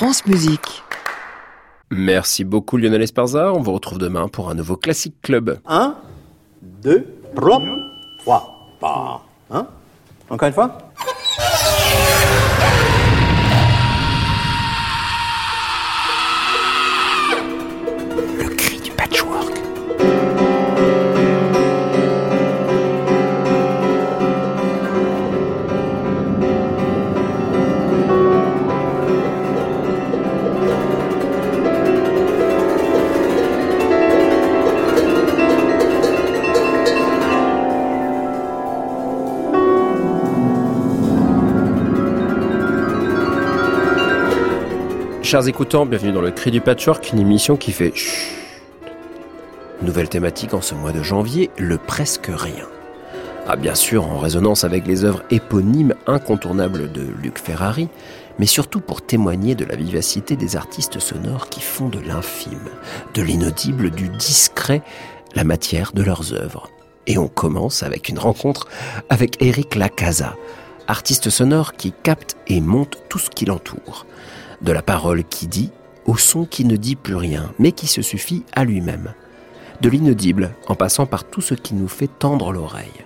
France 0.00 0.24
Musique. 0.24 0.82
Merci 1.90 2.44
beaucoup 2.44 2.78
Lionel 2.78 3.02
Esparza. 3.02 3.52
On 3.52 3.60
vous 3.60 3.74
retrouve 3.74 3.98
demain 3.98 4.28
pour 4.28 4.48
un 4.48 4.54
nouveau 4.54 4.78
Classic 4.78 5.14
Club. 5.20 5.58
1, 5.66 5.94
2, 6.62 7.06
3, 7.36 7.62
3, 8.80 9.26
Hein 9.50 9.66
Encore 10.30 10.48
une 10.48 10.54
fois 10.54 10.78
Chers 45.30 45.46
écoutants, 45.46 45.86
bienvenue 45.86 46.10
dans 46.10 46.22
le 46.22 46.32
Cri 46.32 46.50
du 46.50 46.60
Patchwork, 46.60 47.12
une 47.12 47.20
émission 47.20 47.56
qui 47.56 47.70
fait 47.70 47.92
chut. 47.94 48.34
Nouvelle 49.80 50.08
thématique 50.08 50.54
en 50.54 50.60
ce 50.60 50.74
mois 50.74 50.90
de 50.90 51.04
janvier, 51.04 51.50
le 51.56 51.78
presque 51.78 52.28
rien. 52.28 52.66
Ah 53.46 53.54
bien 53.54 53.76
sûr 53.76 54.04
en 54.08 54.18
résonance 54.18 54.64
avec 54.64 54.88
les 54.88 55.04
œuvres 55.04 55.22
éponymes 55.30 55.94
incontournables 56.08 56.90
de 56.90 57.02
Luc 57.22 57.38
Ferrari, 57.38 57.88
mais 58.40 58.46
surtout 58.46 58.80
pour 58.80 59.02
témoigner 59.02 59.54
de 59.54 59.64
la 59.64 59.76
vivacité 59.76 60.34
des 60.34 60.56
artistes 60.56 60.98
sonores 60.98 61.48
qui 61.48 61.60
font 61.60 61.88
de 61.88 62.00
l'infime, 62.00 62.68
de 63.14 63.22
l'inaudible, 63.22 63.92
du 63.92 64.08
discret, 64.08 64.82
la 65.36 65.44
matière 65.44 65.92
de 65.92 66.02
leurs 66.02 66.32
œuvres. 66.32 66.68
Et 67.06 67.18
on 67.18 67.28
commence 67.28 67.84
avec 67.84 68.08
une 68.08 68.18
rencontre 68.18 68.66
avec 69.08 69.40
Eric 69.40 69.76
Lacasa, 69.76 70.34
artiste 70.88 71.30
sonore 71.30 71.74
qui 71.74 71.92
capte 71.92 72.36
et 72.48 72.60
monte 72.60 72.98
tout 73.08 73.20
ce 73.20 73.30
qui 73.30 73.44
l'entoure. 73.44 74.06
De 74.62 74.72
la 74.72 74.82
parole 74.82 75.24
qui 75.24 75.46
dit, 75.46 75.70
au 76.04 76.16
son 76.16 76.44
qui 76.44 76.64
ne 76.64 76.76
dit 76.76 76.96
plus 76.96 77.14
rien, 77.14 77.52
mais 77.58 77.72
qui 77.72 77.86
se 77.86 78.02
suffit 78.02 78.44
à 78.52 78.64
lui-même. 78.64 79.14
De 79.80 79.88
l'inaudible, 79.88 80.50
en 80.66 80.74
passant 80.74 81.06
par 81.06 81.24
tout 81.24 81.40
ce 81.40 81.54
qui 81.54 81.74
nous 81.74 81.88
fait 81.88 82.08
tendre 82.08 82.52
l'oreille. 82.52 83.04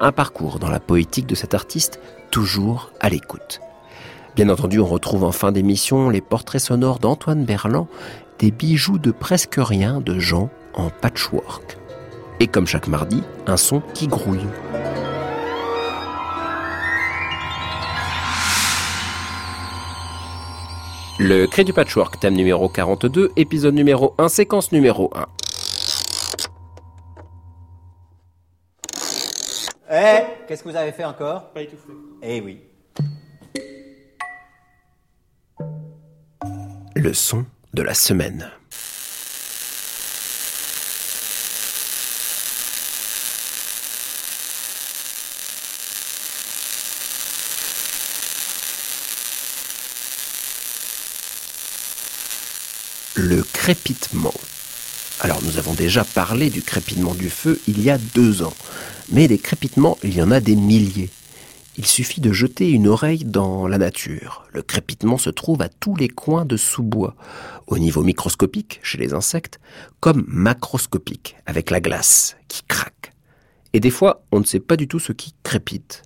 Un 0.00 0.10
parcours 0.12 0.58
dans 0.58 0.70
la 0.70 0.80
poétique 0.80 1.26
de 1.26 1.34
cet 1.36 1.54
artiste, 1.54 2.00
toujours 2.30 2.90
à 3.00 3.08
l'écoute. 3.08 3.60
Bien 4.34 4.48
entendu, 4.48 4.80
on 4.80 4.86
retrouve 4.86 5.24
en 5.24 5.32
fin 5.32 5.52
d'émission 5.52 6.10
les 6.10 6.20
portraits 6.20 6.60
sonores 6.60 6.98
d'Antoine 6.98 7.44
Berland, 7.44 7.86
des 8.38 8.50
bijoux 8.50 8.98
de 8.98 9.10
presque 9.10 9.56
rien 9.58 10.00
de 10.00 10.18
gens 10.18 10.50
en 10.74 10.90
patchwork. 10.90 11.78
Et 12.40 12.46
comme 12.46 12.66
chaque 12.66 12.88
mardi, 12.88 13.22
un 13.46 13.56
son 13.56 13.82
qui 13.94 14.06
grouille. 14.06 14.46
Le 21.20 21.46
Cri 21.46 21.64
du 21.64 21.72
Patchwork, 21.72 22.20
thème 22.20 22.34
numéro 22.34 22.68
42, 22.68 23.32
épisode 23.34 23.74
numéro 23.74 24.14
1, 24.18 24.28
séquence 24.28 24.70
numéro 24.70 25.10
1. 25.16 25.26
Eh 29.90 30.20
Qu'est-ce 30.46 30.62
que 30.62 30.68
vous 30.68 30.76
avez 30.76 30.92
fait 30.92 31.04
encore? 31.04 31.50
Pas 31.50 31.62
étouffé. 31.62 31.88
Eh 32.22 32.40
oui. 32.40 32.60
Le 36.94 37.12
son 37.12 37.44
de 37.74 37.82
la 37.82 37.94
semaine. 37.94 38.52
Le 53.20 53.37
crépitement. 53.52 54.34
Alors 55.20 55.42
nous 55.42 55.58
avons 55.58 55.74
déjà 55.74 56.04
parlé 56.04 56.48
du 56.48 56.62
crépitement 56.62 57.14
du 57.14 57.28
feu 57.28 57.60
il 57.66 57.82
y 57.82 57.90
a 57.90 57.98
deux 57.98 58.42
ans, 58.42 58.54
mais 59.10 59.26
des 59.26 59.38
crépitements, 59.38 59.98
il 60.04 60.14
y 60.14 60.22
en 60.22 60.30
a 60.30 60.40
des 60.40 60.54
milliers. 60.54 61.10
Il 61.76 61.86
suffit 61.86 62.20
de 62.20 62.32
jeter 62.32 62.70
une 62.70 62.88
oreille 62.88 63.24
dans 63.24 63.68
la 63.68 63.78
nature. 63.78 64.44
Le 64.52 64.62
crépitement 64.62 65.18
se 65.18 65.30
trouve 65.30 65.62
à 65.62 65.68
tous 65.68 65.94
les 65.94 66.08
coins 66.08 66.44
de 66.44 66.56
sous-bois, 66.56 67.14
au 67.66 67.78
niveau 67.78 68.02
microscopique 68.02 68.80
chez 68.82 68.98
les 68.98 69.12
insectes, 69.12 69.60
comme 70.00 70.24
macroscopique 70.26 71.36
avec 71.46 71.70
la 71.70 71.80
glace 71.80 72.36
qui 72.48 72.62
craque. 72.66 73.12
Et 73.72 73.80
des 73.80 73.90
fois, 73.90 74.24
on 74.32 74.40
ne 74.40 74.44
sait 74.44 74.60
pas 74.60 74.76
du 74.76 74.88
tout 74.88 74.98
ce 74.98 75.12
qui 75.12 75.34
crépite. 75.42 76.02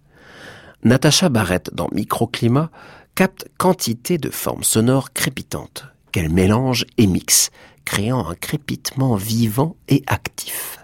Natacha 0.84 1.28
Barrett, 1.28 1.72
dans 1.72 1.88
Microclimat, 1.92 2.70
capte 3.14 3.48
quantité 3.56 4.18
de 4.18 4.30
formes 4.30 4.64
sonores 4.64 5.12
crépitantes 5.12 5.91
qu'elle 6.12 6.28
mélange 6.28 6.86
et 6.98 7.06
mixe, 7.06 7.50
créant 7.84 8.28
un 8.28 8.34
crépitement 8.34 9.16
vivant 9.16 9.76
et 9.88 10.02
actif. 10.06 10.78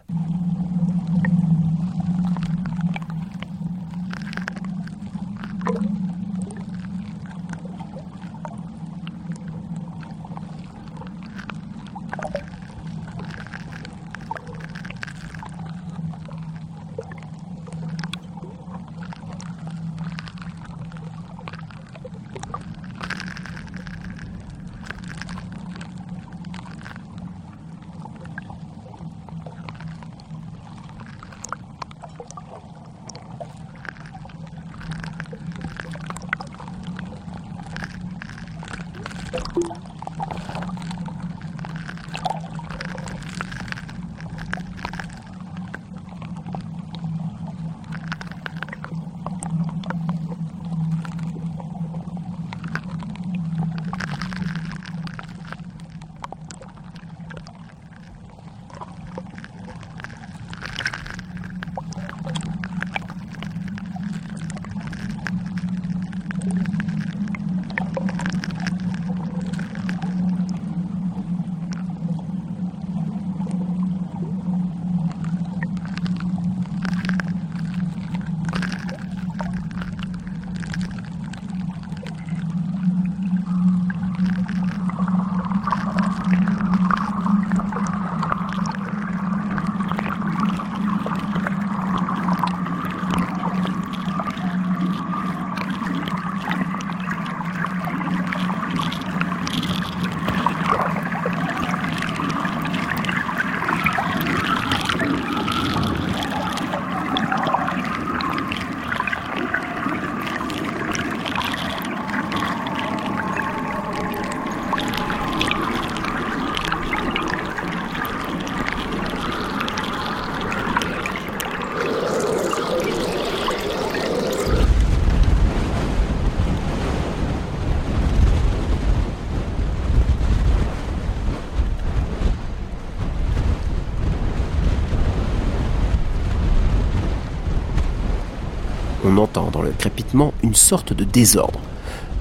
Entend 139.19 139.51
dans 139.51 139.63
le 139.63 139.73
crépitement 139.73 140.33
une 140.43 140.55
sorte 140.55 140.93
de 140.93 141.05
désordre, 141.05 141.61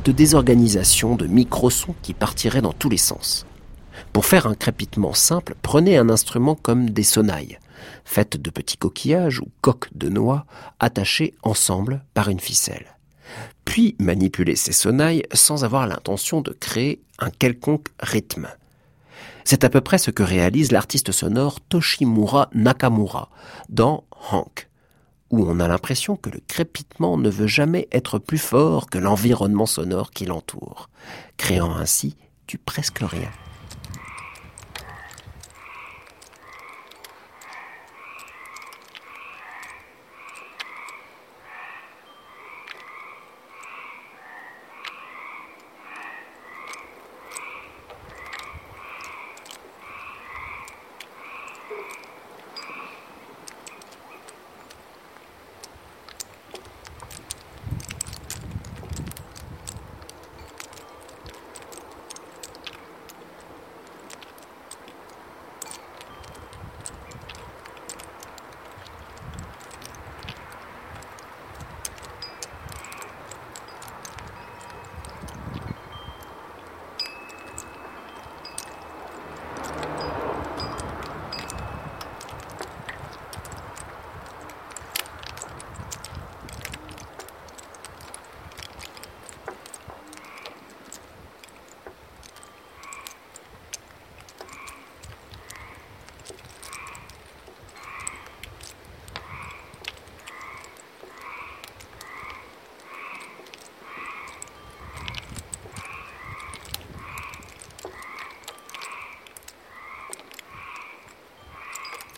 de 0.05 0.11
désorganisation, 0.11 1.15
de 1.15 1.27
microsons 1.27 1.95
qui 2.01 2.13
partiraient 2.13 2.61
dans 2.61 2.73
tous 2.73 2.89
les 2.89 2.97
sens. 2.97 3.45
Pour 4.13 4.25
faire 4.25 4.47
un 4.47 4.55
crépitement 4.55 5.13
simple, 5.13 5.55
prenez 5.61 5.97
un 5.97 6.09
instrument 6.09 6.55
comme 6.55 6.89
des 6.89 7.03
sonnailles, 7.03 7.59
faites 8.05 8.38
de 8.38 8.49
petits 8.49 8.77
coquillages 8.77 9.39
ou 9.39 9.47
coques 9.61 9.89
de 9.95 10.09
noix 10.09 10.45
attachés 10.79 11.35
ensemble 11.44 12.03
par 12.13 12.29
une 12.29 12.39
ficelle. 12.39 12.97
Puis 13.65 13.95
manipulez 14.00 14.55
ces 14.55 14.71
sonnailles 14.71 15.23
sans 15.33 15.63
avoir 15.63 15.88
l'intention 15.88 16.41
de 16.41 16.51
créer 16.51 17.01
un 17.19 17.29
quelconque 17.29 17.89
rythme. 18.00 18.47
C'est 19.43 19.63
à 19.63 19.69
peu 19.69 19.81
près 19.81 19.97
ce 19.97 20.11
que 20.11 20.23
réalise 20.23 20.71
l'artiste 20.71 21.11
sonore 21.11 21.59
Toshimura 21.61 22.50
Nakamura 22.53 23.29
dans 23.69 24.03
Hank, 24.31 24.66
où 25.29 25.45
on 25.45 25.59
a 25.59 25.68
l'impression 25.68 26.15
que 26.15 26.29
le 26.29 26.39
crépitement 26.47 27.18
ne 27.18 27.29
veut 27.29 27.47
jamais 27.47 27.88
être 27.91 28.19
plus 28.19 28.38
fort 28.38 28.89
que 28.89 28.97
l'environnement 28.97 29.65
sonore 29.65 30.12
qui 30.12 30.25
l'entoure, 30.25 30.89
créant 31.38 31.75
ainsi 31.75 32.15
du 32.47 32.57
presque 32.57 33.00
rien. 33.01 33.31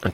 un 0.04 0.12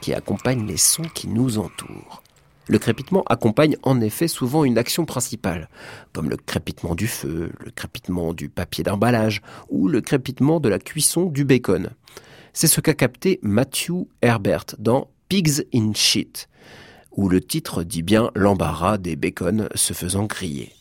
qui 0.00 0.12
accompagne 0.12 0.66
les 0.66 0.76
sons 0.76 1.08
qui 1.14 1.28
nous 1.28 1.58
entourent. 1.58 2.22
Le 2.68 2.78
crépitement 2.78 3.24
accompagne 3.26 3.76
en 3.82 4.00
effet 4.00 4.28
souvent 4.28 4.64
une 4.64 4.78
action 4.78 5.04
principale, 5.04 5.68
comme 6.12 6.30
le 6.30 6.36
crépitement 6.36 6.94
du 6.94 7.08
feu, 7.08 7.50
le 7.64 7.70
crépitement 7.70 8.32
du 8.32 8.48
papier 8.48 8.84
d'emballage 8.84 9.42
ou 9.70 9.88
le 9.88 10.00
crépitement 10.00 10.60
de 10.60 10.68
la 10.68 10.78
cuisson 10.78 11.24
du 11.24 11.44
bacon. 11.44 11.90
C'est 12.52 12.68
ce 12.68 12.80
qu'a 12.80 12.94
capté 12.94 13.40
Matthew 13.42 14.06
Herbert 14.22 14.66
dans 14.78 15.08
Pigs 15.28 15.64
in 15.74 15.92
Shit, 15.94 16.48
où 17.12 17.28
le 17.28 17.40
titre 17.40 17.82
dit 17.82 18.02
bien 18.02 18.30
l'embarras 18.34 18.98
des 18.98 19.16
bacons 19.16 19.68
se 19.74 19.92
faisant 19.92 20.26
griller. 20.26 20.72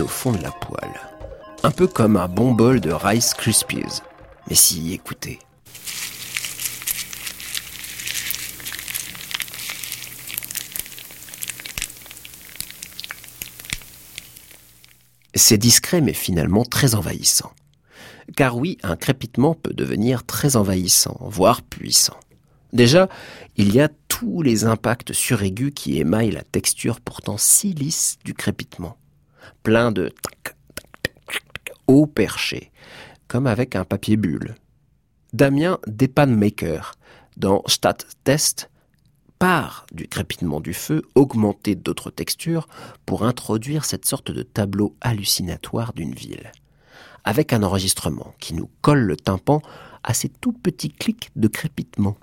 Au 0.00 0.06
fond 0.06 0.32
de 0.32 0.42
la 0.42 0.50
poêle. 0.50 1.00
Un 1.62 1.70
peu 1.70 1.86
comme 1.86 2.16
un 2.16 2.28
bon 2.28 2.52
bol 2.52 2.80
de 2.80 2.92
Rice 2.92 3.34
Krispies. 3.34 4.02
Mais 4.48 4.54
si, 4.54 4.92
écoutez. 4.92 5.38
C'est 15.34 15.58
discret 15.58 16.00
mais 16.00 16.12
finalement 16.12 16.64
très 16.64 16.94
envahissant. 16.94 17.52
Car 18.36 18.56
oui, 18.56 18.78
un 18.82 18.96
crépitement 18.96 19.54
peut 19.54 19.74
devenir 19.74 20.24
très 20.24 20.56
envahissant, 20.56 21.16
voire 21.20 21.62
puissant. 21.62 22.18
Déjà, 22.72 23.08
il 23.56 23.74
y 23.74 23.80
a 23.80 23.88
tous 24.08 24.42
les 24.42 24.64
impacts 24.64 25.12
suraigus 25.12 25.72
qui 25.74 25.98
émaillent 25.98 26.32
la 26.32 26.42
texture 26.42 27.00
pourtant 27.00 27.36
si 27.38 27.72
lisse 27.72 28.18
du 28.24 28.34
crépitement 28.34 28.96
plein 29.62 29.92
de 29.92 30.12
haut 31.86 32.06
perché, 32.06 32.70
comme 33.28 33.46
avec 33.46 33.76
un 33.76 33.84
papier 33.84 34.16
bulle. 34.16 34.54
Damien 35.32 35.78
Depanmaker, 35.86 36.94
dans 37.36 37.62
Stat 37.66 37.98
Test, 38.24 38.70
part 39.38 39.86
du 39.92 40.08
crépitement 40.08 40.60
du 40.60 40.72
feu, 40.72 41.02
augmenté 41.14 41.74
d'autres 41.74 42.10
textures, 42.10 42.68
pour 43.04 43.24
introduire 43.24 43.84
cette 43.84 44.06
sorte 44.06 44.30
de 44.30 44.42
tableau 44.42 44.96
hallucinatoire 45.00 45.92
d'une 45.92 46.14
ville, 46.14 46.52
avec 47.24 47.52
un 47.52 47.62
enregistrement 47.62 48.34
qui 48.40 48.54
nous 48.54 48.70
colle 48.80 49.00
le 49.00 49.16
tympan 49.16 49.60
à 50.02 50.14
ces 50.14 50.28
tout 50.28 50.52
petits 50.52 50.90
clics 50.90 51.30
de 51.36 51.48
crépitement. 51.48 52.16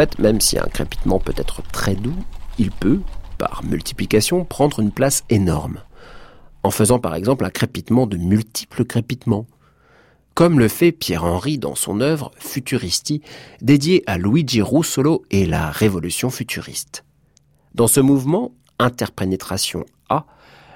Fait, 0.00 0.18
même 0.18 0.40
si 0.40 0.58
un 0.58 0.66
crépitement 0.66 1.18
peut 1.18 1.34
être 1.36 1.60
très 1.60 1.94
doux, 1.94 2.16
il 2.58 2.70
peut, 2.70 3.00
par 3.36 3.62
multiplication, 3.64 4.46
prendre 4.46 4.80
une 4.80 4.92
place 4.92 5.24
énorme, 5.28 5.82
en 6.62 6.70
faisant 6.70 6.98
par 6.98 7.14
exemple 7.14 7.44
un 7.44 7.50
crépitement 7.50 8.06
de 8.06 8.16
multiples 8.16 8.86
crépitements, 8.86 9.46
comme 10.32 10.58
le 10.58 10.68
fait 10.68 10.90
Pierre-Henry 10.90 11.58
dans 11.58 11.74
son 11.74 12.00
œuvre 12.00 12.30
Futuristi, 12.38 13.20
dédiée 13.60 14.02
à 14.06 14.16
Luigi 14.16 14.62
Russolo 14.62 15.22
et 15.30 15.44
la 15.44 15.70
révolution 15.70 16.30
futuriste. 16.30 17.04
Dans 17.74 17.86
ce 17.86 18.00
mouvement, 18.00 18.52
interpénétration 18.78 19.84
A, 20.08 20.24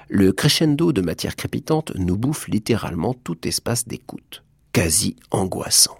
le 0.07 0.33
crescendo 0.33 0.93
de 0.93 1.01
matière 1.01 1.35
crépitante 1.35 1.93
nous 1.95 2.15
bouffe 2.15 2.47
littéralement 2.47 3.15
tout 3.15 3.47
espace 3.47 3.87
d'écoute, 3.87 4.43
quasi 4.71 5.15
angoissant. 5.31 5.97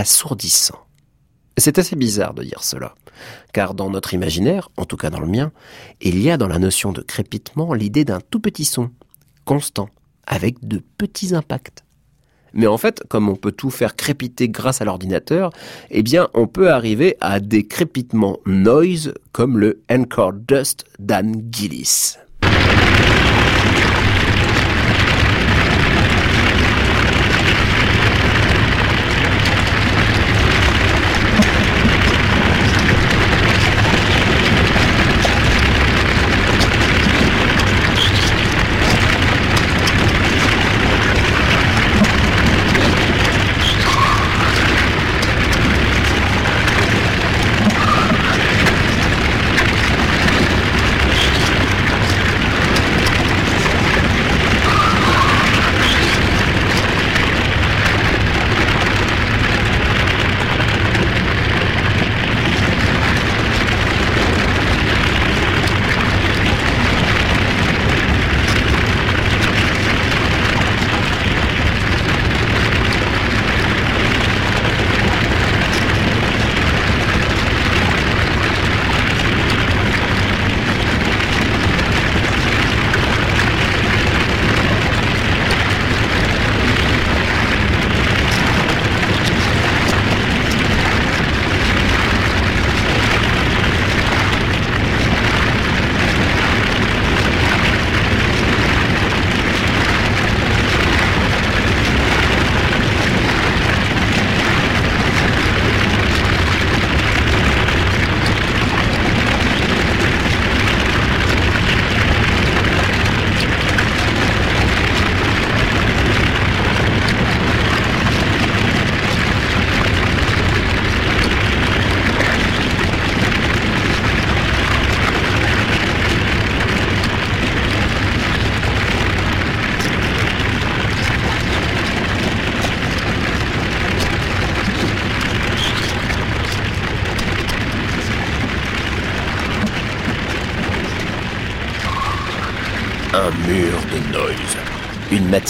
Assourdissant. 0.00 0.78
C'est 1.58 1.78
assez 1.78 1.94
bizarre 1.94 2.32
de 2.32 2.42
dire 2.42 2.64
cela, 2.64 2.94
car 3.52 3.74
dans 3.74 3.90
notre 3.90 4.14
imaginaire, 4.14 4.70
en 4.78 4.86
tout 4.86 4.96
cas 4.96 5.10
dans 5.10 5.20
le 5.20 5.26
mien, 5.26 5.52
il 6.00 6.20
y 6.20 6.30
a 6.30 6.38
dans 6.38 6.48
la 6.48 6.58
notion 6.58 6.92
de 6.92 7.02
crépitement 7.02 7.74
l'idée 7.74 8.06
d'un 8.06 8.20
tout 8.30 8.40
petit 8.40 8.64
son, 8.64 8.90
constant, 9.44 9.90
avec 10.26 10.66
de 10.66 10.82
petits 10.96 11.34
impacts. 11.34 11.84
Mais 12.54 12.66
en 12.66 12.78
fait, 12.78 13.04
comme 13.08 13.28
on 13.28 13.36
peut 13.36 13.52
tout 13.52 13.70
faire 13.70 13.94
crépiter 13.94 14.48
grâce 14.48 14.80
à 14.80 14.84
l'ordinateur, 14.84 15.52
eh 15.90 16.02
bien, 16.02 16.28
on 16.34 16.46
peut 16.46 16.72
arriver 16.72 17.16
à 17.20 17.38
des 17.38 17.66
crépitements 17.66 18.38
noise 18.46 19.12
comme 19.32 19.58
le 19.58 19.82
Encore 19.90 20.32
Dust 20.32 20.86
d'Anne 20.98 21.46
Gillis. 21.52 22.16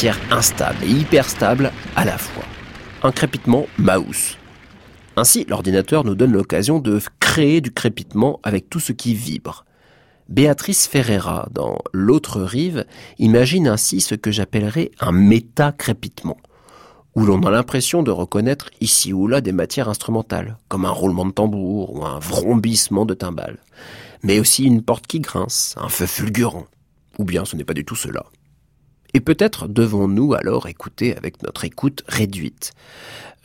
Matière 0.00 0.32
instable 0.32 0.82
et 0.82 0.88
hyper 0.88 1.28
stable 1.28 1.70
à 1.94 2.06
la 2.06 2.16
fois. 2.16 2.44
Un 3.02 3.12
crépitement 3.12 3.66
mouse. 3.76 4.38
Ainsi, 5.16 5.44
l'ordinateur 5.46 6.04
nous 6.04 6.14
donne 6.14 6.32
l'occasion 6.32 6.78
de 6.78 6.98
créer 7.18 7.60
du 7.60 7.70
crépitement 7.70 8.40
avec 8.42 8.70
tout 8.70 8.80
ce 8.80 8.92
qui 8.92 9.12
vibre. 9.12 9.66
Béatrice 10.30 10.86
Ferreira, 10.86 11.50
dans 11.52 11.76
L'autre 11.92 12.40
rive, 12.40 12.86
imagine 13.18 13.68
ainsi 13.68 14.00
ce 14.00 14.14
que 14.14 14.30
j'appellerais 14.30 14.90
un 15.00 15.12
méta-crépitement, 15.12 16.38
où 17.14 17.26
l'on 17.26 17.42
a 17.42 17.50
l'impression 17.50 18.02
de 18.02 18.10
reconnaître 18.10 18.70
ici 18.80 19.12
ou 19.12 19.26
là 19.26 19.42
des 19.42 19.52
matières 19.52 19.90
instrumentales, 19.90 20.56
comme 20.68 20.86
un 20.86 20.90
roulement 20.90 21.26
de 21.26 21.32
tambour 21.32 21.94
ou 21.94 22.06
un 22.06 22.18
vrombissement 22.20 23.04
de 23.04 23.12
timbales, 23.12 23.58
mais 24.22 24.40
aussi 24.40 24.64
une 24.64 24.80
porte 24.80 25.06
qui 25.06 25.20
grince, 25.20 25.74
un 25.76 25.90
feu 25.90 26.06
fulgurant, 26.06 26.68
ou 27.18 27.24
bien 27.24 27.44
ce 27.44 27.54
n'est 27.54 27.64
pas 27.64 27.74
du 27.74 27.84
tout 27.84 27.96
cela. 27.96 28.24
Et 29.14 29.20
peut-être 29.20 29.68
devons-nous 29.68 30.34
alors 30.34 30.68
écouter 30.68 31.16
avec 31.16 31.42
notre 31.42 31.64
écoute 31.64 32.04
réduite, 32.06 32.72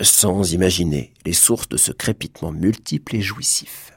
sans 0.01 0.53
imaginer 0.53 1.13
les 1.25 1.33
sources 1.33 1.69
de 1.69 1.77
ce 1.77 1.91
crépitement 1.91 2.51
multiple 2.51 3.15
et 3.15 3.21
jouissif. 3.21 3.93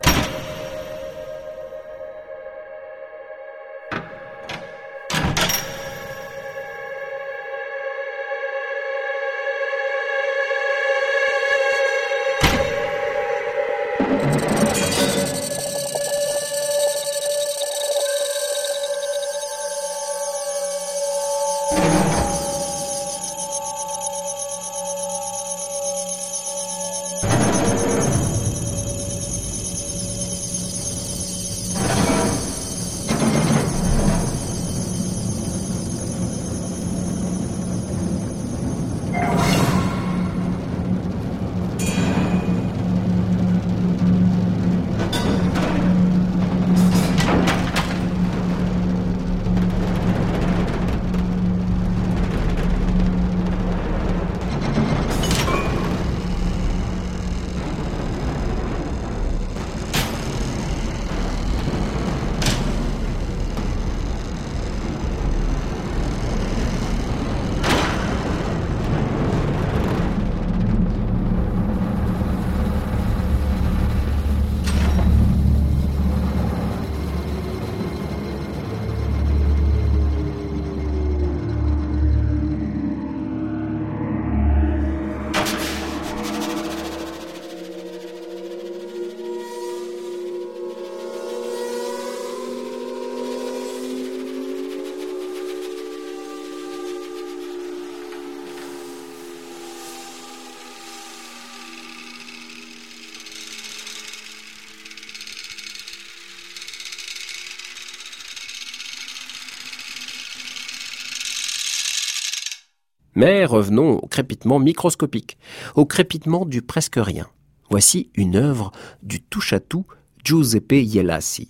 Mais 113.19 113.45
revenons 113.45 113.99
au 113.99 114.07
crépitement 114.07 114.61
microscopique, 114.61 115.39
au 115.75 115.87
crépitement 115.87 116.47
du 116.47 116.63
presque 116.63 116.99
rien. 116.99 117.27
Voici 117.69 118.11
une 118.15 118.37
œuvre 118.37 118.71
du 119.03 119.21
touche-à-tout 119.21 119.87
Giuseppe 120.23 120.75
Yelassi, 120.75 121.49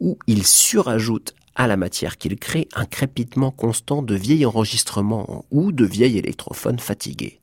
où 0.00 0.18
il 0.26 0.44
surajoute 0.44 1.36
à 1.54 1.68
la 1.68 1.76
matière 1.76 2.18
qu'il 2.18 2.36
crée 2.36 2.66
un 2.74 2.84
crépitement 2.84 3.52
constant 3.52 4.02
de 4.02 4.16
vieil 4.16 4.44
enregistrement 4.44 5.44
ou 5.52 5.70
de 5.70 5.84
vieil 5.84 6.18
électrophone 6.18 6.80
fatigué. 6.80 7.38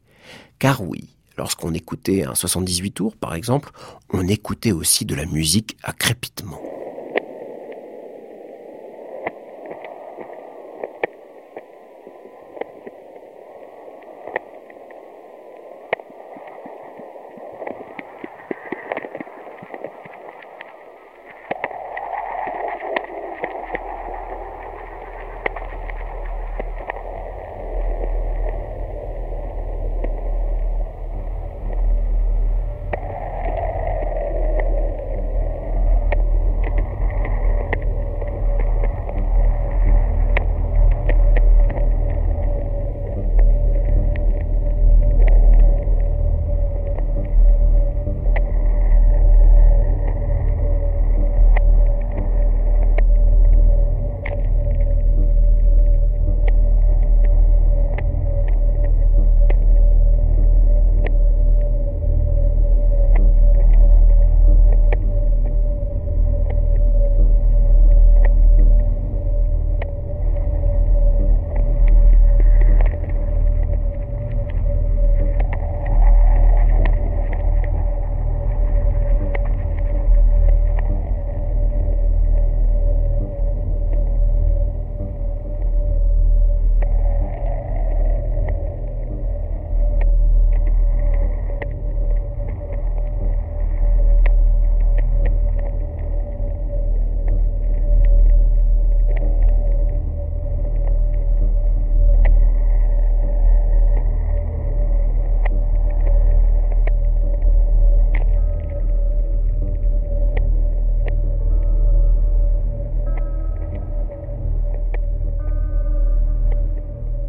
Car 0.60 0.82
oui, 0.82 1.15
lorsqu'on 1.38 1.74
écoutait 1.74 2.26
un 2.26 2.36
78 2.36 2.91
tours 2.91 3.15
par 3.15 3.36
exemple, 3.36 3.72
on 4.12 4.28
écoutait 4.28 4.74
aussi 4.74 5.06
de 5.06 5.15
la 5.15 5.26
musique 5.26 5.78
à 5.82 5.94
crépitement. 5.94 6.75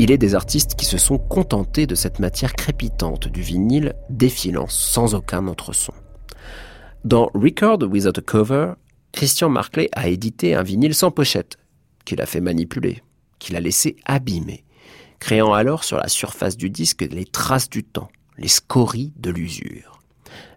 Il 0.06 0.12
est 0.12 0.18
des 0.18 0.36
artistes 0.36 0.76
qui 0.76 0.84
se 0.84 0.98
sont 0.98 1.18
contentés 1.18 1.88
de 1.88 1.96
cette 1.96 2.20
matière 2.20 2.52
crépitante 2.52 3.26
du 3.26 3.42
vinyle 3.42 3.96
défilant 4.08 4.68
sans 4.68 5.16
aucun 5.16 5.48
autre 5.48 5.72
son. 5.72 5.92
Dans 7.04 7.28
Record 7.34 7.82
Without 7.82 8.16
a 8.16 8.22
Cover, 8.22 8.74
Christian 9.10 9.48
Marclay 9.48 9.88
a 9.90 10.06
édité 10.06 10.54
un 10.54 10.62
vinyle 10.62 10.94
sans 10.94 11.10
pochette, 11.10 11.56
qu'il 12.04 12.20
a 12.22 12.26
fait 12.26 12.40
manipuler. 12.40 13.02
qu'il 13.40 13.56
a 13.56 13.60
laissé 13.60 13.96
abîmer, 14.04 14.62
créant 15.18 15.52
alors 15.52 15.82
sur 15.82 15.96
la 15.96 16.06
surface 16.06 16.56
du 16.56 16.70
disque 16.70 17.02
les 17.02 17.24
traces 17.24 17.68
du 17.68 17.82
temps, 17.82 18.08
les 18.38 18.46
scories 18.46 19.12
de 19.16 19.30
l'usure. 19.30 20.02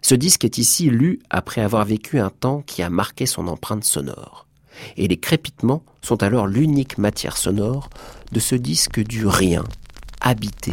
Ce 0.00 0.14
disque 0.14 0.44
est 0.44 0.58
ici 0.58 0.90
lu 0.90 1.18
après 1.28 1.60
avoir 1.60 1.84
vécu 1.84 2.20
un 2.20 2.30
temps 2.30 2.62
qui 2.62 2.84
a 2.84 2.88
marqué 2.88 3.26
son 3.26 3.48
empreinte 3.48 3.82
sonore. 3.82 4.46
Et 4.96 5.08
les 5.08 5.18
crépitements 5.18 5.82
sont 6.02 6.22
alors 6.22 6.46
l'unique 6.46 6.98
matière 6.98 7.36
sonore 7.36 7.90
de 8.32 8.40
ce 8.40 8.54
disque 8.54 9.00
du 9.00 9.26
rien, 9.26 9.64
habité 10.20 10.72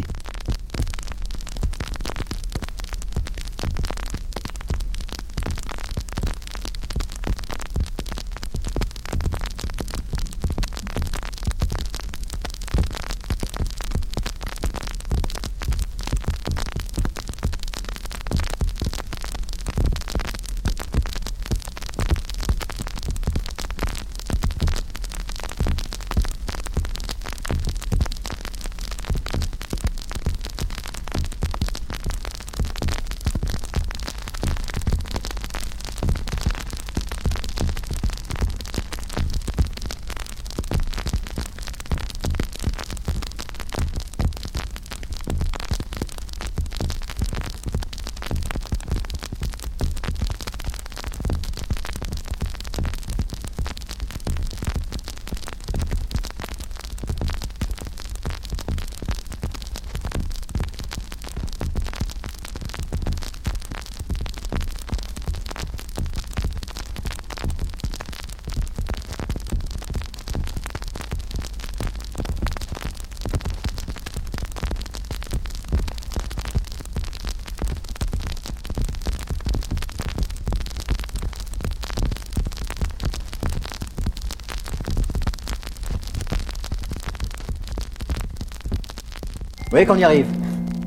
Vous 89.68 89.72
voyez 89.72 89.84
qu'on 89.84 89.98
y 89.98 90.04
arrive 90.04 90.26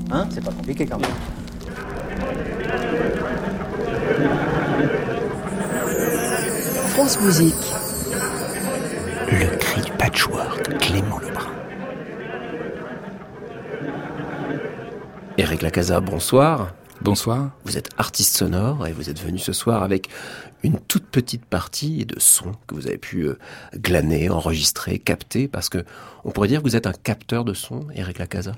Hein 0.09 0.27
C'est 0.31 0.43
pas 0.43 0.51
compliqué 0.51 0.87
quand 0.87 0.97
même. 0.97 1.11
France 6.89 7.21
Musique. 7.21 7.53
Le 9.29 9.55
cri 9.57 9.81
du 9.81 9.91
patchwork, 9.91 10.79
Clément 10.79 11.19
Lebrun. 11.19 11.51
Eric 15.37 15.61
Lacasa, 15.61 16.01
bonsoir. 16.01 16.73
Bonsoir. 17.01 17.51
Vous 17.65 17.77
êtes 17.77 17.89
artiste 17.99 18.35
sonore 18.35 18.87
et 18.87 18.93
vous 18.93 19.11
êtes 19.11 19.21
venu 19.21 19.37
ce 19.37 19.53
soir 19.53 19.83
avec 19.83 20.09
une 20.63 20.79
toute 20.79 21.05
petite 21.05 21.45
partie 21.45 22.07
de 22.07 22.19
son 22.19 22.53
que 22.65 22.73
vous 22.73 22.87
avez 22.87 22.97
pu 22.97 23.27
euh, 23.27 23.37
glaner, 23.75 24.31
enregistrer, 24.31 24.97
capter, 24.97 25.47
parce 25.47 25.69
que 25.69 25.85
on 26.23 26.31
pourrait 26.31 26.47
dire 26.47 26.63
que 26.63 26.67
vous 26.67 26.75
êtes 26.75 26.87
un 26.87 26.93
capteur 26.93 27.45
de 27.45 27.53
son, 27.53 27.85
Eric 27.93 28.17
Lacasa. 28.17 28.53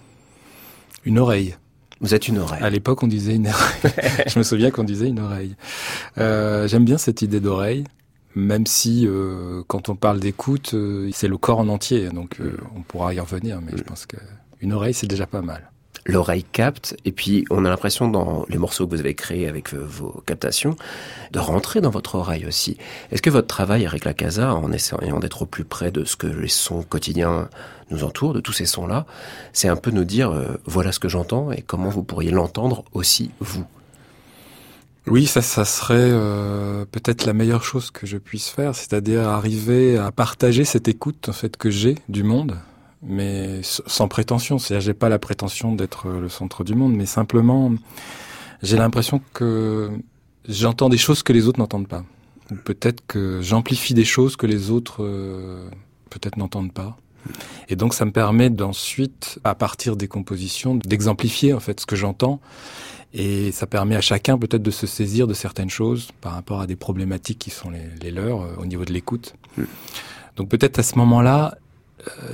Une 1.06 1.20
oreille. 1.20 1.56
Vous 2.02 2.13
êtes 2.13 2.28
une 2.28 2.38
oreille. 2.38 2.62
À 2.62 2.70
l'époque, 2.70 3.02
on 3.04 3.08
disait 3.08 3.36
une 3.36 3.48
oreille. 3.48 3.94
Je 4.28 4.38
me 4.38 4.44
souviens 4.44 4.72
qu'on 4.72 4.84
disait 4.84 5.08
une 5.08 5.20
oreille. 5.20 5.56
Euh, 6.18 6.68
J'aime 6.68 6.86
bien 6.86 6.98
cette 6.98 7.22
idée 7.22 7.39
d'oreille, 7.39 7.86
même 8.36 8.66
si 8.66 9.08
euh, 9.08 9.63
quand 9.68 9.89
on 9.89 9.96
parle 9.96 10.20
d'écoute, 10.20 10.74
euh, 10.74 11.10
c'est 11.13 11.28
le 11.28 11.38
corps 11.38 11.60
en 11.60 11.68
entier, 11.68 12.10
donc 12.10 12.39
on 12.76 12.82
pourra 12.82 13.13
y 13.13 13.20
revenir, 13.20 13.62
mais 13.62 13.72
je 13.78 13.84
pense 13.84 14.06
qu'une 14.06 14.74
oreille, 14.74 14.94
c'est 14.94 15.08
déjà 15.08 15.28
pas 15.28 15.42
mal. 15.42 15.72
L'oreille 16.06 16.44
capte, 16.44 16.98
et 17.06 17.13
puis 17.13 17.46
on 17.50 17.63
a 17.63 17.70
l'impression 17.70 18.10
dans 18.10 18.46
les 18.50 18.58
morceaux 18.58 18.86
que 18.86 18.94
vous 18.94 19.00
avez 19.00 19.16
créés 19.16 19.48
avec 19.48 19.74
euh, 19.74 19.78
vos 19.78 20.22
captations, 20.26 20.76
de 21.32 21.39
rentrer 21.39 21.80
dans 21.80 21.92
votre 21.92 22.16
oreille 22.16 22.46
aussi. 22.46 22.78
Est-ce 23.12 23.22
que 23.22 23.30
votre 23.30 23.48
travail, 23.48 23.84
Eric 23.84 24.04
Lacasa, 24.04 24.54
en 24.54 24.72
essayant 24.74 25.20
d'être 25.20 25.44
au 25.44 25.46
plus 25.46 25.63
près 25.63 25.92
de 25.92 26.04
ce 26.04 26.18
que 26.18 26.28
les 26.28 26.50
sons 26.50 26.84
quotidiens 26.84 27.48
nous 27.89 28.04
entourent, 28.04 28.34
de 28.34 28.42
tous 28.42 28.52
ces 28.52 28.66
sons-là, 28.66 29.06
c'est 29.54 29.70
un 29.70 29.78
peu 29.78 29.92
nous 29.92 30.04
dire, 30.04 30.32
euh, 30.32 30.60
voilà 30.66 30.92
ce 30.92 31.00
que 31.00 31.08
j'entends 31.08 31.52
et 31.52 31.62
comment 31.62 31.89
vous 31.89 32.04
pourriez 32.04 32.32
l'entendre 32.32 32.84
aussi, 32.94 33.32
vous? 33.39 33.66
Oui, 35.08 35.26
ça, 35.26 35.42
ça 35.42 35.66
serait 35.66 35.96
euh, 35.98 36.86
peut-être 36.86 37.26
la 37.26 37.34
meilleure 37.34 37.63
chose 37.63 37.92
que 37.92 38.08
je 38.08 38.18
puisse 38.18 38.50
faire, 38.50 38.74
c'est-à-dire 38.74 39.28
arriver 39.28 39.98
à 39.98 40.12
partager 40.12 40.63
cette 40.63 40.88
écoute 40.88 41.28
en 41.28 41.34
fait 41.34 41.58
que 41.58 41.70
j'ai 41.70 41.96
du 42.08 42.24
monde, 42.24 42.58
mais 43.06 43.62
sans 43.63 44.08
prétention. 44.08 44.58
C'est-à-dire, 44.58 44.86
j'ai 44.86 44.94
pas 44.94 45.10
la 45.10 45.20
prétention 45.20 45.74
d'être 45.74 46.08
le 46.08 46.30
centre 46.30 46.63
du 46.63 46.76
monde, 46.76 46.94
mais 46.96 47.06
simplement, 47.06 47.72
j'ai 48.62 48.78
l'impression 48.78 49.22
que 49.34 49.92
j'entends 50.48 50.89
des 50.89 50.98
choses 50.98 51.24
que 51.24 51.34
les 51.34 51.48
autres 51.48 51.60
n'entendent 51.60 51.88
pas. 51.88 52.04
Ou 52.52 52.56
peut-être 52.56 53.04
que 53.08 53.42
j'amplifie 53.42 53.94
des 53.94 54.06
choses 54.06 54.36
que 54.36 54.46
les 54.46 54.70
autres 54.70 55.04
euh, 55.04 55.68
peut-être 56.10 56.38
n'entendent 56.38 56.74
pas. 56.74 56.98
Et 57.70 57.76
donc, 57.76 57.94
ça 57.94 58.04
me 58.04 58.12
permet 58.12 58.50
d'ensuite, 58.50 59.39
à 59.46 59.56
partir 59.56 59.96
des 59.96 60.08
compositions, 60.10 60.76
d'exemplifier 60.76 61.54
en 61.54 61.62
fait 61.62 61.80
ce 61.80 61.86
que 61.86 61.96
j'entends. 61.96 62.42
Et 63.13 63.52
ça 63.52 63.68
permet 63.68 63.96
à 63.96 64.02
chacun 64.02 64.38
peut-être 64.38 64.63
de 64.63 64.72
se 64.72 64.88
saisir 64.88 65.28
de 65.28 65.34
certaines 65.34 65.70
choses 65.70 66.10
par 66.20 66.34
rapport 66.34 66.62
à 66.62 66.68
des 66.68 66.76
problématiques 66.76 67.39
qui 67.39 67.52
sont 67.52 67.70
les, 67.70 67.84
les 68.02 68.12
leurs 68.12 68.42
euh, 68.42 68.56
au 68.58 68.66
niveau 68.66 68.86
de 68.86 68.92
l'écoute. 68.92 69.36
Donc 70.36 70.50
peut-être 70.50 70.80
à 70.80 70.84
ce 70.84 70.98
moment-là, 70.98 71.56
euh, 71.56 71.62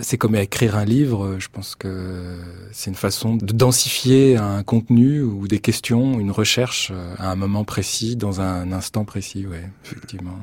c'est 0.01 0.17
comme 0.17 0.36
écrire 0.36 0.75
un 0.75 0.86
livre. 0.86 1.38
Je 1.39 1.47
pense 1.51 1.75
que 1.75 2.38
c'est 2.71 2.89
une 2.89 2.95
façon 2.95 3.36
de 3.36 3.53
densifier 3.53 4.38
un 4.38 4.63
contenu 4.63 5.21
ou 5.21 5.47
des 5.47 5.60
questions, 5.60 6.19
une 6.19 6.32
recherche 6.32 6.91
euh, 6.91 7.15
à 7.17 7.32
un 7.32 7.36
moment 7.36 7.63
précis, 7.63 8.15
dans 8.15 8.41
un 8.41 8.71
instant 8.71 9.05
précis. 9.05 9.45
Ouais, 9.45 9.69
effectivement. 9.86 10.38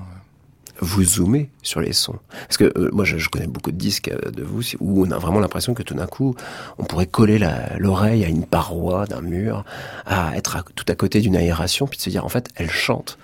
Vous 0.81 1.05
zoomez 1.05 1.49
sur 1.63 1.81
les 1.81 1.95
sons. 1.95 2.19
Parce 2.43 2.59
que 2.59 2.65
euh, 2.77 2.91
moi, 2.93 3.05
je, 3.05 3.29
connais 3.29 3.47
beaucoup 3.47 3.73
de 3.73 3.79
disques 3.79 4.11
de 4.11 4.43
vous 4.43 4.63
où 4.81 5.07
on 5.07 5.11
a 5.11 5.19
vraiment 5.19 5.41
l'impression 5.41 5.73
que 5.73 5.83
tout 5.83 5.95
d'un 5.95 6.07
coup, 6.07 6.35
on 6.79 6.85
pourrait 6.85 7.07
coller 7.07 7.41
l'oreille 7.79 8.25
à 8.25 8.29
une 8.29 8.45
paroi 8.45 9.07
d'un 9.07 9.23
mur, 9.23 9.65
à 10.05 10.37
être 10.37 10.65
tout 10.75 10.85
à 10.89 10.95
côté 10.95 11.21
d'une 11.21 11.37
aération, 11.37 11.87
puis 11.87 11.97
de 11.97 12.03
se 12.03 12.11
dire 12.11 12.25
en 12.27 12.29
fait, 12.29 12.51
elle 12.57 12.71
chante. 12.71 13.19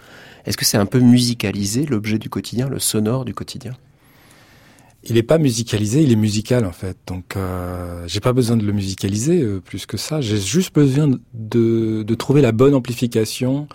Est-ce 0.47 0.57
que 0.57 0.65
c'est 0.65 0.79
un 0.79 0.87
peu 0.87 0.99
musicaliser 0.99 1.87
l'objet 1.87 2.19
du 2.19 2.31
quotidien, 2.31 2.69
le 2.69 2.79
sonore 2.79 3.25
du 3.25 3.35
quotidien? 3.35 3.75
Il 5.05 5.15
n'est 5.15 5.23
pas 5.23 5.39
musicalisé, 5.39 6.03
il 6.03 6.13
est 6.13 6.17
musical 6.17 6.65
en 6.65 6.73
fait. 6.73 6.97
Donc 7.07 7.37
euh, 7.37 8.05
j'ai 8.07 8.21
pas 8.21 8.33
besoin 8.33 8.57
de 8.57 8.65
le 8.65 8.73
musicaliser 8.73 9.43
euh, 9.43 9.61
plus 9.61 9.87
que 9.87 9.97
ça. 9.97 10.21
J'ai 10.21 10.39
juste 10.39 10.75
besoin 10.75 11.09
de, 11.35 12.03
de, 12.03 12.15
trouver 12.15 12.41
la 12.41 12.53
bonne 12.53 12.75
amplification 12.75 13.67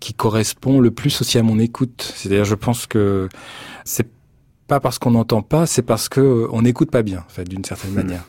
qui 0.00 0.14
correspond 0.14 0.80
le 0.80 0.90
plus 0.90 1.20
aussi 1.20 1.38
à 1.38 1.42
mon 1.42 1.58
écoute. 1.58 2.12
C'est-à-dire, 2.16 2.44
je 2.44 2.54
pense 2.54 2.86
que 2.86 3.28
c'est 3.84 4.08
pas 4.66 4.80
parce 4.80 4.98
qu'on 4.98 5.10
n'entend 5.10 5.42
pas, 5.42 5.66
c'est 5.66 5.82
parce 5.82 6.08
que 6.08 6.46
on 6.50 6.62
n'écoute 6.62 6.90
pas 6.90 7.02
bien, 7.02 7.24
en 7.26 7.30
fait, 7.30 7.44
d'une 7.44 7.64
certaine 7.64 7.92
manière. 7.92 8.24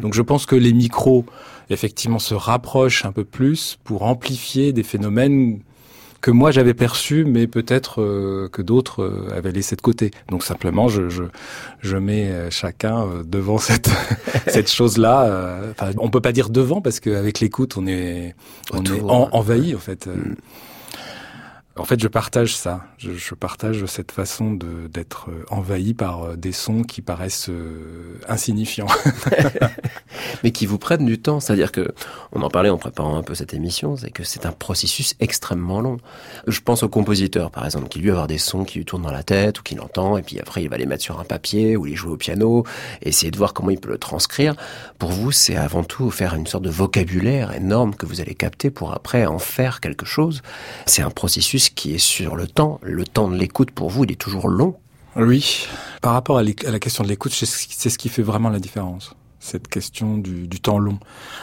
Donc 0.00 0.14
je 0.14 0.22
pense 0.22 0.46
que 0.46 0.56
les 0.56 0.72
micros 0.72 1.24
effectivement 1.70 2.18
se 2.18 2.34
rapprochent 2.34 3.04
un 3.04 3.12
peu 3.12 3.24
plus 3.24 3.78
pour 3.82 4.02
amplifier 4.02 4.72
des 4.72 4.82
phénomènes 4.82 5.60
que 6.20 6.30
moi 6.30 6.50
j'avais 6.50 6.74
perçu, 6.74 7.24
mais 7.24 7.46
peut-être 7.46 8.02
euh, 8.02 8.48
que 8.50 8.62
d'autres 8.62 9.02
euh, 9.02 9.36
avaient 9.36 9.52
laissé 9.52 9.76
de 9.76 9.80
côté. 9.80 10.10
Donc 10.30 10.42
simplement, 10.42 10.88
je, 10.88 11.08
je, 11.08 11.24
je 11.80 11.96
mets 11.96 12.30
euh, 12.30 12.50
chacun 12.50 13.02
euh, 13.02 13.22
devant 13.24 13.58
cette, 13.68 13.90
cette 14.46 14.70
chose-là. 14.70 15.24
Euh, 15.24 15.72
enfin, 15.72 15.92
on 15.98 16.10
peut 16.10 16.20
pas 16.20 16.32
dire 16.32 16.50
devant 16.50 16.80
parce 16.80 17.00
qu'avec 17.00 17.40
l'écoute, 17.40 17.76
on 17.76 17.86
est, 17.86 18.34
on 18.72 18.84
est 18.84 19.00
en, 19.02 19.28
envahi 19.32 19.74
en 19.74 19.78
fait. 19.78 20.06
Mm. 20.06 20.34
En 21.78 21.84
fait, 21.84 22.00
je 22.00 22.08
partage 22.08 22.56
ça. 22.56 22.84
Je, 22.96 23.34
partage 23.34 23.84
cette 23.84 24.10
façon 24.10 24.54
d'être 24.54 25.28
euh, 25.28 25.44
envahi 25.50 25.92
par 25.92 26.22
euh, 26.22 26.36
des 26.36 26.52
sons 26.52 26.82
qui 26.82 27.02
paraissent 27.02 27.50
euh, 27.50 28.18
insignifiants. 28.28 28.86
Mais 30.42 30.52
qui 30.52 30.64
vous 30.64 30.78
prennent 30.78 31.04
du 31.04 31.20
temps. 31.20 31.38
C'est-à-dire 31.38 31.72
que, 31.72 31.92
on 32.32 32.40
en 32.40 32.48
parlait 32.48 32.70
en 32.70 32.78
préparant 32.78 33.18
un 33.18 33.22
peu 33.22 33.34
cette 33.34 33.52
émission, 33.52 33.94
c'est 33.96 34.10
que 34.10 34.24
c'est 34.24 34.46
un 34.46 34.52
processus 34.52 35.14
extrêmement 35.20 35.82
long. 35.82 35.98
Je 36.46 36.60
pense 36.60 36.82
au 36.82 36.88
compositeur, 36.88 37.50
par 37.50 37.66
exemple, 37.66 37.88
qui 37.88 37.98
lui 37.98 38.10
avoir 38.10 38.26
des 38.26 38.38
sons 38.38 38.64
qui 38.64 38.78
lui 38.78 38.86
tournent 38.86 39.02
dans 39.02 39.10
la 39.10 39.22
tête 39.22 39.60
ou 39.60 39.62
qu'il 39.62 39.80
entend, 39.82 40.16
et 40.16 40.22
puis 40.22 40.40
après 40.40 40.62
il 40.62 40.70
va 40.70 40.78
les 40.78 40.86
mettre 40.86 41.02
sur 41.02 41.20
un 41.20 41.24
papier 41.24 41.76
ou 41.76 41.84
les 41.84 41.94
jouer 41.94 42.12
au 42.12 42.16
piano, 42.16 42.64
essayer 43.02 43.30
de 43.30 43.36
voir 43.36 43.52
comment 43.52 43.70
il 43.70 43.78
peut 43.78 43.90
le 43.90 43.98
transcrire. 43.98 44.54
Pour 44.98 45.10
vous, 45.10 45.30
c'est 45.30 45.56
avant 45.56 45.84
tout 45.84 46.10
faire 46.10 46.34
une 46.34 46.46
sorte 46.46 46.64
de 46.64 46.70
vocabulaire 46.70 47.52
énorme 47.52 47.94
que 47.94 48.06
vous 48.06 48.22
allez 48.22 48.34
capter 48.34 48.70
pour 48.70 48.94
après 48.94 49.26
en 49.26 49.38
faire 49.38 49.80
quelque 49.80 50.06
chose. 50.06 50.40
C'est 50.86 51.02
un 51.02 51.10
processus 51.10 51.65
qui 51.70 51.94
est 51.94 51.98
sur 51.98 52.36
le 52.36 52.46
temps. 52.46 52.80
Le 52.82 53.04
temps 53.04 53.28
de 53.28 53.36
l'écoute 53.36 53.70
pour 53.70 53.90
vous, 53.90 54.04
il 54.04 54.12
est 54.12 54.20
toujours 54.20 54.48
long. 54.48 54.76
Oui. 55.16 55.66
Par 56.02 56.12
rapport 56.12 56.38
à, 56.38 56.42
la 56.42 56.78
question 56.78 57.02
de 57.02 57.08
l'écoute, 57.08 57.32
c'est 57.32 57.90
ce 57.90 57.98
qui 57.98 58.08
fait 58.08 58.22
vraiment 58.22 58.50
la 58.50 58.60
différence. 58.60 59.14
Cette 59.40 59.68
question 59.68 60.18
du, 60.18 60.48
temps 60.60 60.78
long. 60.78 60.98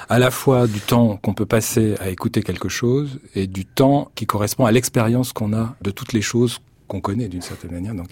À 0.09 0.19
la 0.19 0.29
fois 0.29 0.67
du 0.67 0.79
temps 0.79 1.17
qu'on 1.17 1.33
peut 1.33 1.45
passer 1.45 1.95
à 1.99 2.09
écouter 2.09 2.43
quelque 2.43 2.69
chose 2.69 3.19
et 3.33 3.47
du 3.47 3.65
temps 3.65 4.11
qui 4.15 4.25
correspond 4.25 4.65
à 4.65 4.71
l'expérience 4.71 5.31
qu'on 5.31 5.53
a 5.53 5.75
de 5.81 5.91
toutes 5.91 6.13
les 6.13 6.21
choses 6.21 6.59
qu'on 6.87 6.99
connaît 6.99 7.29
d'une 7.29 7.41
certaine 7.41 7.71
manière. 7.71 7.95
Donc, 7.95 8.07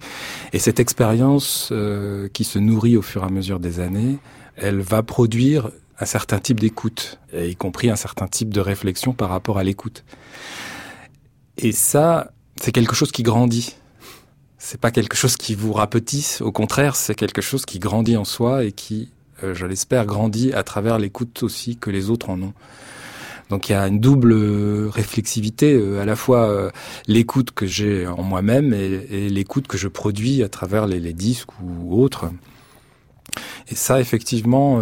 et 0.54 0.60
cette 0.60 0.80
expérience 0.80 1.70
euh, 1.72 2.30
qui 2.30 2.44
se 2.44 2.58
nourrit 2.58 2.96
au 2.96 3.02
fur 3.02 3.24
et 3.24 3.26
à 3.26 3.30
mesure 3.30 3.60
des 3.60 3.80
années, 3.80 4.18
elle 4.56 4.80
va 4.80 5.04
produire 5.04 5.70
un 6.00 6.06
certain 6.06 6.40
type 6.40 6.60
d'écoute, 6.60 7.20
y 7.38 7.56
compris 7.56 7.90
un 7.90 7.96
certain 7.96 8.28
type 8.28 8.50
de 8.50 8.60
réflexion 8.60 9.14
par 9.14 9.30
rapport 9.30 9.60
à 9.60 9.64
l'écoute. 9.64 10.04
Et 11.64 11.74
ça, 11.74 12.32
c'est 12.60 12.72
quelque 12.72 12.96
chose 12.96 13.12
qui 13.12 13.22
grandit. 13.22 13.76
C'est 14.58 14.82
pas 14.82 14.90
quelque 14.90 15.16
chose 15.16 15.38
qui 15.38 15.54
vous 15.54 15.74
rapetisse. 15.74 16.42
Au 16.42 16.52
contraire, 16.52 16.96
c'est 16.96 17.14
quelque 17.14 17.42
chose 17.42 17.66
qui 17.66 17.78
grandit 17.78 18.18
en 18.18 18.26
soi 18.26 18.64
et 18.64 18.72
qui, 18.72 19.12
euh, 19.44 19.54
je 19.54 19.68
l'espère, 19.68 20.08
grandit 20.08 20.54
à 20.54 20.64
travers 20.64 20.98
l'écoute 20.98 21.44
aussi 21.44 21.78
que 21.78 21.92
les 21.92 22.10
autres 22.10 22.32
en 22.32 22.42
ont. 22.42 22.54
Donc 23.50 23.70
il 23.70 23.74
y 23.74 23.76
a 23.76 23.86
une 23.88 24.00
double 24.00 24.34
réflexivité, 24.88 25.74
euh, 25.74 26.02
à 26.02 26.06
la 26.06 26.16
fois 26.16 26.50
euh, 26.50 26.72
l'écoute 27.06 27.52
que 27.52 27.68
j'ai 27.68 28.08
en 28.08 28.24
moi-même 28.24 28.74
et, 28.74 29.30
l'écoute 29.30 29.68
que 29.68 29.78
je 29.78 29.88
produis 29.88 30.42
à 30.42 30.50
travers 30.50 30.88
les, 30.88 31.00
les 31.00 31.14
disques 31.14 31.50
ou 31.62 32.02
autres. 32.02 32.32
Et 33.68 33.76
ça, 33.76 34.02
effectivement, 34.02 34.82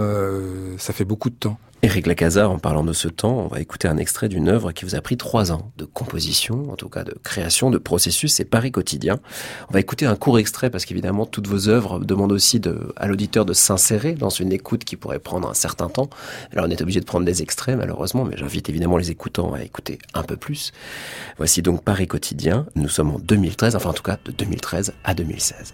ça 0.78 0.94
fait 0.94 1.06
beaucoup 1.06 1.30
de 1.30 1.36
temps. 1.36 1.60
Éric 1.82 2.08
Lacazar, 2.08 2.52
en 2.52 2.60
parlant 2.60 2.84
de 2.84 2.92
ce 2.92 3.08
temps, 3.08 3.38
on 3.38 3.48
va 3.48 3.62
écouter 3.62 3.88
un 3.88 3.96
extrait 3.96 4.28
d'une 4.28 4.50
œuvre 4.50 4.74
qui 4.74 4.84
vous 4.84 4.96
a 4.96 5.02
pris 5.02 5.16
trois 5.16 5.54
ans 5.54 5.72
de 5.78 5.86
composition, 5.86 6.70
en 6.70 6.76
tout 6.76 6.90
cas 6.90 7.06
de 7.06 7.16
création, 7.24 7.72
de 7.72 7.78
processus, 7.78 8.34
c'est 8.34 8.44
Paris 8.44 8.74
quotidien. 8.74 9.20
On 9.70 9.74
va 9.74 9.80
écouter 9.80 10.06
un 10.06 10.18
court 10.18 10.40
extrait 10.40 10.70
parce 10.70 10.84
qu'évidemment 10.84 11.26
toutes 11.26 11.48
vos 11.48 11.70
œuvres 11.70 12.00
demandent 12.00 12.34
aussi 12.34 12.60
de, 12.60 12.92
à 12.98 13.08
l'auditeur 13.08 13.46
de 13.46 13.54
s'insérer 13.54 14.12
dans 14.12 14.30
une 14.30 14.52
écoute 14.52 14.84
qui 14.84 14.98
pourrait 14.98 15.20
prendre 15.20 15.50
un 15.50 15.54
certain 15.54 15.88
temps. 15.88 16.10
Alors 16.52 16.66
on 16.68 16.70
est 16.70 16.82
obligé 16.82 17.00
de 17.00 17.06
prendre 17.06 17.26
des 17.26 17.42
extraits 17.42 17.78
malheureusement, 17.78 18.26
mais 18.26 18.36
j'invite 18.36 18.68
évidemment 18.68 18.98
les 18.98 19.10
écoutants 19.10 19.54
à 19.54 19.64
écouter 19.64 20.00
un 20.14 20.24
peu 20.24 20.36
plus. 20.36 20.74
Voici 21.38 21.62
donc 21.62 21.86
Paris 21.86 22.08
quotidien. 22.08 22.66
Nous 22.76 22.90
sommes 22.90 23.12
en 23.12 23.20
2013, 23.20 23.78
enfin 23.78 23.92
en 23.92 23.94
tout 23.94 24.04
cas 24.04 24.18
de 24.26 24.34
2013 24.34 24.96
à 25.06 25.14
2016. 25.14 25.74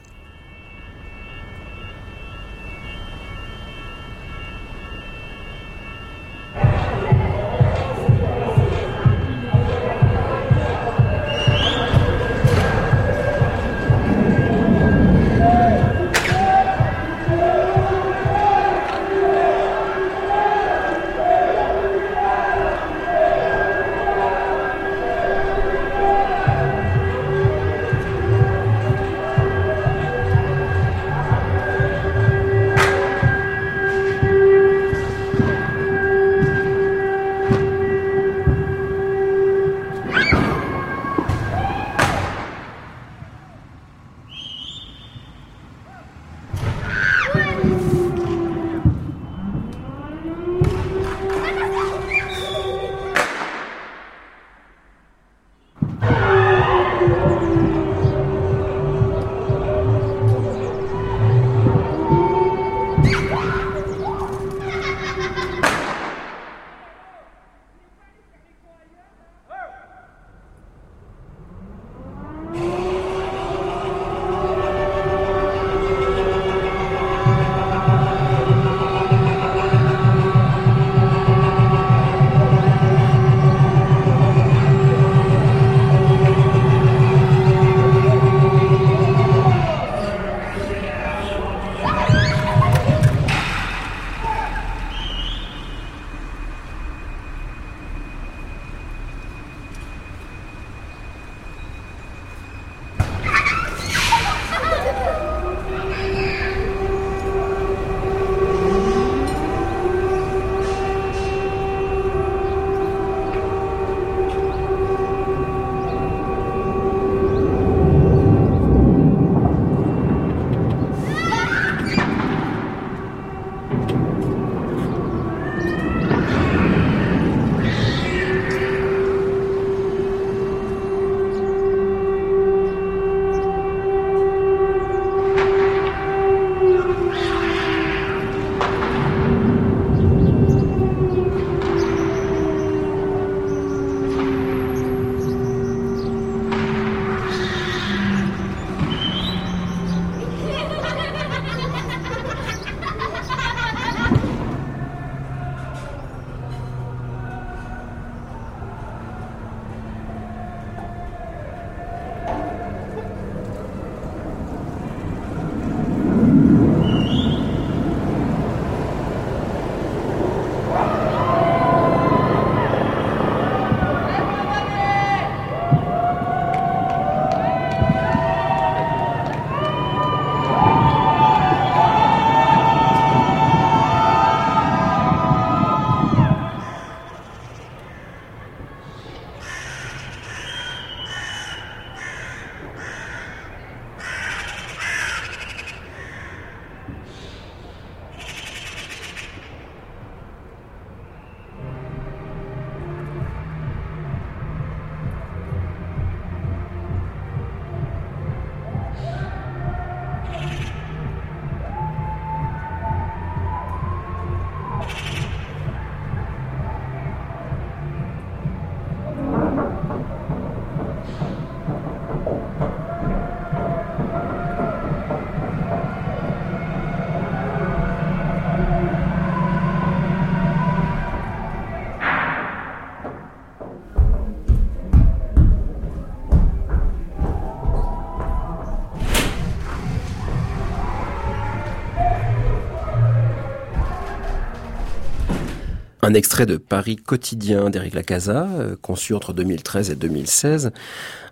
Un 246.08 246.14
extrait 246.14 246.46
de 246.46 246.58
Paris 246.58 246.98
quotidien 246.98 247.72
d'Éric 247.72 247.96
Lacasa, 247.96 248.48
euh, 248.60 248.76
conçu 248.80 249.16
entre 249.16 249.34
2013 249.34 249.90
et 249.90 249.96
2016. 249.96 250.72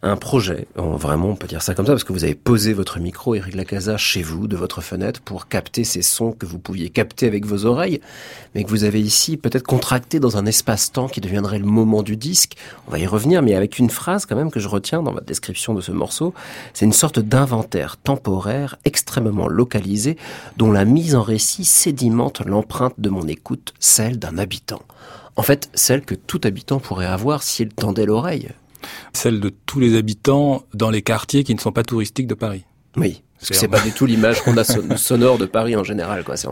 Un 0.01 0.17
projet, 0.17 0.67
vraiment 0.75 1.29
on 1.29 1.35
peut 1.35 1.47
dire 1.47 1.61
ça 1.61 1.75
comme 1.75 1.85
ça, 1.85 1.93
parce 1.93 2.03
que 2.03 2.11
vous 2.11 2.23
avez 2.23 2.33
posé 2.33 2.73
votre 2.73 2.99
micro, 2.99 3.35
Éric 3.35 3.55
Lacasa, 3.55 3.97
chez 3.97 4.21
vous, 4.23 4.47
de 4.47 4.57
votre 4.57 4.81
fenêtre, 4.81 5.21
pour 5.21 5.47
capter 5.47 5.83
ces 5.83 6.01
sons 6.01 6.31
que 6.33 6.45
vous 6.45 6.57
pouviez 6.57 6.89
capter 6.89 7.27
avec 7.27 7.45
vos 7.45 7.65
oreilles, 7.65 8.01
mais 8.53 8.63
que 8.63 8.69
vous 8.69 8.83
avez 8.83 8.99
ici 8.99 9.37
peut-être 9.37 9.63
contracté 9.63 10.19
dans 10.19 10.37
un 10.37 10.45
espace-temps 10.45 11.07
qui 11.07 11.21
deviendrait 11.21 11.59
le 11.59 11.65
moment 11.65 12.01
du 12.01 12.17
disque. 12.17 12.57
On 12.87 12.91
va 12.91 12.99
y 12.99 13.05
revenir, 13.05 13.43
mais 13.43 13.53
avec 13.53 13.77
une 13.77 13.91
phrase 13.91 14.25
quand 14.25 14.35
même 14.35 14.51
que 14.51 14.59
je 14.59 14.67
retiens 14.67 15.03
dans 15.03 15.13
votre 15.13 15.27
description 15.27 15.75
de 15.75 15.81
ce 15.81 15.91
morceau. 15.91 16.33
C'est 16.73 16.85
une 16.85 16.93
sorte 16.93 17.19
d'inventaire 17.19 17.95
temporaire 17.95 18.77
extrêmement 18.85 19.47
localisé, 19.47 20.17
dont 20.57 20.71
la 20.71 20.83
mise 20.83 21.15
en 21.15 21.21
récit 21.21 21.63
sédimente 21.63 22.41
l'empreinte 22.45 22.95
de 22.97 23.09
mon 23.09 23.27
écoute, 23.27 23.73
celle 23.79 24.17
d'un 24.17 24.39
habitant 24.39 24.62
en 25.35 25.41
fait, 25.41 25.69
celle 25.73 26.01
que 26.01 26.15
tout 26.15 26.41
habitant 26.43 26.79
pourrait 26.79 27.05
avoir 27.05 27.43
s'il 27.43 27.69
tendait 27.69 28.05
l'oreille. 28.05 28.49
Celle 29.13 29.39
de 29.39 29.49
tous 29.49 29.79
les 29.79 29.97
habitants 29.97 30.63
dans 30.73 30.89
les 30.89 31.01
quartiers 31.01 31.43
qui 31.43 31.55
ne 31.55 31.59
sont 31.59 31.71
pas 31.71 31.83
touristiques 31.83 32.27
de 32.27 32.35
Paris. 32.35 32.65
Oui. 32.97 33.23
Parce 33.43 33.49
que 33.49 33.55
c'est 33.57 33.67
pas 33.67 33.81
du 33.81 33.91
tout 33.91 34.05
l'image 34.05 34.41
qu'on 34.41 34.55
a 34.55 34.63
sonore 34.63 35.37
de 35.37 35.45
Paris 35.45 35.75
en 35.75 35.83
général, 35.83 36.23
quoi. 36.23 36.37
C'est 36.37 36.47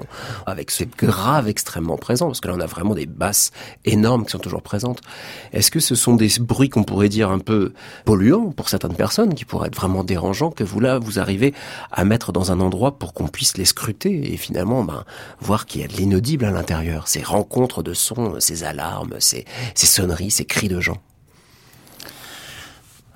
avec 0.45 0.71
ce 0.71 0.83
grave 0.83 1.47
extrêmement 1.47 1.95
présent, 1.95 2.27
parce 2.27 2.41
que 2.41 2.49
là 2.49 2.55
on 2.57 2.59
a 2.59 2.65
vraiment 2.65 2.93
des 2.93 3.05
basses 3.05 3.51
énormes 3.85 4.25
qui 4.25 4.31
sont 4.31 4.39
toujours 4.39 4.61
présentes. 4.61 4.99
Est-ce 5.53 5.71
que 5.71 5.79
ce 5.79 5.95
sont 5.95 6.15
des 6.15 6.27
bruits 6.41 6.67
qu'on 6.67 6.83
pourrait 6.83 7.07
dire 7.07 7.31
un 7.31 7.39
peu 7.39 7.71
polluants 8.03 8.51
pour 8.51 8.67
certaines 8.67 8.95
personnes, 8.95 9.35
qui 9.35 9.45
pourraient 9.45 9.69
être 9.69 9.75
vraiment 9.75 10.03
dérangeants, 10.03 10.51
que 10.51 10.65
vous 10.65 10.81
là 10.81 10.99
vous 10.99 11.17
arrivez 11.17 11.53
à 11.93 12.03
mettre 12.03 12.33
dans 12.33 12.51
un 12.51 12.59
endroit 12.59 12.99
pour 12.99 13.13
qu'on 13.13 13.29
puisse 13.29 13.55
les 13.55 13.63
scruter 13.63 14.33
et 14.33 14.35
finalement 14.35 14.83
ben, 14.83 15.05
voir 15.39 15.67
qu'il 15.67 15.79
y 15.79 15.83
a 15.85 15.87
de 15.87 15.93
l'inaudible 15.93 16.43
à 16.43 16.51
l'intérieur, 16.51 17.07
ces 17.07 17.23
rencontres 17.23 17.83
de 17.83 17.93
sons, 17.93 18.35
ces 18.39 18.65
alarmes, 18.65 19.15
ces, 19.19 19.45
ces 19.75 19.87
sonneries, 19.87 20.31
ces 20.31 20.43
cris 20.43 20.67
de 20.67 20.81
gens? 20.81 20.97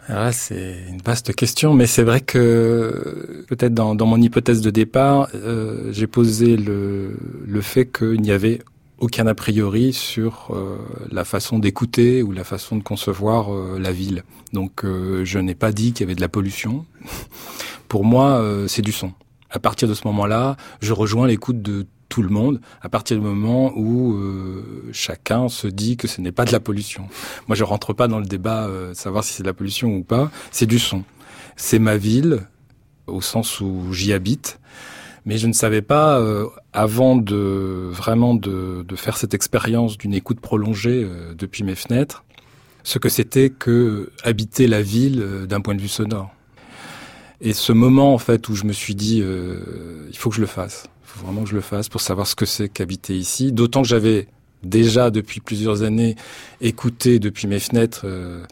Ah, 0.07 0.31
c'est 0.31 0.83
une 0.87 1.01
vaste 1.01 1.33
question, 1.33 1.73
mais 1.73 1.87
c'est 1.87 2.03
vrai 2.03 2.21
que 2.21 3.43
peut-être 3.47 3.73
dans, 3.73 3.95
mon 4.05 4.21
hypothèse 4.21 4.61
de 4.61 4.69
départ, 4.69 5.29
euh, 5.33 5.91
j'ai 5.91 6.05
posé 6.05 6.57
le, 6.57 7.17
fait 7.61 7.87
qu'il 7.87 8.21
n'y 8.21 8.31
avait 8.31 8.61
aucun 8.99 9.25
a 9.25 9.33
priori 9.33 9.93
sur 9.93 10.51
euh, 10.51 10.77
la 11.11 11.25
façon 11.25 11.57
d'écouter 11.57 12.21
ou 12.21 12.31
la 12.31 12.43
façon 12.43 12.75
de 12.75 12.83
concevoir 12.83 13.51
euh, 13.51 13.79
la 13.79 13.91
ville. 13.91 14.23
Donc 14.53 14.85
je 14.85 15.39
n'ai 15.39 15.55
pas 15.55 15.71
dit 15.71 15.91
qu'il 15.91 16.01
y 16.01 16.07
avait 16.07 16.15
de 16.15 16.21
la 16.21 16.29
pollution. 16.29 16.85
Pour 17.87 18.05
moi, 18.05 18.43
c'est 18.67 18.81
du 18.81 18.91
son. 18.91 19.11
À 19.49 19.59
partir 19.59 19.87
de 19.87 19.93
ce 19.93 20.07
moment-là, 20.07 20.55
je 20.81 20.93
rejoins 20.93 21.27
l'écoute 21.27 21.61
de 21.61 21.85
tout 22.09 22.21
le 22.21 22.29
monde 22.29 22.61
à 22.81 22.89
partir 22.89 23.17
du 23.17 23.23
moment 23.23 23.73
où 23.75 24.13
euh, 24.13 24.89
chacun 24.91 25.49
se 25.49 25.67
dit 25.67 25.97
que 25.97 26.07
ce 26.07 26.21
n'est 26.21 26.31
pas 26.31 26.45
de 26.45 26.51
la 26.51 26.59
pollution. 26.59 27.07
Moi, 27.47 27.55
je 27.55 27.63
rentre 27.63 27.93
pas 27.93 28.07
dans 28.07 28.19
le 28.19 28.25
débat 28.25 28.67
euh, 28.67 28.93
savoir 28.93 29.23
si 29.23 29.33
c'est 29.33 29.43
de 29.43 29.47
la 29.47 29.53
pollution 29.53 29.95
ou 29.95 30.03
pas. 30.03 30.31
C'est 30.51 30.65
du 30.65 30.79
son. 30.79 31.03
C'est 31.55 31.79
ma 31.79 31.97
ville 31.97 32.47
au 33.07 33.21
sens 33.21 33.61
où 33.61 33.91
j'y 33.91 34.13
habite. 34.13 34.59
Mais 35.25 35.39
je 35.39 35.47
ne 35.47 35.53
savais 35.53 35.81
pas, 35.81 36.19
euh, 36.19 36.47
avant 36.71 37.15
de 37.15 37.89
vraiment 37.91 38.35
de, 38.35 38.85
de 38.87 38.95
faire 38.95 39.17
cette 39.17 39.33
expérience 39.33 39.97
d'une 39.97 40.13
écoute 40.13 40.39
prolongée 40.39 41.03
euh, 41.03 41.33
depuis 41.33 41.63
mes 41.63 41.73
fenêtres, 41.73 42.23
ce 42.83 42.99
que 42.99 43.09
c'était 43.09 43.49
que 43.49 44.11
habiter 44.23 44.67
la 44.67 44.83
ville 44.83 45.47
d'un 45.49 45.61
point 45.61 45.73
de 45.73 45.81
vue 45.81 45.87
sonore. 45.87 46.29
Et 47.41 47.53
ce 47.53 47.73
moment, 47.73 48.13
en 48.13 48.19
fait, 48.19 48.47
où 48.49 48.55
je 48.55 48.65
me 48.65 48.73
suis 48.73 48.93
dit, 48.93 49.17
il 49.17 50.17
faut 50.17 50.29
que 50.29 50.35
je 50.35 50.41
le 50.41 50.47
fasse 50.47 50.87
faut 51.15 51.25
vraiment 51.25 51.43
que 51.43 51.49
je 51.49 51.55
le 51.55 51.61
fasse 51.61 51.89
pour 51.89 52.01
savoir 52.01 52.27
ce 52.27 52.35
que 52.35 52.45
c'est 52.45 52.69
qu'habiter 52.69 53.15
ici. 53.15 53.51
D'autant 53.51 53.81
que 53.81 53.87
j'avais 53.87 54.27
déjà 54.63 55.11
depuis 55.11 55.39
plusieurs 55.39 55.83
années 55.83 56.15
écouté 56.61 57.19
depuis 57.19 57.47
mes 57.47 57.59
fenêtres 57.59 58.01
euh, 58.05 58.43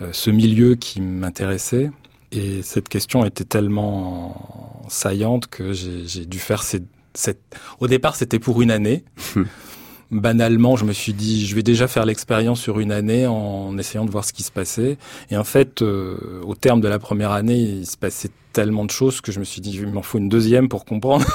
euh, 0.00 0.08
ce 0.12 0.30
milieu 0.30 0.74
qui 0.74 1.00
m'intéressait. 1.00 1.90
Et 2.32 2.62
cette 2.62 2.88
question 2.88 3.24
était 3.24 3.44
tellement 3.44 4.82
saillante 4.88 5.48
que 5.48 5.72
j'ai 5.72 6.24
dû 6.24 6.38
faire 6.38 6.62
cette, 6.62 6.86
cette... 7.14 7.40
Au 7.78 7.88
départ, 7.88 8.16
c'était 8.16 8.38
pour 8.38 8.62
une 8.62 8.70
année. 8.70 9.04
banalement, 10.10 10.76
je 10.76 10.84
me 10.84 10.92
suis 10.92 11.12
dit, 11.14 11.46
je 11.46 11.54
vais 11.54 11.62
déjà 11.62 11.88
faire 11.88 12.04
l'expérience 12.06 12.60
sur 12.60 12.80
une 12.80 12.92
année 12.92 13.26
en 13.26 13.76
essayant 13.78 14.04
de 14.04 14.10
voir 14.10 14.24
ce 14.24 14.32
qui 14.32 14.42
se 14.42 14.52
passait. 14.52 14.98
Et 15.30 15.36
en 15.36 15.44
fait, 15.44 15.82
euh, 15.82 16.40
au 16.44 16.54
terme 16.54 16.80
de 16.80 16.88
la 16.88 16.98
première 16.98 17.32
année, 17.32 17.58
il 17.58 17.86
se 17.86 17.96
passait 17.96 18.30
tellement 18.52 18.84
de 18.84 18.90
choses 18.90 19.20
que 19.20 19.32
je 19.32 19.40
me 19.40 19.44
suis 19.44 19.60
dit, 19.60 19.72
il 19.74 19.86
m'en 19.88 20.02
faut 20.02 20.18
une 20.18 20.28
deuxième 20.28 20.68
pour 20.68 20.84
comprendre. 20.84 21.26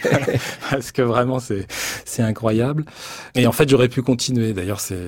Parce 0.70 0.92
que 0.92 1.02
vraiment, 1.02 1.38
c'est, 1.38 1.66
c'est 2.04 2.22
incroyable. 2.22 2.84
Et 3.34 3.46
en 3.46 3.52
fait, 3.52 3.68
j'aurais 3.68 3.88
pu 3.88 4.02
continuer. 4.02 4.52
D'ailleurs, 4.52 4.80
c'est, 4.80 4.98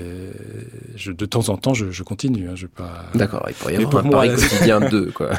je, 0.96 1.12
de 1.12 1.26
temps 1.26 1.48
en 1.48 1.56
temps, 1.56 1.74
je, 1.74 1.90
je 1.90 2.02
continue. 2.02 2.48
Hein, 2.48 2.54
je 2.54 2.66
pas. 2.66 3.06
D'accord. 3.14 3.44
Il 3.48 3.54
pourrait 3.54 3.74
y 3.74 3.76
avoir 3.76 4.06
un 4.06 4.10
Paris 4.10 4.30
quotidien 4.36 4.80
2, 4.80 5.10
quoi. 5.12 5.30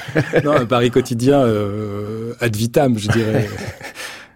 non, 0.44 0.54
un 0.54 0.66
Paris 0.66 0.92
quotidien 0.92 1.42
euh, 1.42 2.34
ad 2.40 2.56
vitam, 2.56 2.98
je 2.98 3.08
dirais. 3.10 3.50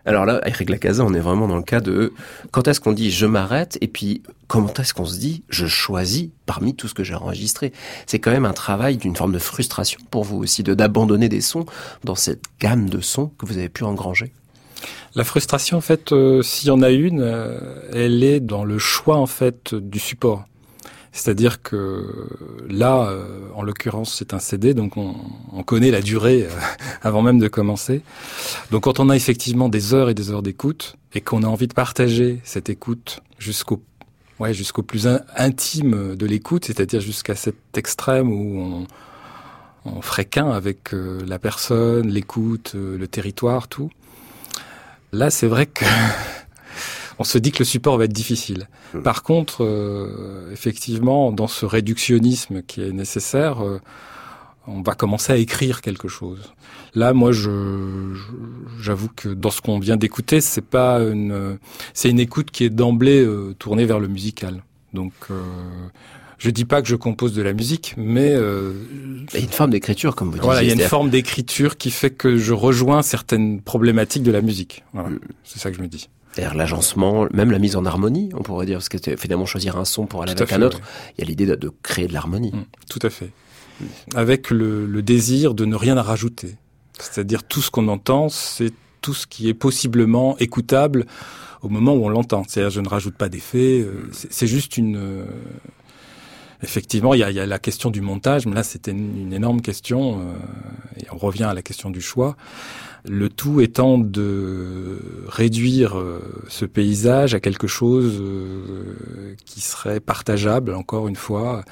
Alors 0.07 0.25
là, 0.25 0.39
Eric 0.45 0.69
Lacazette, 0.69 1.05
on 1.05 1.13
est 1.13 1.19
vraiment 1.19 1.49
dans 1.49 1.57
le 1.57 1.63
cas 1.63 1.81
de 1.81 2.13
quand 2.51 2.69
est-ce 2.69 2.79
qu'on 2.79 2.93
dit 2.93 3.11
je 3.11 3.25
m'arrête 3.25 3.77
et 3.81 3.89
puis 3.89 4.23
comment 4.47 4.73
est-ce 4.79 4.93
qu'on 4.93 5.05
se 5.05 5.19
dit 5.19 5.43
je 5.49 5.67
choisis 5.67 6.29
parmi 6.45 6.73
tout 6.75 6.87
ce 6.87 6.93
que 6.93 7.03
j'ai 7.03 7.13
enregistré? 7.13 7.73
C'est 8.05 8.17
quand 8.17 8.31
même 8.31 8.45
un 8.45 8.53
travail 8.53 8.95
d'une 8.95 9.17
forme 9.17 9.33
de 9.33 9.39
frustration 9.39 9.99
pour 10.09 10.23
vous 10.23 10.37
aussi 10.37 10.63
de 10.63 10.73
d'abandonner 10.73 11.27
des 11.27 11.41
sons 11.41 11.65
dans 12.05 12.15
cette 12.15 12.43
gamme 12.61 12.89
de 12.89 13.01
sons 13.01 13.33
que 13.37 13.45
vous 13.45 13.57
avez 13.57 13.67
pu 13.67 13.83
engranger. 13.83 14.31
La 15.13 15.25
frustration, 15.25 15.77
en 15.77 15.81
fait, 15.81 16.13
euh, 16.13 16.41
s'il 16.41 16.69
y 16.69 16.71
en 16.71 16.81
a 16.83 16.89
une, 16.91 17.19
euh, 17.21 17.59
elle 17.91 18.23
est 18.23 18.39
dans 18.39 18.63
le 18.63 18.77
choix 18.77 19.17
en 19.17 19.25
fait 19.25 19.75
du 19.75 19.99
support. 19.99 20.45
C'est-à-dire 21.11 21.61
que 21.61 22.27
là, 22.69 23.07
euh, 23.07 23.49
en 23.55 23.63
l'occurrence, 23.63 24.13
c'est 24.13 24.33
un 24.33 24.39
CD, 24.39 24.73
donc 24.73 24.97
on, 24.97 25.15
on 25.51 25.63
connaît 25.63 25.91
la 25.91 26.01
durée 26.01 26.43
euh, 26.43 26.49
avant 27.01 27.21
même 27.21 27.39
de 27.39 27.47
commencer. 27.47 28.01
Donc 28.71 28.83
quand 28.83 28.99
on 28.99 29.09
a 29.09 29.15
effectivement 29.15 29.69
des 29.69 29.93
heures 29.93 30.09
et 30.09 30.13
des 30.13 30.31
heures 30.31 30.43
d'écoute 30.43 30.95
et 31.13 31.21
qu'on 31.21 31.43
a 31.43 31.47
envie 31.47 31.67
de 31.67 31.73
partager 31.73 32.39
cette 32.43 32.69
écoute 32.69 33.21
jusqu'au 33.39 33.81
ouais, 34.39 34.53
jusqu'au 34.53 34.83
plus 34.83 35.07
intime 35.35 36.15
de 36.15 36.25
l'écoute, 36.25 36.65
c'est-à-dire 36.65 37.01
jusqu'à 37.01 37.35
cet 37.35 37.55
extrême 37.75 38.31
où 38.31 38.59
on, 38.59 38.87
on 39.85 40.01
ferait 40.01 40.25
qu'un 40.25 40.51
avec 40.51 40.93
euh, 40.93 41.21
la 41.25 41.39
personne, 41.39 42.07
l'écoute, 42.09 42.75
le 42.75 43.07
territoire, 43.07 43.67
tout. 43.67 43.89
Là, 45.13 45.29
c'est 45.29 45.47
vrai 45.47 45.65
que 45.65 45.85
on 47.19 47.23
se 47.23 47.37
dit 47.37 47.51
que 47.51 47.59
le 47.59 47.65
support 47.65 47.97
va 47.97 48.05
être 48.05 48.13
difficile. 48.13 48.67
Hmm. 48.93 49.01
Par 49.01 49.23
contre, 49.23 49.63
euh, 49.63 50.51
effectivement, 50.51 51.31
dans 51.31 51.47
ce 51.47 51.65
réductionnisme 51.65 52.61
qui 52.61 52.81
est 52.81 52.91
nécessaire, 52.91 53.65
euh, 53.65 53.79
on 54.67 54.81
va 54.81 54.93
commencer 54.93 55.33
à 55.33 55.37
écrire 55.37 55.81
quelque 55.81 56.07
chose. 56.07 56.53
Là, 56.93 57.13
moi, 57.13 57.31
je, 57.31 58.13
j'avoue 58.81 59.09
que 59.15 59.29
dans 59.29 59.49
ce 59.49 59.61
qu'on 59.61 59.79
vient 59.79 59.97
d'écouter, 59.97 60.41
c'est 60.41 60.61
pas 60.65 60.99
une, 60.99 61.57
c'est 61.93 62.09
une 62.09 62.19
écoute 62.19 62.51
qui 62.51 62.65
est 62.65 62.69
d'emblée 62.69 63.23
euh, 63.23 63.55
tournée 63.57 63.85
vers 63.85 63.99
le 63.99 64.07
musical. 64.07 64.63
Donc, 64.93 65.13
je 66.37 66.49
dis 66.49 66.65
pas 66.65 66.81
que 66.81 66.87
je 66.87 66.95
compose 66.95 67.33
de 67.33 67.41
la 67.41 67.53
musique, 67.53 67.93
mais 67.97 68.31
il 68.31 69.33
y 69.33 69.37
a 69.37 69.39
une 69.39 69.49
forme 69.49 69.69
d'écriture, 69.69 70.15
comme 70.15 70.31
vous 70.31 70.39
Voilà, 70.41 70.63
il 70.63 70.69
y 70.69 70.71
a 70.71 70.73
une 70.73 70.89
forme 70.89 71.09
d'écriture 71.09 71.77
qui 71.77 71.91
fait 71.91 72.09
que 72.09 72.37
je 72.37 72.53
rejoins 72.53 73.03
certaines 73.03 73.61
problématiques 73.61 74.23
de 74.23 74.31
la 74.31 74.41
musique. 74.41 74.83
Voilà, 74.93 75.09
hmm. 75.09 75.19
c'est 75.43 75.59
ça 75.59 75.69
que 75.69 75.77
je 75.77 75.81
me 75.81 75.87
dis. 75.87 76.09
C'est-à-dire 76.37 76.55
l'agencement, 76.55 77.27
même 77.33 77.49
la 77.49 77.57
mise 77.57 77.75
en 77.75 77.83
harmonie, 77.83 78.29
on 78.35 78.43
pourrait 78.43 78.67
dire, 78.67 78.77
parce 78.77 78.89
que 78.89 79.17
finalement 79.17 79.47
choisir 79.47 79.75
un 79.75 79.85
son 79.85 80.05
pour 80.05 80.21
aller 80.21 80.33
avec 80.33 80.51
un 80.53 80.61
autre, 80.61 80.81
il 81.17 81.21
y 81.21 81.23
a 81.23 81.27
l'idée 81.27 81.47
de, 81.47 81.71
créer 81.81 82.05
de 82.05 82.13
l'harmonie. 82.13 82.51
Mm, 82.51 82.65
tout 82.87 82.99
à 83.01 83.09
fait. 83.09 83.31
Avec 84.13 84.51
le, 84.51 85.01
désir 85.01 85.55
de 85.55 85.65
ne 85.65 85.75
rien 85.75 85.99
rajouter. 85.99 86.57
C'est-à-dire 86.99 87.43
tout 87.43 87.63
ce 87.63 87.71
qu'on 87.71 87.87
entend, 87.87 88.29
c'est 88.29 88.71
tout 89.01 89.15
ce 89.15 89.25
qui 89.25 89.49
est 89.49 89.55
possiblement 89.55 90.37
écoutable 90.37 91.07
au 91.63 91.69
moment 91.69 91.95
où 91.95 92.05
on 92.05 92.09
l'entend. 92.09 92.43
C'est-à-dire 92.47 92.69
je 92.69 92.81
ne 92.81 92.87
rajoute 92.87 93.15
pas 93.15 93.29
d'effet, 93.29 93.81
euh, 93.81 93.93
mm. 93.93 94.27
c'est 94.29 94.47
juste 94.47 94.77
une... 94.77 94.95
Euh, 94.95 95.25
effectivement, 96.61 97.15
il 97.15 97.19
y 97.19 97.23
a, 97.23 97.45
la 97.47 97.59
question 97.59 97.89
du 97.89 98.01
montage, 98.01 98.45
mais 98.45 98.53
là 98.53 98.61
c'était 98.61 98.91
une, 98.91 99.33
énorme 99.33 99.61
question, 99.61 100.19
euh, 100.19 101.01
et 101.01 101.07
on 101.11 101.17
revient 101.17 101.45
à 101.45 101.55
la 101.55 101.63
question 101.63 101.89
du 101.89 102.01
choix. 102.01 102.37
Le 103.09 103.29
tout 103.29 103.61
étant 103.61 103.97
de 103.97 104.99
réduire 105.27 105.97
euh, 105.97 106.19
ce 106.49 106.65
paysage 106.65 107.33
à 107.33 107.39
quelque 107.39 107.67
chose 107.67 108.19
euh, 108.19 109.33
qui 109.45 109.61
serait 109.61 110.01
partageable, 110.01 110.73
encore 110.73 111.07
une 111.07 111.15
fois, 111.15 111.63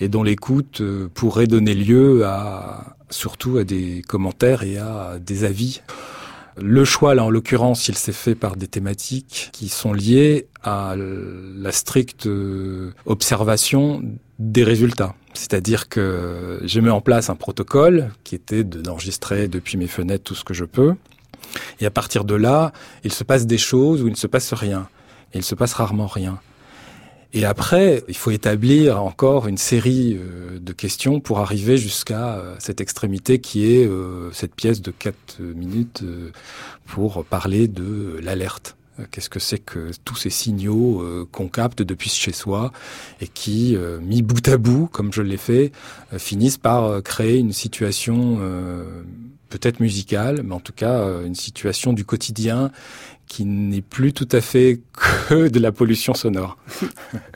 et 0.00 0.08
dont 0.08 0.22
l'écoute 0.22 0.82
euh, 0.82 1.08
pourrait 1.12 1.46
donner 1.46 1.74
lieu 1.74 2.26
à 2.26 2.96
surtout 3.08 3.58
à 3.58 3.64
des 3.64 4.02
commentaires 4.06 4.62
et 4.62 4.78
à 4.78 5.18
des 5.18 5.44
avis. 5.44 5.80
Le 6.60 6.84
choix, 6.84 7.14
là, 7.14 7.24
en 7.24 7.30
l'occurrence, 7.30 7.88
il 7.88 7.96
s'est 7.96 8.12
fait 8.12 8.34
par 8.34 8.56
des 8.56 8.68
thématiques 8.68 9.50
qui 9.52 9.68
sont 9.68 9.94
liées 9.94 10.46
à 10.62 10.94
la 10.96 11.72
stricte 11.72 12.28
observation 13.06 14.02
des 14.38 14.64
résultats. 14.64 15.14
C'est-à-dire 15.34 15.88
que 15.88 16.60
je 16.64 16.80
mets 16.80 16.90
en 16.90 17.00
place 17.00 17.30
un 17.30 17.34
protocole 17.34 18.10
qui 18.24 18.34
était 18.34 18.64
d'enregistrer 18.64 19.48
depuis 19.48 19.76
mes 19.76 19.86
fenêtres 19.86 20.24
tout 20.24 20.34
ce 20.34 20.44
que 20.44 20.54
je 20.54 20.64
peux. 20.64 20.94
Et 21.80 21.86
à 21.86 21.90
partir 21.90 22.24
de 22.24 22.34
là, 22.34 22.72
il 23.04 23.12
se 23.12 23.24
passe 23.24 23.46
des 23.46 23.58
choses 23.58 24.02
où 24.02 24.06
il 24.06 24.12
ne 24.12 24.16
se 24.16 24.26
passe 24.26 24.52
rien. 24.52 24.88
Et 25.32 25.38
il 25.38 25.44
se 25.44 25.54
passe 25.54 25.72
rarement 25.72 26.06
rien. 26.06 26.38
Et 27.34 27.46
après, 27.46 28.04
il 28.08 28.16
faut 28.16 28.30
établir 28.30 29.02
encore 29.02 29.48
une 29.48 29.56
série 29.56 30.18
euh, 30.20 30.58
de 30.58 30.72
questions 30.72 31.18
pour 31.18 31.40
arriver 31.40 31.78
jusqu'à 31.78 32.34
euh, 32.34 32.54
cette 32.58 32.82
extrémité 32.82 33.38
qui 33.38 33.72
est 33.72 33.86
euh, 33.86 34.30
cette 34.32 34.54
pièce 34.54 34.82
de 34.82 34.90
4 34.90 35.40
minutes 35.40 36.04
pour 36.86 37.24
parler 37.24 37.68
de 37.68 38.18
l'alerte. 38.22 38.76
Qu'est-ce 39.10 39.30
que 39.30 39.40
c'est 39.40 39.58
que 39.58 39.90
tous 40.04 40.16
ces 40.16 40.30
signaux 40.30 41.26
qu'on 41.32 41.48
capte 41.48 41.82
depuis 41.82 42.10
chez 42.10 42.32
soi 42.32 42.72
et 43.20 43.26
qui, 43.28 43.76
mis 44.02 44.22
bout 44.22 44.46
à 44.48 44.58
bout, 44.58 44.86
comme 44.86 45.12
je 45.12 45.22
l'ai 45.22 45.38
fait, 45.38 45.72
finissent 46.18 46.58
par 46.58 47.02
créer 47.02 47.38
une 47.38 47.52
situation 47.52 48.38
peut-être 49.48 49.80
musicale, 49.80 50.42
mais 50.44 50.54
en 50.54 50.60
tout 50.60 50.74
cas 50.74 51.22
une 51.24 51.34
situation 51.34 51.92
du 51.94 52.04
quotidien 52.04 52.70
qui 53.32 53.46
n'est 53.46 53.80
plus 53.80 54.12
tout 54.12 54.28
à 54.30 54.42
fait 54.42 54.78
que 54.92 55.48
de 55.48 55.58
la 55.58 55.72
pollution 55.72 56.12
sonore. 56.12 56.58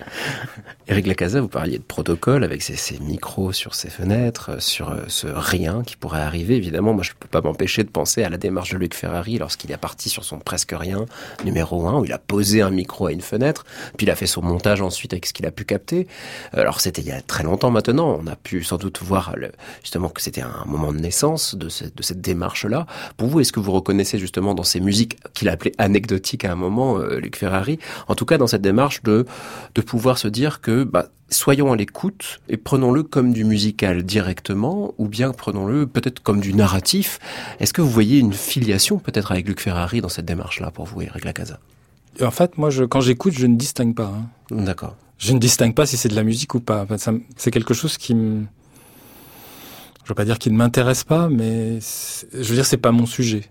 Eric 0.89 1.07
Lacasa, 1.07 1.41
vous 1.41 1.49
parliez 1.49 1.79
de 1.79 1.83
protocole 1.83 2.45
avec 2.45 2.61
ces, 2.61 2.99
micros 2.99 3.53
sur 3.53 3.75
ces 3.75 3.89
fenêtres, 3.89 4.63
sur 4.63 4.91
euh, 4.91 5.05
ce 5.09 5.27
rien 5.27 5.83
qui 5.85 5.97
pourrait 5.97 6.21
arriver. 6.21 6.55
Évidemment, 6.57 6.93
moi, 6.93 7.03
je 7.03 7.13
ne 7.13 7.15
peux 7.19 7.29
pas 7.29 7.41
m'empêcher 7.41 7.83
de 7.83 7.89
penser 7.89 8.23
à 8.23 8.29
la 8.29 8.37
démarche 8.37 8.73
de 8.73 8.77
Luc 8.77 8.93
Ferrari 8.95 9.39
lorsqu'il 9.39 9.73
est 9.73 9.77
parti 9.79 10.11
sur 10.11 10.23
son 10.23 10.39
presque 10.39 10.75
rien 10.79 11.07
numéro 11.45 11.89
1, 11.89 12.01
où 12.01 12.05
il 12.05 12.13
a 12.13 12.19
posé 12.19 12.61
un 12.61 12.71
micro 12.71 13.07
à 13.07 13.13
une 13.13 13.23
fenêtre, 13.23 13.65
puis 13.97 14.07
il 14.07 14.11
a 14.11 14.17
fait 14.17 14.27
son 14.27 14.43
montage 14.43 14.83
ensuite 14.83 15.15
avec 15.15 15.25
ce 15.25 15.33
qu'il 15.33 15.47
a 15.47 15.51
pu 15.51 15.65
capter. 15.65 16.07
Alors, 16.53 16.81
c'était 16.83 17.01
il 17.01 17.09
y 17.09 17.13
a 17.13 17.23
très 17.23 17.43
longtemps 17.43 17.71
maintenant. 17.71 18.21
On 18.23 18.27
a 18.27 18.37
pu 18.37 18.63
sans 18.63 18.77
doute 18.77 19.01
voir 19.03 19.35
justement 19.83 20.11
que 20.11 20.21
c'était 20.21 20.43
un 20.43 20.65
moment 20.67 20.93
de 20.93 20.99
naissance 20.99 21.55
de, 21.55 21.69
de 21.69 22.03
cette 22.03 22.21
démarche-là. 22.21 22.87
Pour 23.17 23.29
vous, 23.29 23.41
est-ce 23.41 23.53
que 23.53 23.61
vous 23.61 23.73
reconnaissez 23.73 24.19
justement 24.19 24.55
dans 24.55 24.63
ces 24.63 24.81
musiques 24.81 25.17
qu'il 25.33 25.49
a 25.49 25.53
appelées 25.53 25.73
anecdotiques 25.87 26.45
à 26.45 26.53
un 26.53 26.57
moment, 26.57 26.99
euh, 26.99 27.19
Luc 27.19 27.37
Ferrari, 27.37 27.79
en 28.09 28.15
tout 28.15 28.27
cas 28.27 28.37
dans 28.37 28.47
cette 28.47 28.63
démarche 28.63 29.03
de, 29.03 29.25
de 29.75 29.81
pouvoir 29.81 30.19
se 30.19 30.29
dire 30.29 30.61
que 30.61 30.85
bah, 30.85 31.09
soyons 31.31 31.73
à 31.73 31.77
l'écoute 31.77 32.41
et 32.49 32.57
prenons-le 32.57 33.03
comme 33.03 33.33
du 33.33 33.45
musical 33.45 34.03
directement 34.03 34.95
ou 34.99 35.09
bien 35.09 35.33
prenons-le 35.33 35.87
peut-être 35.87 36.23
comme 36.23 36.41
du 36.41 36.55
narratif. 36.55 37.19
Est-ce 37.61 37.73
que 37.73 37.81
vous 37.81 37.91
voyez 37.91 38.19
une 38.19 38.33
filiation 38.33 38.99
peut-être 38.99 39.33
avec 39.33 39.47
Luc 39.47 39.61
Ferrari 39.61 40.01
dans 40.01 40.09
cette 40.09 40.27
démarche-là 40.27 40.71
pour 40.71 40.85
vous, 40.87 41.03
Eric 41.03 41.25
Lacasa 41.25 41.59
En 42.23 42.31
fait, 42.31 42.59
moi, 42.59 42.71
je, 42.71 42.85
quand 42.85 43.01
j'écoute, 43.01 43.35
je 43.35 43.47
ne 43.47 43.57
distingue 43.57 43.95
pas. 43.95 44.13
Hein. 44.13 44.29
D'accord. 44.51 44.97
Je 45.19 45.33
ne 45.33 45.39
distingue 45.39 45.75
pas 45.75 45.87
si 45.87 45.97
c'est 45.97 46.09
de 46.09 46.15
la 46.15 46.25
musique 46.25 46.55
ou 46.55 46.61
pas. 46.61 46.87
c'est 47.37 47.51
quelque 47.51 47.75
chose 47.75 47.97
qui 47.97 48.15
me... 48.15 48.45
Je 50.05 50.11
veux 50.11 50.15
pas 50.15 50.25
dire 50.25 50.39
qu'il 50.39 50.53
ne 50.53 50.59
m'intéresse 50.59 51.03
pas, 51.03 51.29
mais 51.29 51.81
je 51.81 52.43
veux 52.45 52.55
dire, 52.55 52.67
c'est 52.67 52.77
pas 52.77 52.93
mon 52.93 53.07
sujet. 53.07 53.51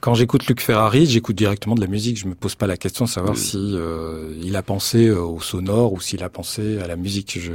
Quand 0.00 0.14
j'écoute 0.14 0.46
Luc 0.46 0.60
Ferrari, 0.60 1.06
j'écoute 1.06 1.34
directement 1.34 1.74
de 1.74 1.80
la 1.80 1.88
musique. 1.88 2.18
Je 2.18 2.26
me 2.26 2.34
pose 2.34 2.54
pas 2.54 2.68
la 2.68 2.76
question 2.76 3.06
de 3.06 3.10
savoir 3.10 3.36
si 3.36 3.56
euh, 3.58 4.32
il 4.40 4.54
a 4.54 4.62
pensé 4.62 5.06
euh, 5.06 5.20
au 5.20 5.40
sonore 5.40 5.92
ou 5.92 6.00
s'il 6.00 6.22
a 6.22 6.28
pensé 6.28 6.78
à 6.78 6.86
la 6.86 6.94
musique. 6.94 7.38
Je... 7.40 7.52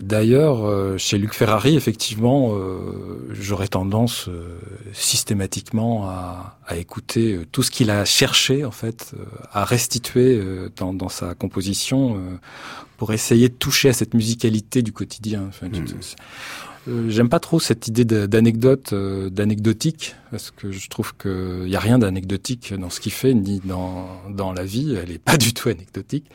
D'ailleurs, 0.00 0.64
euh, 0.64 0.98
chez 0.98 1.18
Luc 1.18 1.34
Ferrari, 1.34 1.74
effectivement, 1.74 2.54
j'aurais 3.30 3.66
tendance 3.66 4.28
systématiquement 4.92 6.06
à, 6.08 6.58
à, 6.66 6.76
écouter 6.76 7.40
tout 7.50 7.64
ce 7.64 7.72
qu'il 7.72 7.90
a 7.90 8.04
cherché, 8.04 8.64
en 8.64 8.70
fait, 8.70 9.12
à 9.52 9.64
restituer 9.64 10.40
dans, 10.76 10.94
dans, 10.94 11.08
sa 11.08 11.34
composition 11.34 12.38
pour 12.98 13.12
essayer 13.12 13.48
de 13.48 13.54
toucher 13.54 13.88
à 13.88 13.94
cette 13.94 14.14
musicalité 14.14 14.82
du 14.82 14.92
quotidien. 14.92 15.46
Enfin, 15.48 15.68
mmh. 15.68 15.86
Euh, 16.88 17.10
j'aime 17.10 17.28
pas 17.28 17.40
trop 17.40 17.60
cette 17.60 17.88
idée 17.88 18.04
d'anecdote, 18.04 18.92
euh, 18.92 19.28
d'anecdotique, 19.28 20.14
parce 20.30 20.50
que 20.50 20.72
je 20.72 20.88
trouve 20.88 21.14
qu'il 21.16 21.66
n'y 21.66 21.76
a 21.76 21.80
rien 21.80 21.98
d'anecdotique 21.98 22.72
dans 22.72 22.88
ce 22.88 23.00
qu'il 23.00 23.12
fait, 23.12 23.34
ni 23.34 23.60
dans, 23.64 24.06
dans 24.30 24.52
la 24.52 24.64
vie. 24.64 24.96
Elle 25.00 25.10
est 25.10 25.18
pas 25.18 25.36
du 25.36 25.52
tout 25.52 25.68
anecdotique. 25.68 26.30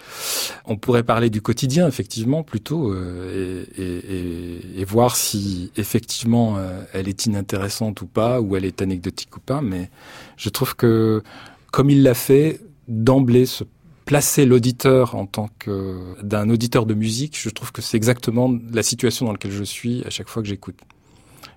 On 0.65 0.77
pourrait 0.77 1.03
parler 1.03 1.29
du 1.29 1.41
quotidien, 1.41 1.87
effectivement, 1.87 2.43
plutôt, 2.43 2.93
euh, 2.93 3.65
et, 3.77 4.85
voir 4.85 5.15
si 5.15 5.71
effectivement 5.77 6.59
elle 6.93 7.09
est 7.09 7.25
inintéressante 7.25 8.01
ou 8.01 8.05
pas, 8.05 8.39
ou 8.39 8.55
elle 8.55 8.65
est 8.65 8.83
anecdotique 8.83 9.35
ou 9.35 9.39
pas. 9.39 9.61
Mais 9.61 9.89
je 10.37 10.49
trouve 10.49 10.75
que, 10.75 11.23
comme 11.71 11.89
il 11.89 12.03
l'a 12.03 12.13
fait, 12.13 12.61
d'emblée, 12.87 13.47
ce 13.47 13.63
placer 14.05 14.45
l'auditeur 14.45 15.15
en 15.15 15.25
tant 15.25 15.49
que 15.59 16.15
d'un 16.21 16.49
auditeur 16.49 16.85
de 16.85 16.93
musique, 16.93 17.37
je 17.39 17.49
trouve 17.49 17.71
que 17.71 17.81
c'est 17.81 17.97
exactement 17.97 18.55
la 18.71 18.83
situation 18.83 19.25
dans 19.25 19.31
laquelle 19.31 19.51
je 19.51 19.63
suis 19.63 20.03
à 20.05 20.09
chaque 20.09 20.29
fois 20.29 20.41
que 20.43 20.47
j'écoute. 20.47 20.79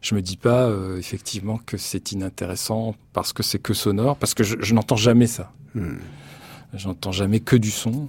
Je 0.01 0.15
me 0.15 0.23
dis 0.23 0.37
pas 0.37 0.65
euh, 0.65 0.97
effectivement 0.97 1.59
que 1.59 1.77
c'est 1.77 2.13
inintéressant 2.13 2.95
parce 3.13 3.33
que 3.33 3.43
c'est 3.43 3.59
que 3.59 3.75
sonore, 3.75 4.17
parce 4.17 4.35
que 4.35 4.45
je, 4.45 4.75
n'entends 4.75 4.97
jamais 4.97 5.27
ça. 5.27 5.53
Hmm. 5.75 5.97
J'entends 6.73 7.13
jamais 7.13 7.41
que 7.41 7.57
du 7.57 7.71
son. 7.71 8.09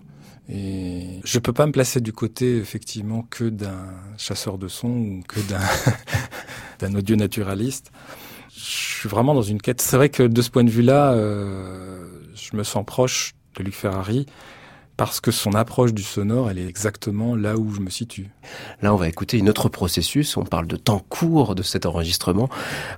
Et 0.52 1.20
je 1.24 1.38
peux 1.38 1.54
pas 1.54 1.68
me 1.68 1.72
placer 1.72 2.02
du 2.02 2.12
côté 2.12 2.58
effectivement 2.58 3.28
que 3.30 3.44
d'un 3.44 3.86
chasseur 4.18 4.58
de 4.58 4.68
son 4.68 4.90
ou 4.90 5.24
que 5.28 5.40
d'un 5.42 5.60
d'un 6.80 6.96
audio 6.96 7.16
naturaliste. 7.16 7.92
Je 8.56 9.00
suis 9.00 9.10
vraiment 9.10 9.34
dans 9.34 9.44
une 9.44 9.62
quête. 9.62 9.82
C'est 9.82 9.96
vrai 9.96 10.10
que 10.10 10.24
de 10.24 10.42
ce 10.42 10.50
point 10.50 10.64
de 10.64 10.70
vue-là, 10.70 11.14
euh, 11.14 12.08
je 12.36 12.58
me 12.58 12.64
sens 12.64 12.84
proche 12.86 13.36
de 13.56 13.64
Luc 13.64 13.76
Ferrari 13.76 14.26
parce 15.00 15.22
que 15.22 15.32
son 15.32 15.54
approche 15.54 15.94
du 15.94 16.04
sonore, 16.04 16.52
elle 16.52 16.60
est 16.60 16.68
exactement 16.68 17.34
là 17.34 17.56
où 17.56 17.74
je 17.74 17.80
me 17.80 17.90
situe. 17.90 18.32
Là, 18.82 18.94
on 18.94 18.98
va 18.98 19.08
écouter 19.08 19.38
une 19.38 19.48
autre 19.48 19.70
processus. 19.70 20.36
On 20.36 20.44
parle 20.44 20.68
de 20.68 20.76
temps 20.76 21.02
court 21.08 21.56
de 21.56 21.64
cet 21.64 21.86
enregistrement, 21.86 22.50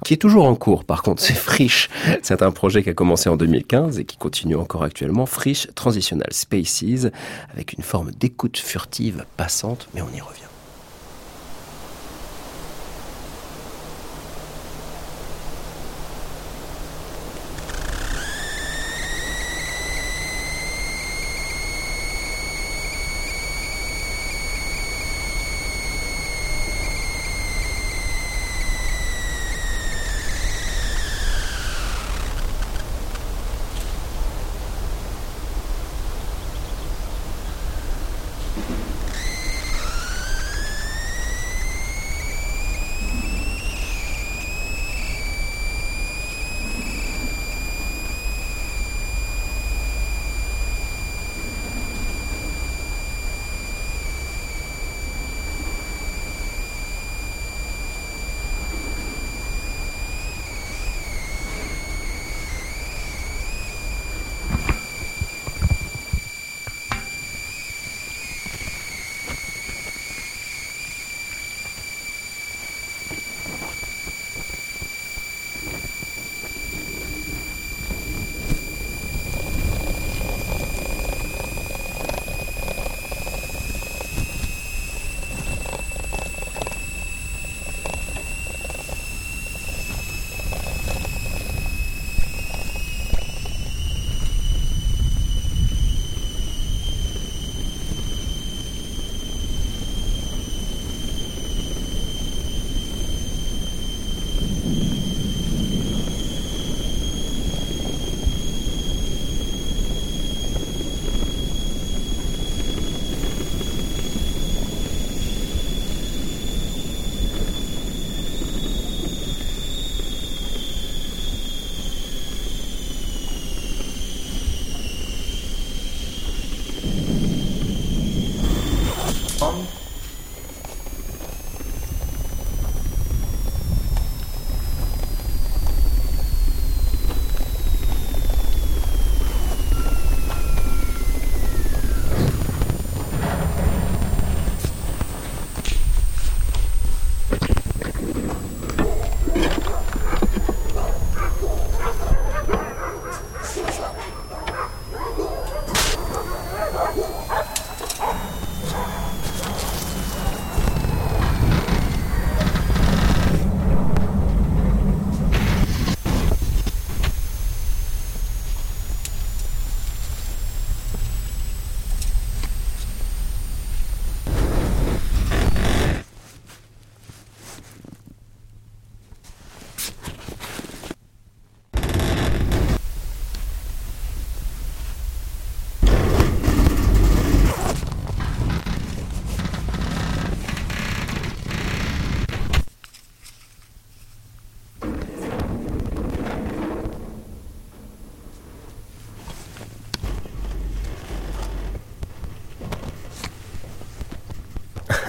qui 0.03 0.15
est 0.15 0.17
toujours 0.17 0.45
en 0.45 0.55
cours. 0.55 0.83
Par 0.83 1.03
contre, 1.03 1.21
c'est 1.21 1.35
Frisch. 1.35 1.89
C'est 2.23 2.41
un 2.41 2.49
projet 2.49 2.81
qui 2.81 2.89
a 2.89 2.95
commencé 2.95 3.29
en 3.29 3.37
2015 3.37 3.99
et 3.99 4.05
qui 4.05 4.17
continue 4.17 4.55
encore 4.55 4.81
actuellement. 4.81 5.27
Frisch 5.27 5.67
Transitional 5.75 6.29
Spaces, 6.31 7.11
avec 7.53 7.73
une 7.73 7.83
forme 7.83 8.09
d'écoute 8.09 8.57
furtive, 8.57 9.23
passante, 9.37 9.87
mais 9.93 10.01
on 10.01 10.09
y 10.09 10.21
revient. 10.21 10.50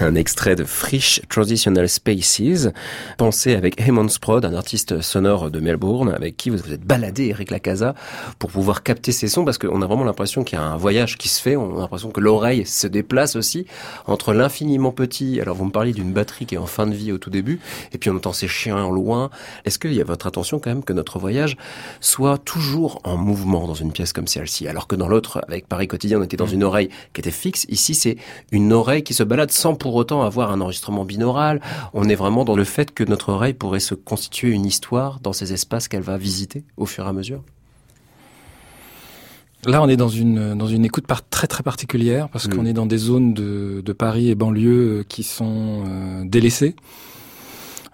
Un 0.03 0.15
extrait 0.15 0.55
de 0.55 0.65
Frisch 0.65 1.21
Transitional 1.29 1.87
Spaces, 1.87 2.69
pensé 3.17 3.55
avec 3.55 3.79
Hemon 3.79 4.09
Sprod, 4.09 4.43
un 4.43 4.53
artiste 4.53 5.01
sonore 5.01 5.49
de 5.49 5.59
Melbourne, 5.61 6.13
avec 6.13 6.35
qui 6.35 6.49
vous 6.49 6.57
vous 6.57 6.73
êtes 6.73 6.85
baladé, 6.85 7.27
Eric 7.27 7.51
Lacasa, 7.51 7.95
pour 8.37 8.51
pouvoir 8.51 8.83
capter 8.83 9.11
ces 9.13 9.29
sons, 9.29 9.45
parce 9.45 9.57
qu'on 9.57 9.81
a 9.81 9.85
vraiment 9.85 10.03
l'impression 10.03 10.43
qu'il 10.43 10.59
y 10.59 10.61
a 10.61 10.65
un 10.65 10.75
voyage 10.75 11.17
qui 11.17 11.29
se 11.29 11.41
fait, 11.41 11.55
on 11.55 11.77
a 11.77 11.81
l'impression 11.81 12.11
que 12.11 12.19
l'oreille 12.19 12.65
se 12.65 12.87
déplace 12.87 13.35
aussi 13.37 13.65
entre 14.05 14.33
l'infiniment 14.33 14.91
petit, 14.91 15.39
alors 15.39 15.55
vous 15.55 15.65
me 15.65 15.71
parliez 15.71 15.93
d'une 15.93 16.11
batterie 16.11 16.45
qui 16.45 16.55
est 16.55 16.59
en 16.59 16.65
fin 16.65 16.85
de 16.85 16.93
vie 16.93 17.13
au 17.13 17.17
tout 17.17 17.29
début, 17.29 17.61
et 17.93 17.97
puis 17.97 18.09
on 18.09 18.17
entend 18.17 18.33
ces 18.33 18.49
chiens 18.49 18.77
en 18.77 18.91
loin. 18.91 19.29
Est-ce 19.63 19.79
qu'il 19.79 19.93
y 19.93 20.01
a 20.01 20.05
votre 20.05 20.27
attention 20.27 20.59
quand 20.59 20.69
même 20.69 20.83
que 20.83 20.93
notre 20.93 21.17
voyage 21.17 21.55
soit 22.01 22.37
toujours 22.37 22.99
en 23.05 23.15
mouvement 23.15 23.67
dans 23.67 23.73
une 23.73 23.93
pièce 23.93 24.11
comme 24.11 24.27
celle-ci, 24.27 24.67
alors 24.67 24.87
que 24.87 24.95
dans 24.95 25.07
l'autre, 25.07 25.41
avec 25.47 25.67
Paris 25.67 25.87
Quotidien, 25.87 26.19
on 26.19 26.23
était 26.23 26.37
dans 26.37 26.45
une 26.45 26.63
oreille 26.63 26.89
qui 27.13 27.21
était 27.21 27.31
fixe, 27.31 27.65
ici 27.69 27.95
c'est 27.95 28.17
une 28.51 28.73
oreille 28.73 29.03
qui 29.03 29.13
se 29.13 29.23
balade 29.23 29.51
sans 29.51 29.75
pour 29.75 29.92
autant 29.95 30.23
avoir 30.23 30.51
un 30.51 30.61
enregistrement 30.61 31.05
binaural. 31.05 31.61
On 31.93 32.09
est 32.09 32.15
vraiment 32.15 32.45
dans 32.45 32.55
le 32.55 32.63
fait 32.63 32.93
que 32.93 33.03
notre 33.03 33.29
oreille 33.29 33.53
pourrait 33.53 33.79
se 33.79 33.95
constituer 33.95 34.51
une 34.51 34.65
histoire 34.65 35.19
dans 35.19 35.33
ces 35.33 35.53
espaces 35.53 35.87
qu'elle 35.87 36.01
va 36.01 36.17
visiter 36.17 36.63
au 36.77 36.85
fur 36.85 37.05
et 37.05 37.09
à 37.09 37.13
mesure. 37.13 37.43
Là, 39.65 39.81
on 39.81 39.87
est 39.87 39.95
dans 39.95 40.09
une 40.09 40.55
dans 40.55 40.67
une 40.67 40.83
écoute 40.83 41.07
par 41.07 41.27
très 41.27 41.47
très 41.47 41.63
particulière 41.63 42.27
parce 42.27 42.47
qu'on 42.47 42.63
mm. 42.63 42.67
est 42.67 42.73
dans 42.73 42.85
des 42.85 42.97
zones 42.97 43.33
de, 43.33 43.81
de 43.83 43.93
Paris 43.93 44.29
et 44.29 44.35
banlieue 44.35 44.99
euh, 44.99 45.03
qui 45.07 45.23
sont 45.23 45.83
euh, 45.87 46.23
délaissées. 46.25 46.75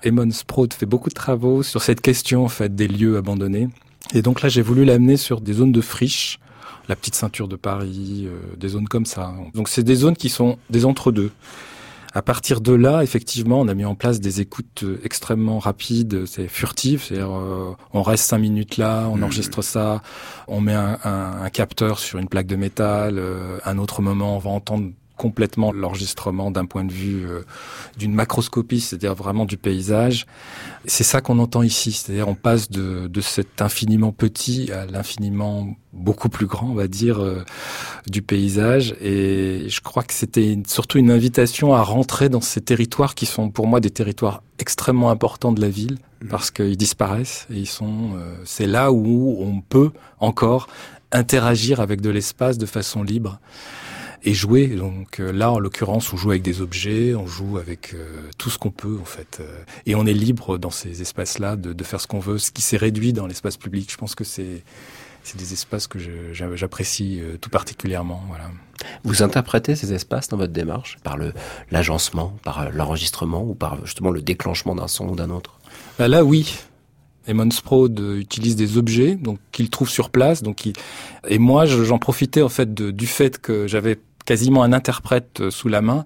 Emon 0.04 0.32
Sprout 0.32 0.74
fait 0.74 0.86
beaucoup 0.86 1.10
de 1.10 1.14
travaux 1.14 1.62
sur 1.62 1.84
cette 1.84 2.02
question 2.02 2.44
en 2.46 2.50
fait 2.50 2.74
des 2.76 2.88
lieux 2.88 3.18
abandonnés. 3.18 3.68
Et 4.14 4.22
donc 4.22 4.42
là, 4.42 4.50
j'ai 4.50 4.62
voulu 4.62 4.86
l'amener 4.86 5.18
sur 5.18 5.42
des 5.42 5.54
zones 5.54 5.72
de 5.72 5.82
friche, 5.82 6.40
la 6.88 6.96
petite 6.96 7.16
ceinture 7.16 7.48
de 7.48 7.56
Paris, 7.56 8.26
euh, 8.26 8.40
des 8.58 8.70
zones 8.70 8.88
comme 8.88 9.06
ça. 9.06 9.34
Donc 9.54 9.70
c'est 9.70 9.84
des 9.84 9.96
zones 9.96 10.16
qui 10.16 10.30
sont 10.30 10.58
des 10.70 10.86
entre-deux. 10.86 11.32
À 12.14 12.22
partir 12.22 12.62
de 12.62 12.74
là, 12.74 13.04
effectivement, 13.04 13.60
on 13.60 13.68
a 13.68 13.74
mis 13.74 13.86
en 13.86 13.96
place 13.96 14.20
des 14.20 14.42
écoutes 14.42 14.84
euh, 14.84 15.00
extrêmement 15.04 15.60
rapides, 15.60 16.26
c'est 16.26 16.48
furtif, 16.48 17.06
c'est-à-dire 17.06 17.32
euh, 17.32 17.76
on 17.94 18.02
reste 18.02 18.26
cinq 18.26 18.40
minutes 18.40 18.78
là, 18.78 19.08
on 19.10 19.18
mmh. 19.18 19.24
enregistre 19.24 19.62
ça, 19.62 20.02
on 20.48 20.62
met 20.62 20.74
un, 20.74 20.98
un, 21.04 21.50
capteur 21.50 22.00
sur 22.00 22.20
une 22.20 22.28
plaque 22.28 22.48
de 22.48 22.56
métal, 22.56 23.22
un 23.66 23.78
autre 23.78 24.02
moment 24.02 24.36
on 24.36 24.40
va 24.40 24.50
entendre 24.50 24.92
complètement 25.20 25.74
l'enregistrement 25.74 26.50
d'un 26.50 26.66
point 26.66 26.86
de 26.86 26.94
vue 26.94 27.28
euh, 27.28 27.42
d'une 27.98 28.14
macroscopie, 28.14 28.80
c'est-à-dire 28.80 29.14
vraiment 29.14 29.44
du 29.44 29.58
paysage. 29.58 30.26
C'est 30.86 31.04
ça 31.04 31.20
qu'on 31.20 31.40
entend 31.40 31.62
ici, 31.62 31.92
c'est-à-dire 31.92 32.30
on 32.30 32.36
passe 32.36 32.72
de, 32.72 33.08
de 33.08 33.22
cet 33.22 33.62
infiniment 33.62 34.14
petit 34.14 34.72
à 34.72 34.86
l'infiniment 34.86 35.76
beaucoup 35.92 36.30
plus 36.30 36.46
grand, 36.46 36.70
on 36.70 36.74
va 36.74 36.88
dire, 36.88 37.20
euh, 37.20 37.44
du 38.08 38.22
paysage. 38.22 38.96
Et 39.02 39.66
je 39.68 39.82
crois 39.82 40.04
que 40.04 40.14
c'était 40.14 40.58
surtout 40.66 41.00
une 41.00 41.12
invitation 41.12 41.74
à 41.74 41.82
rentrer 41.82 42.30
dans 42.30 42.42
ces 42.42 42.62
territoires 42.62 43.14
qui 43.14 43.26
sont 43.26 43.50
pour 43.50 43.68
moi 43.68 43.82
des 43.82 43.90
territoires 43.90 44.42
extrêmement 44.58 45.12
importants 45.12 45.52
de 45.52 45.60
la 45.60 45.70
ville 45.70 45.98
mmh. 46.24 46.28
parce 46.30 46.50
qu'ils 46.50 46.78
disparaissent 46.78 47.46
et 47.52 47.58
ils 47.58 47.68
sont. 47.68 48.12
Euh, 48.16 48.36
c'est 48.46 48.68
là 48.68 48.94
où 48.94 49.36
on 49.42 49.60
peut 49.60 49.92
encore 50.22 50.68
interagir 51.12 51.82
avec 51.82 52.00
de 52.00 52.10
l'espace 52.10 52.58
de 52.58 52.66
façon 52.66 53.04
libre 53.04 53.42
et 54.24 54.34
jouer. 54.34 54.68
Donc 54.68 55.20
euh, 55.20 55.32
là, 55.32 55.52
en 55.52 55.60
l'occurrence, 55.60 56.12
on 56.14 56.18
joue 56.18 56.32
avec 56.32 56.42
des 56.42 56.62
objets, 56.62 57.16
on 57.16 57.28
joue 57.28 57.58
avec 57.58 57.94
euh, 57.94 58.22
tout 58.38 58.50
ce 58.50 58.58
qu'on 58.58 58.72
peut 58.72 58.98
en 59.02 59.06
fait, 59.06 59.40
euh, 59.42 59.64
et 59.86 59.96
on 59.96 60.06
est 60.06 60.14
libre 60.14 60.58
dans 60.58 60.72
ces 60.72 61.02
espaces-là 61.02 61.56
de, 61.56 61.74
de, 61.74 61.84
faire 61.84 62.02
ce 62.02 62.08
qu'on 62.08 62.20
veut. 62.20 62.38
Ce 62.38 62.52
qui 62.52 62.62
s'est 62.62 62.78
réduit 62.78 63.14
dans 63.14 63.28
l'espace 63.28 63.58
public, 63.58 63.92
je 63.92 63.98
pense 63.98 64.16
que 64.16 64.24
c'est 64.24 64.64
c'est 65.22 65.38
des 65.38 65.52
espaces 65.52 65.86
que 65.86 66.00
j'apprécie 66.32 67.22
tout 67.42 67.50
particulièrement. 67.50 68.24
Voilà. 68.30 68.46
Vous 69.04 69.22
interprétez 69.22 69.76
ces 69.76 69.94
espaces 69.94 70.30
dans 70.30 70.38
votre 70.38 70.54
démarche 70.54 70.98
par 71.04 71.18
l'agencement, 71.70 72.38
par 72.42 72.72
l'enregistrement 72.72 73.44
ou 73.44 73.54
par 73.54 73.86
justement 73.86 74.12
le 74.12 74.22
déclenchement 74.22 74.76
d'un 74.76 74.88
son 74.88 75.10
ou 75.10 75.16
d'un 75.16 75.30
autre? 75.30 75.60
Bah 76.00 76.08
Là, 76.08 76.24
oui. 76.24 76.58
Emon 77.28 77.52
Sprode 77.52 78.00
utilise 78.18 78.56
des 78.56 78.78
objets 78.78 79.16
donc 79.16 79.40
qu'il 79.52 79.70
trouve 79.70 79.90
sur 79.90 80.10
place 80.10 80.42
donc 80.42 80.66
il... 80.66 80.74
et 81.28 81.38
moi 81.38 81.66
j'en 81.66 82.00
profitais 82.00 82.42
en 82.42 82.50
fait 82.50 82.74
de, 82.74 82.90
du 82.90 83.06
fait 83.06 83.40
que 83.40 83.68
j'avais 83.68 84.00
quasiment 84.30 84.62
un 84.62 84.74
interprète 84.74 85.42
euh, 85.42 85.50
sous 85.50 85.70
la 85.70 85.82
main 85.82 86.06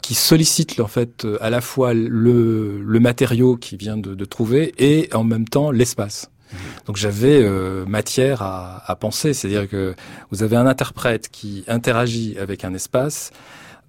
qui 0.00 0.14
sollicite 0.14 0.80
en 0.80 0.86
fait 0.86 1.26
euh, 1.26 1.36
à 1.42 1.50
la 1.50 1.60
fois 1.60 1.92
le, 1.92 2.80
le 2.80 2.98
matériau 2.98 3.58
qu'il 3.58 3.76
vient 3.76 3.98
de, 3.98 4.14
de, 4.14 4.24
trouver 4.24 4.72
et 4.78 5.10
en 5.12 5.22
même 5.22 5.46
temps 5.46 5.70
l'espace. 5.70 6.30
Mmh. 6.30 6.56
Donc 6.86 6.96
j'avais 6.96 7.42
euh, 7.42 7.84
matière 7.84 8.40
à, 8.40 8.90
à 8.90 8.96
penser, 8.96 9.34
c'est-à-dire 9.34 9.68
que 9.68 9.94
vous 10.30 10.42
avez 10.42 10.56
un 10.56 10.66
interprète 10.66 11.28
qui 11.30 11.64
interagit 11.68 12.38
avec 12.38 12.64
un 12.64 12.72
espace 12.72 13.32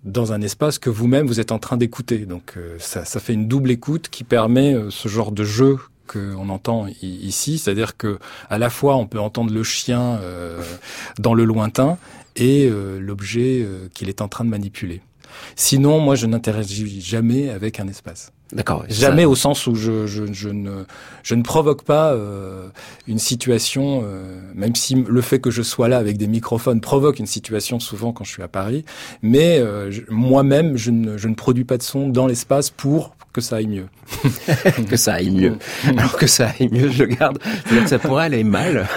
dans 0.04 0.34
un 0.34 0.42
espace 0.42 0.78
que 0.78 0.90
vous-même 0.90 1.26
vous 1.26 1.40
êtes 1.40 1.54
en 1.54 1.60
train 1.60 1.78
d'écouter. 1.78 2.26
Donc 2.26 2.56
ça, 2.80 3.06
ça, 3.06 3.20
fait 3.22 3.34
une 3.34 3.48
double 3.48 3.72
écoute 3.72 4.10
qui 4.10 4.26
permet 4.26 4.76
ce 4.90 5.08
genre 5.08 5.32
de 5.32 5.46
jeu 5.46 5.78
qu'on 6.10 6.50
entend 6.50 6.88
ici, 7.02 7.60
c'est-à-dire 7.60 7.96
que 7.96 8.20
à 8.50 8.58
la 8.58 8.70
fois 8.70 8.96
on 8.96 9.06
peut 9.06 9.20
entendre 9.20 9.54
le 9.54 9.64
chien 9.64 10.20
euh, 10.22 10.62
dans 11.20 11.34
le 11.34 11.46
lointain 11.46 11.98
et 12.40 12.68
euh, 12.68 13.00
l'objet 13.00 13.62
euh, 13.62 13.88
qu'il 13.94 14.10
est 14.10 14.22
en 14.22 14.28
train 14.28 14.46
de 14.46 14.50
manipuler. 14.50 15.02
Sinon, 15.56 16.00
moi, 16.00 16.16
je 16.16 16.26
n'interagis 16.26 17.02
jamais 17.02 17.50
avec 17.50 17.80
un 17.80 17.88
espace. 17.88 18.32
D'accord. 18.52 18.84
Jamais 18.90 19.26
au 19.26 19.36
sens 19.36 19.68
où 19.68 19.76
je, 19.76 20.08
je, 20.08 20.34
je, 20.34 20.50
ne, 20.50 20.84
je 21.22 21.36
ne 21.36 21.44
provoque 21.44 21.84
pas 21.84 22.14
euh, 22.14 22.70
une 23.08 23.20
situation, 23.20 24.02
euh, 24.04 24.42
même 24.56 24.76
si 24.76 24.96
le 24.96 25.22
fait 25.22 25.40
que 25.40 25.52
je 25.52 25.62
sois 25.62 25.88
là 25.88 26.00
avec 26.00 26.18
des 26.18 26.26
microphones 26.26 26.82
provoque 26.82 27.20
une 27.20 27.28
situation 27.28 27.80
souvent 27.80 28.12
quand 28.12 28.24
je 28.24 28.32
suis 28.32 28.42
à 28.42 28.48
Paris, 28.48 28.86
mais 29.22 29.60
euh, 29.60 29.92
moi-même, 30.10 30.78
je 30.78 30.90
ne, 30.90 31.16
je 31.18 31.28
ne 31.28 31.36
produis 31.36 31.64
pas 31.64 31.78
de 31.78 31.84
son 31.84 32.10
dans 32.10 32.26
l'espace 32.26 32.72
pour 32.72 33.16
que 33.34 33.42
ça 33.42 33.58
aille 33.58 33.68
mieux. 33.68 33.88
que 34.90 34.98
ça 34.98 35.14
aille 35.16 35.30
mieux. 35.30 35.58
Alors 35.86 36.18
que 36.18 36.28
ça 36.28 36.50
aille 36.50 36.70
mieux, 36.72 36.90
je 36.90 37.04
le 37.04 37.16
garde. 37.16 37.40
Que 37.70 37.88
ça 37.88 38.00
pourrait 38.00 38.26
aller 38.26 38.44
mal. 38.44 38.88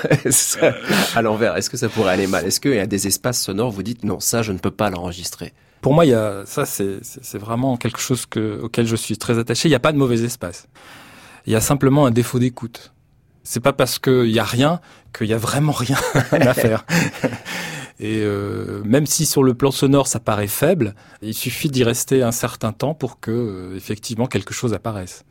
à 1.15 1.23
l'envers, 1.23 1.57
est-ce 1.57 1.71
que 1.71 1.77
ça 1.77 1.89
pourrait 1.89 2.13
aller 2.13 2.27
mal? 2.27 2.47
Est-ce 2.47 2.61
qu'il 2.61 2.75
y 2.75 2.79
a 2.79 2.87
des 2.87 3.07
espaces 3.07 3.43
sonores, 3.43 3.71
vous 3.71 3.83
dites 3.83 4.05
non, 4.05 4.21
ça 4.21 4.43
je 4.43 4.53
ne 4.53 4.59
peux 4.59 4.71
pas 4.71 4.91
l'enregistrer? 4.91 5.53
Pour 5.81 5.95
moi, 5.95 6.07
il 6.07 6.11
y 6.11 6.15
a, 6.15 6.45
ça, 6.47 6.65
c'est, 6.65 6.99
c'est 7.03 7.39
vraiment 7.39 7.77
quelque 7.77 7.99
chose 7.99 8.25
que, 8.25 8.61
auquel 8.63 8.87
je 8.87 8.97
suis 8.97 9.19
très 9.19 9.39
attaché. 9.39 9.69
Il 9.69 9.73
n'y 9.73 9.77
a 9.77 9.81
pas 9.81 9.93
de 9.93 9.99
mauvais 9.99 10.23
espace. 10.23 10.69
Il 11.47 11.53
y 11.53 11.57
a 11.57 11.61
simplement 11.61 12.07
un 12.07 12.13
défaut 12.13 12.39
d'écoute. 12.39 12.93
C'est 13.43 13.61
pas 13.61 13.73
parce 13.73 13.99
qu'il 13.99 14.31
y 14.31 14.39
a 14.39 14.45
rien 14.45 14.81
qu'il 15.13 15.27
y 15.27 15.35
a 15.35 15.39
vraiment 15.39 15.73
rien 15.73 15.97
à 16.33 16.55
faire. 16.55 16.85
Et 18.01 18.21
euh, 18.23 18.83
même 18.85 19.07
si 19.07 19.27
sur 19.27 19.43
le 19.43 19.55
plan 19.55 19.71
sonore 19.71 20.07
ça 20.07 20.21
paraît 20.21 20.47
faible, 20.47 20.95
il 21.23 21.35
suffit 21.35 21.69
d'y 21.69 21.85
rester 21.85 22.23
un 22.23 22.33
certain 22.33 22.73
temps 22.73 22.95
pour 22.95 23.21
que 23.21 23.31
euh, 23.31 23.77
effectivement 23.77 24.27
quelque 24.27 24.55
chose 24.55 24.75
apparaisse 24.75 25.25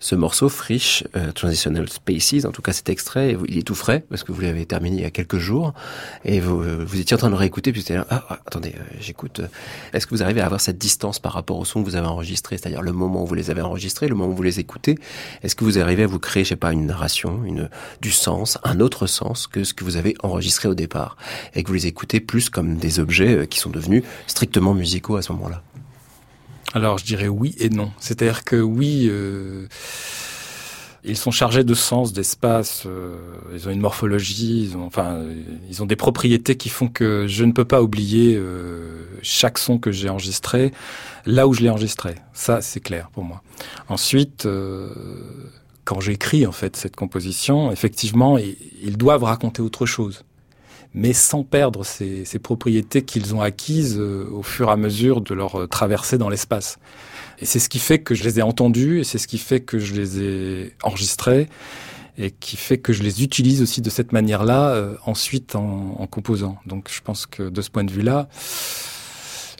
ce 0.00 0.14
morceau, 0.14 0.48
Frisch, 0.48 1.04
euh, 1.16 1.32
Transitional 1.32 1.88
Spaces, 1.88 2.44
en 2.44 2.52
tout 2.52 2.62
cas 2.62 2.72
cet 2.72 2.88
extrait, 2.88 3.36
il 3.48 3.58
est 3.58 3.62
tout 3.62 3.74
frais, 3.74 4.04
parce 4.10 4.24
que 4.24 4.32
vous 4.32 4.40
l'avez 4.40 4.66
terminé 4.66 4.96
il 4.98 5.02
y 5.02 5.06
a 5.06 5.10
quelques 5.10 5.38
jours, 5.38 5.72
et 6.24 6.40
vous, 6.40 6.60
euh, 6.60 6.86
étiez 6.94 7.14
en 7.14 7.18
train 7.18 7.28
de 7.28 7.32
le 7.32 7.38
réécouter, 7.38 7.72
puis 7.72 7.84
ah, 7.90 8.04
ah 8.10 8.38
attendez, 8.46 8.74
euh, 8.76 8.82
j'écoute. 9.00 9.40
Est-ce 9.92 10.06
que 10.06 10.14
vous 10.14 10.22
arrivez 10.22 10.40
à 10.40 10.46
avoir 10.46 10.60
cette 10.60 10.78
distance 10.78 11.18
par 11.18 11.32
rapport 11.32 11.58
au 11.58 11.64
son 11.64 11.82
que 11.82 11.88
vous 11.88 11.96
avez 11.96 12.06
enregistré, 12.06 12.58
c'est-à-dire 12.58 12.82
le 12.82 12.92
moment 12.92 13.22
où 13.22 13.26
vous 13.26 13.34
les 13.34 13.50
avez 13.50 13.62
enregistrés, 13.62 14.08
le 14.08 14.14
moment 14.14 14.32
où 14.32 14.36
vous 14.36 14.42
les 14.42 14.60
écoutez? 14.60 14.98
Est-ce 15.42 15.56
que 15.56 15.64
vous 15.64 15.78
arrivez 15.78 16.02
à 16.02 16.06
vous 16.06 16.18
créer, 16.18 16.44
je 16.44 16.50
sais 16.50 16.56
pas, 16.56 16.72
une 16.72 16.86
narration, 16.86 17.42
une, 17.44 17.70
du 18.00 18.10
sens, 18.10 18.58
un 18.64 18.80
autre 18.80 19.06
sens 19.06 19.46
que 19.46 19.64
ce 19.64 19.74
que 19.74 19.84
vous 19.84 19.96
avez 19.96 20.14
enregistré 20.22 20.68
au 20.68 20.74
départ, 20.74 21.16
et 21.54 21.62
que 21.62 21.68
vous 21.68 21.74
les 21.74 21.86
écoutez 21.86 22.20
plus 22.20 22.50
comme 22.50 22.76
des 22.76 23.00
objets 23.00 23.46
qui 23.48 23.58
sont 23.58 23.70
devenus 23.70 24.02
strictement 24.26 24.74
musicaux 24.74 25.16
à 25.16 25.22
ce 25.22 25.32
moment-là? 25.32 25.62
Alors 26.74 26.98
je 26.98 27.04
dirais 27.04 27.28
oui 27.28 27.54
et 27.58 27.70
non. 27.70 27.92
C'est-à-dire 28.00 28.44
que 28.44 28.56
oui, 28.56 29.06
euh, 29.08 29.68
ils 31.04 31.16
sont 31.16 31.30
chargés 31.30 31.62
de 31.62 31.72
sens, 31.72 32.12
d'espace, 32.12 32.82
euh, 32.86 33.14
ils 33.54 33.68
ont 33.68 33.70
une 33.70 33.80
morphologie, 33.80 34.64
ils 34.64 34.76
ont, 34.76 34.84
enfin, 34.84 35.22
ils 35.70 35.82
ont 35.82 35.86
des 35.86 35.96
propriétés 35.96 36.56
qui 36.56 36.68
font 36.68 36.88
que 36.88 37.26
je 37.28 37.44
ne 37.44 37.52
peux 37.52 37.64
pas 37.64 37.80
oublier 37.80 38.34
euh, 38.36 39.04
chaque 39.22 39.58
son 39.58 39.78
que 39.78 39.92
j'ai 39.92 40.08
enregistré 40.08 40.72
là 41.26 41.46
où 41.46 41.54
je 41.54 41.62
l'ai 41.62 41.70
enregistré. 41.70 42.16
Ça, 42.32 42.60
c'est 42.60 42.80
clair 42.80 43.08
pour 43.12 43.22
moi. 43.22 43.42
Ensuite, 43.88 44.48
quand 45.84 46.00
j'écris 46.00 46.44
en 46.44 46.52
fait 46.52 46.74
cette 46.76 46.96
composition, 46.96 47.70
effectivement, 47.70 48.36
ils 48.36 48.96
doivent 48.96 49.24
raconter 49.24 49.62
autre 49.62 49.86
chose 49.86 50.24
mais 50.94 51.12
sans 51.12 51.42
perdre 51.42 51.84
ces, 51.84 52.24
ces 52.24 52.38
propriétés 52.38 53.02
qu'ils 53.02 53.34
ont 53.34 53.42
acquises 53.42 53.98
euh, 53.98 54.28
au 54.32 54.42
fur 54.42 54.68
et 54.68 54.72
à 54.72 54.76
mesure 54.76 55.20
de 55.20 55.34
leur 55.34 55.60
euh, 55.60 55.66
traversée 55.66 56.18
dans 56.18 56.28
l'espace. 56.28 56.78
Et 57.40 57.46
c'est 57.46 57.58
ce 57.58 57.68
qui 57.68 57.80
fait 57.80 57.98
que 57.98 58.14
je 58.14 58.22
les 58.22 58.38
ai 58.38 58.42
entendus, 58.42 59.00
et 59.00 59.04
c'est 59.04 59.18
ce 59.18 59.26
qui 59.26 59.38
fait 59.38 59.60
que 59.60 59.80
je 59.80 59.94
les 59.94 60.22
ai 60.22 60.74
enregistrés, 60.84 61.48
et 62.16 62.30
qui 62.30 62.56
fait 62.56 62.78
que 62.78 62.92
je 62.92 63.02
les 63.02 63.24
utilise 63.24 63.60
aussi 63.60 63.82
de 63.82 63.90
cette 63.90 64.12
manière-là 64.12 64.68
euh, 64.68 64.94
ensuite 65.04 65.56
en, 65.56 65.96
en, 65.98 66.06
composant. 66.06 66.58
Donc 66.64 66.88
je 66.92 67.00
pense 67.00 67.26
que 67.26 67.48
de 67.48 67.60
ce 67.60 67.70
point 67.70 67.82
de 67.82 67.90
vue-là, 67.90 68.28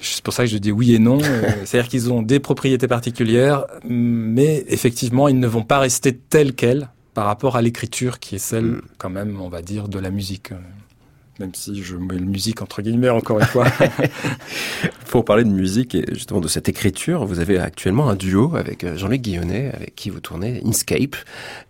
c'est 0.00 0.22
pour 0.22 0.34
ça 0.34 0.44
que 0.44 0.50
je 0.50 0.58
dis 0.58 0.70
oui 0.70 0.94
et 0.94 1.00
non. 1.00 1.18
C'est-à-dire 1.64 1.88
qu'ils 1.88 2.12
ont 2.12 2.22
des 2.22 2.38
propriétés 2.38 2.86
particulières, 2.86 3.66
mais 3.88 4.64
effectivement, 4.68 5.26
ils 5.26 5.40
ne 5.40 5.48
vont 5.48 5.64
pas 5.64 5.80
rester 5.80 6.16
tels 6.16 6.54
quels 6.54 6.90
par 7.12 7.26
rapport 7.26 7.56
à 7.56 7.62
l'écriture 7.62 8.20
qui 8.20 8.36
est 8.36 8.38
celle, 8.38 8.64
mm. 8.64 8.82
quand 8.98 9.10
même, 9.10 9.40
on 9.40 9.48
va 9.48 9.62
dire, 9.62 9.88
de 9.88 9.98
la 9.98 10.10
musique. 10.10 10.52
Même 11.40 11.54
si 11.54 11.82
je 11.82 11.96
mets 11.96 12.14
la 12.14 12.20
musique 12.20 12.62
entre 12.62 12.82
guillemets 12.82 13.08
encore 13.08 13.40
une 13.40 13.46
fois. 13.46 13.66
Pour 15.08 15.24
parler 15.24 15.44
de 15.44 15.50
musique 15.50 15.94
et 15.94 16.04
justement 16.12 16.40
de 16.40 16.48
cette 16.48 16.68
écriture, 16.68 17.24
vous 17.24 17.38
avez 17.38 17.58
actuellement 17.58 18.08
un 18.08 18.16
duo 18.16 18.56
avec 18.56 18.84
euh, 18.84 18.96
Jean-Luc 18.96 19.22
Guillonnet, 19.22 19.70
avec 19.72 19.94
qui 19.94 20.10
vous 20.10 20.20
tournez 20.20 20.60
Inscape, 20.64 21.16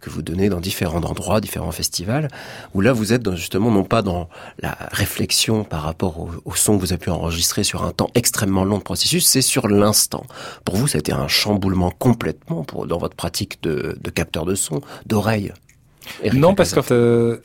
que 0.00 0.10
vous 0.10 0.22
donnez 0.22 0.48
dans 0.48 0.60
différents 0.60 1.02
endroits, 1.02 1.40
différents 1.40 1.72
festivals, 1.72 2.28
où 2.74 2.80
là 2.80 2.92
vous 2.92 3.12
êtes 3.12 3.22
dans, 3.22 3.36
justement 3.36 3.70
non 3.70 3.84
pas 3.84 4.02
dans 4.02 4.28
la 4.60 4.76
réflexion 4.92 5.64
par 5.64 5.82
rapport 5.82 6.20
au, 6.20 6.30
au, 6.44 6.54
son 6.54 6.76
que 6.76 6.80
vous 6.80 6.92
avez 6.92 7.00
pu 7.00 7.10
enregistrer 7.10 7.64
sur 7.64 7.84
un 7.84 7.92
temps 7.92 8.10
extrêmement 8.14 8.64
long 8.64 8.78
de 8.78 8.82
processus, 8.82 9.26
c'est 9.26 9.42
sur 9.42 9.68
l'instant. 9.68 10.24
Pour 10.64 10.76
vous, 10.76 10.88
ça 10.88 10.96
a 10.96 11.00
été 11.00 11.12
un 11.12 11.28
chamboulement 11.28 11.90
complètement 11.90 12.64
pour, 12.64 12.86
dans 12.86 12.98
votre 12.98 13.16
pratique 13.16 13.62
de, 13.62 13.96
de 14.00 14.10
capteur 14.10 14.44
de 14.44 14.54
son, 14.54 14.80
d'oreille. 15.06 15.52
Non, 16.32 16.54
parce 16.54 16.72
que 16.72 17.40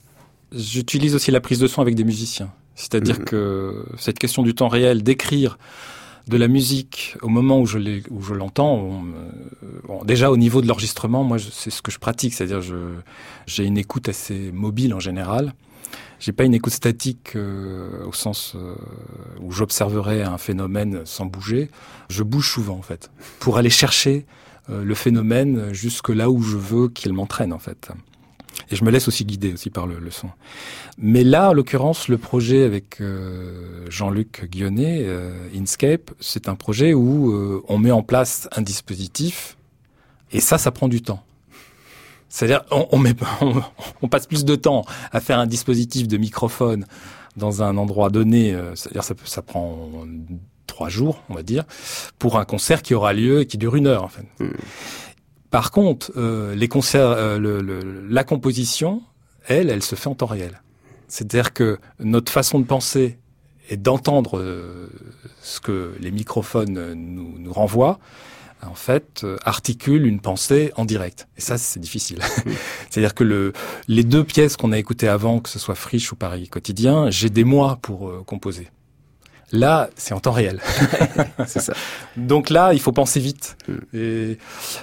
j'utilise 0.54 1.16
aussi 1.16 1.32
la 1.32 1.41
prise 1.41 1.60
de 1.60 1.68
son 1.68 1.82
avec 1.82 1.95
des 1.95 2.04
musiciens. 2.04 2.52
C'est-à-dire 2.76 3.20
mmh. 3.20 3.26
que 3.26 3.86
cette 3.97 4.20
question 4.20 4.41
du 4.41 4.56
temps 4.56 4.70
réel, 4.70 5.04
d'écrire 5.04 5.58
de 6.28 6.38
la 6.38 6.47
musique 6.47 7.18
au 7.22 7.28
moment 7.28 7.60
où 7.60 7.66
je 7.66 8.34
l'entends, 8.34 9.04
bon, 9.86 10.04
déjà 10.06 10.32
au 10.32 10.38
niveau 10.38 10.62
de 10.62 10.68
l'enregistrement, 10.68 11.24
moi 11.24 11.38
c'est 11.39 11.72
ce 11.72 11.82
que 11.82 11.91
je 11.91 11.97
pratique, 11.97 12.34
c'est-à-dire 12.34 12.62
j'ai 13.47 13.66
une 13.66 13.78
écoute 13.78 14.08
assez 14.08 14.52
mobile 14.54 14.93
en 14.93 15.00
général. 15.00 15.54
J'ai 16.20 16.34
pas 16.34 16.43
une 16.43 16.54
écoute 16.54 16.74
statique 16.74 17.36
euh, 17.36 18.06
au 18.06 18.12
sens 18.12 18.54
euh, 18.56 18.76
où 19.41 19.52
j'observerais 19.52 20.22
un 20.22 20.38
phénomène 20.38 21.02
sans 21.06 21.26
bouger. 21.26 21.72
Je 22.10 22.24
bouge 22.24 22.52
souvent 22.52 22.76
en 22.76 22.82
fait 22.82 23.10
pour 23.39 23.58
aller 23.58 23.70
chercher 23.70 24.26
euh, 24.70 24.84
le 24.84 24.95
phénomène 24.95 25.74
jusque 25.74 26.10
là 26.10 26.30
où 26.30 26.41
je 26.41 26.58
veux 26.58 26.89
qu'il 26.89 27.14
m'entraîne 27.14 27.54
en 27.54 27.60
fait. 27.60 27.91
Et 28.72 28.76
je 28.76 28.84
me 28.84 28.91
laisse 28.91 29.08
aussi 29.08 29.26
guider 29.26 29.54
aussi 29.54 29.70
par 29.70 29.88
le, 29.88 30.00
le 30.00 30.12
son. 30.12 30.30
Mais 30.97 31.24
là, 31.24 31.50
en 31.50 31.54
l'occurrence, 31.54 32.08
le 32.08 32.18
projet 32.18 32.64
avec 32.64 33.02
euh, 33.02 33.86
Jean-Luc 33.89 34.45
Guionnet, 34.50 35.04
euh, 35.04 35.32
Inscape, 35.56 36.12
c'est 36.20 36.47
un 36.50 36.56
projet 36.56 36.93
où 36.93 37.32
euh, 37.32 37.64
on 37.68 37.78
met 37.78 37.91
en 37.91 38.04
place 38.04 38.47
un 38.56 38.62
dispositif, 38.62 39.58
et 40.32 40.39
ça, 40.39 40.58
ça 40.58 40.72
prend 40.72 40.88
du 40.88 41.02
temps. 41.02 41.24
C'est-à-dire, 42.28 42.64
on, 42.70 42.88
on, 42.91 43.00
met, 43.00 43.16
on, 43.41 43.62
on, 44.02 44.08
passe 44.08 44.28
plus 44.28 44.45
de 44.45 44.56
temps 44.56 44.86
à 45.12 45.20
faire 45.20 45.39
un 45.39 45.47
dispositif 45.47 46.08
de 46.08 46.18
microphone 46.18 46.86
dans 47.38 47.64
un 47.64 47.78
endroit 47.78 48.10
donné. 48.10 48.54
Euh, 48.54 48.76
c'est-à-dire, 48.76 49.04
ça, 49.04 49.16
ça 49.24 49.41
prend 49.41 49.89
trois 50.68 50.89
jours, 50.89 51.24
on 51.30 51.34
va 51.34 51.43
dire, 51.43 51.64
pour 52.20 52.38
un 52.38 52.45
concert 52.45 52.84
qui 52.84 52.93
aura 52.93 53.14
lieu 53.14 53.41
et 53.41 53.45
qui 53.47 53.58
dure 53.58 53.76
une 53.76 53.88
heure, 53.88 54.04
en 54.04 54.08
fait. 54.08 54.26
Mmh. 54.39 54.50
Par 55.52 55.72
contre, 55.72 56.12
euh, 56.16 56.54
les 56.56 56.68
concerts, 56.68 57.10
euh, 57.10 57.39
le, 57.39 57.62
le, 57.62 58.08
la 58.08 58.24
composition, 58.24 59.02
elle, 59.47 59.70
elle 59.70 59.84
se 59.84 59.95
fait 59.95 60.08
en 60.08 60.16
temps 60.16 60.28
réel. 60.28 60.62
C'est-à-dire 61.08 61.54
que 61.54 61.80
notre 62.00 62.32
façon 62.32 62.60
de 62.60 62.66
penser 62.66 63.18
et 63.70 63.78
d'entendre 63.78 64.38
euh, 64.38 64.89
ce 65.41 65.60
que 65.60 65.95
les 66.00 66.12
microphones 66.12 66.93
nous, 66.93 67.39
nous 67.39 67.54
renvoient, 67.54 68.00
en 68.62 68.76
fait, 68.76 69.26
articule 69.45 70.06
une 70.06 70.20
pensée 70.20 70.74
en 70.76 70.84
direct. 70.84 71.30
Et 71.38 71.41
ça, 71.41 71.58
c'est 71.58 71.80
difficile. 71.80 72.20
C'est-à-dire 72.89 73.16
que 73.16 73.24
le, 73.24 73.54
les 73.88 74.04
deux 74.04 74.26
pièces 74.26 74.58
qu'on 74.58 74.74
a 74.74 74.78
écoutées 74.78 75.08
avant, 75.08 75.39
que 75.39 75.47
ce 75.47 75.60
soit 75.60 75.76
Friche 75.76 76.12
ou 76.12 76.18
Paris 76.18 76.50
Quotidien, 76.50 77.10
j'ai 77.10 77.30
des 77.30 77.45
mois 77.45 77.80
pour 77.82 78.26
composer. 78.26 78.68
Là, 79.52 79.89
c'est 79.95 80.14
en 80.14 80.20
temps 80.20 80.32
réel. 80.32 80.62
c'est 81.47 81.62
ça. 81.62 81.74
Donc 82.18 82.50
là, 82.50 82.74
il 82.74 82.80
faut 82.80 82.91
penser 82.91 83.20
vite. 83.20 83.58
Et... 83.93 84.38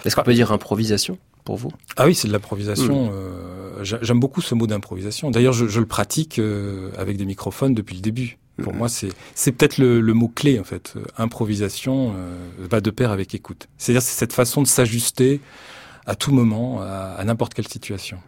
Est-ce 0.04 0.16
qu'on 0.16 0.22
peut 0.22 0.34
dire 0.34 0.52
improvisation 0.52 1.18
pour 1.44 1.56
vous? 1.56 1.70
Ah 1.96 2.06
oui, 2.06 2.14
c'est 2.14 2.28
de 2.28 2.32
l'improvisation. 2.32 3.06
Mmh. 3.06 3.10
Euh, 3.12 3.84
J'aime 3.84 4.20
beaucoup 4.20 4.40
ce 4.40 4.54
mot 4.54 4.66
d'improvisation. 4.66 5.30
D'ailleurs, 5.30 5.52
je, 5.52 5.66
je, 5.66 5.80
le 5.80 5.86
pratique 5.86 6.38
euh, 6.38 6.90
avec 6.96 7.16
des 7.16 7.24
microphones 7.24 7.74
depuis 7.74 7.94
le 7.94 8.00
début. 8.00 8.38
Pour 8.62 8.72
mmh. 8.72 8.76
moi, 8.76 8.88
c'est 8.88 9.10
c'est 9.34 9.52
peut-être 9.52 9.76
le, 9.78 10.00
le, 10.00 10.14
mot 10.14 10.28
clé 10.28 10.58
en 10.58 10.64
fait. 10.64 10.94
Euh, 10.96 11.04
improvisation 11.18 12.14
euh, 12.16 12.38
va 12.58 12.80
de 12.80 12.90
pair 12.90 13.10
avec 13.10 13.34
écoute. 13.34 13.68
C'est-à-dire 13.76 14.02
c'est 14.02 14.18
cette 14.18 14.32
façon 14.32 14.62
de 14.62 14.66
s'ajuster 14.66 15.40
à 16.06 16.14
tout 16.14 16.32
moment, 16.32 16.80
à, 16.80 17.16
à 17.18 17.24
n'importe 17.24 17.52
quelle 17.52 17.68
situation. 17.68 18.18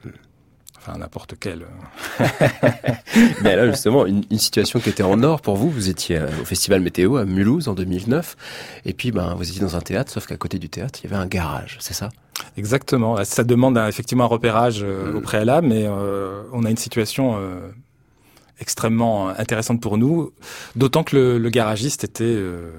Enfin 0.88 0.98
n'importe 0.98 1.34
quelle. 1.38 1.66
Mais 3.42 3.56
là 3.56 3.70
justement, 3.70 4.06
une, 4.06 4.24
une, 4.30 4.38
situation 4.38 4.80
qui 4.80 4.88
était 4.88 5.02
en 5.02 5.22
or 5.22 5.40
pour 5.40 5.56
vous. 5.56 5.70
Vous 5.70 5.88
étiez 5.88 6.20
au 6.40 6.44
Festival 6.44 6.80
Météo 6.80 7.16
à 7.16 7.24
Mulhouse 7.24 7.68
en 7.68 7.74
2009, 7.74 8.36
et 8.84 8.92
puis 8.92 9.12
ben 9.12 9.34
vous 9.34 9.48
étiez 9.48 9.60
dans 9.60 9.76
un 9.76 9.80
théâtre, 9.80 10.10
sauf 10.12 10.26
qu'à 10.26 10.36
côté 10.36 10.58
du 10.58 10.68
théâtre, 10.68 11.00
il 11.02 11.10
y 11.10 11.12
avait 11.12 11.22
un 11.22 11.26
garage, 11.26 11.76
c'est 11.80 11.94
ça? 11.94 12.08
Exactement. 12.56 13.22
Ça 13.24 13.44
demande 13.44 13.76
un, 13.76 13.88
effectivement 13.88 14.24
un 14.24 14.28
repérage 14.28 14.80
euh, 14.82 15.12
mmh. 15.12 15.16
au 15.16 15.20
préalable, 15.20 15.66
mais 15.66 15.84
euh, 15.86 16.42
on 16.52 16.64
a 16.64 16.70
une 16.70 16.76
situation 16.76 17.36
euh, 17.38 17.58
extrêmement 18.60 19.28
intéressante 19.28 19.80
pour 19.80 19.98
nous, 19.98 20.32
d'autant 20.76 21.04
que 21.04 21.16
le, 21.16 21.38
le, 21.38 21.50
garagiste 21.50 22.04
était 22.04 22.24
euh, 22.24 22.70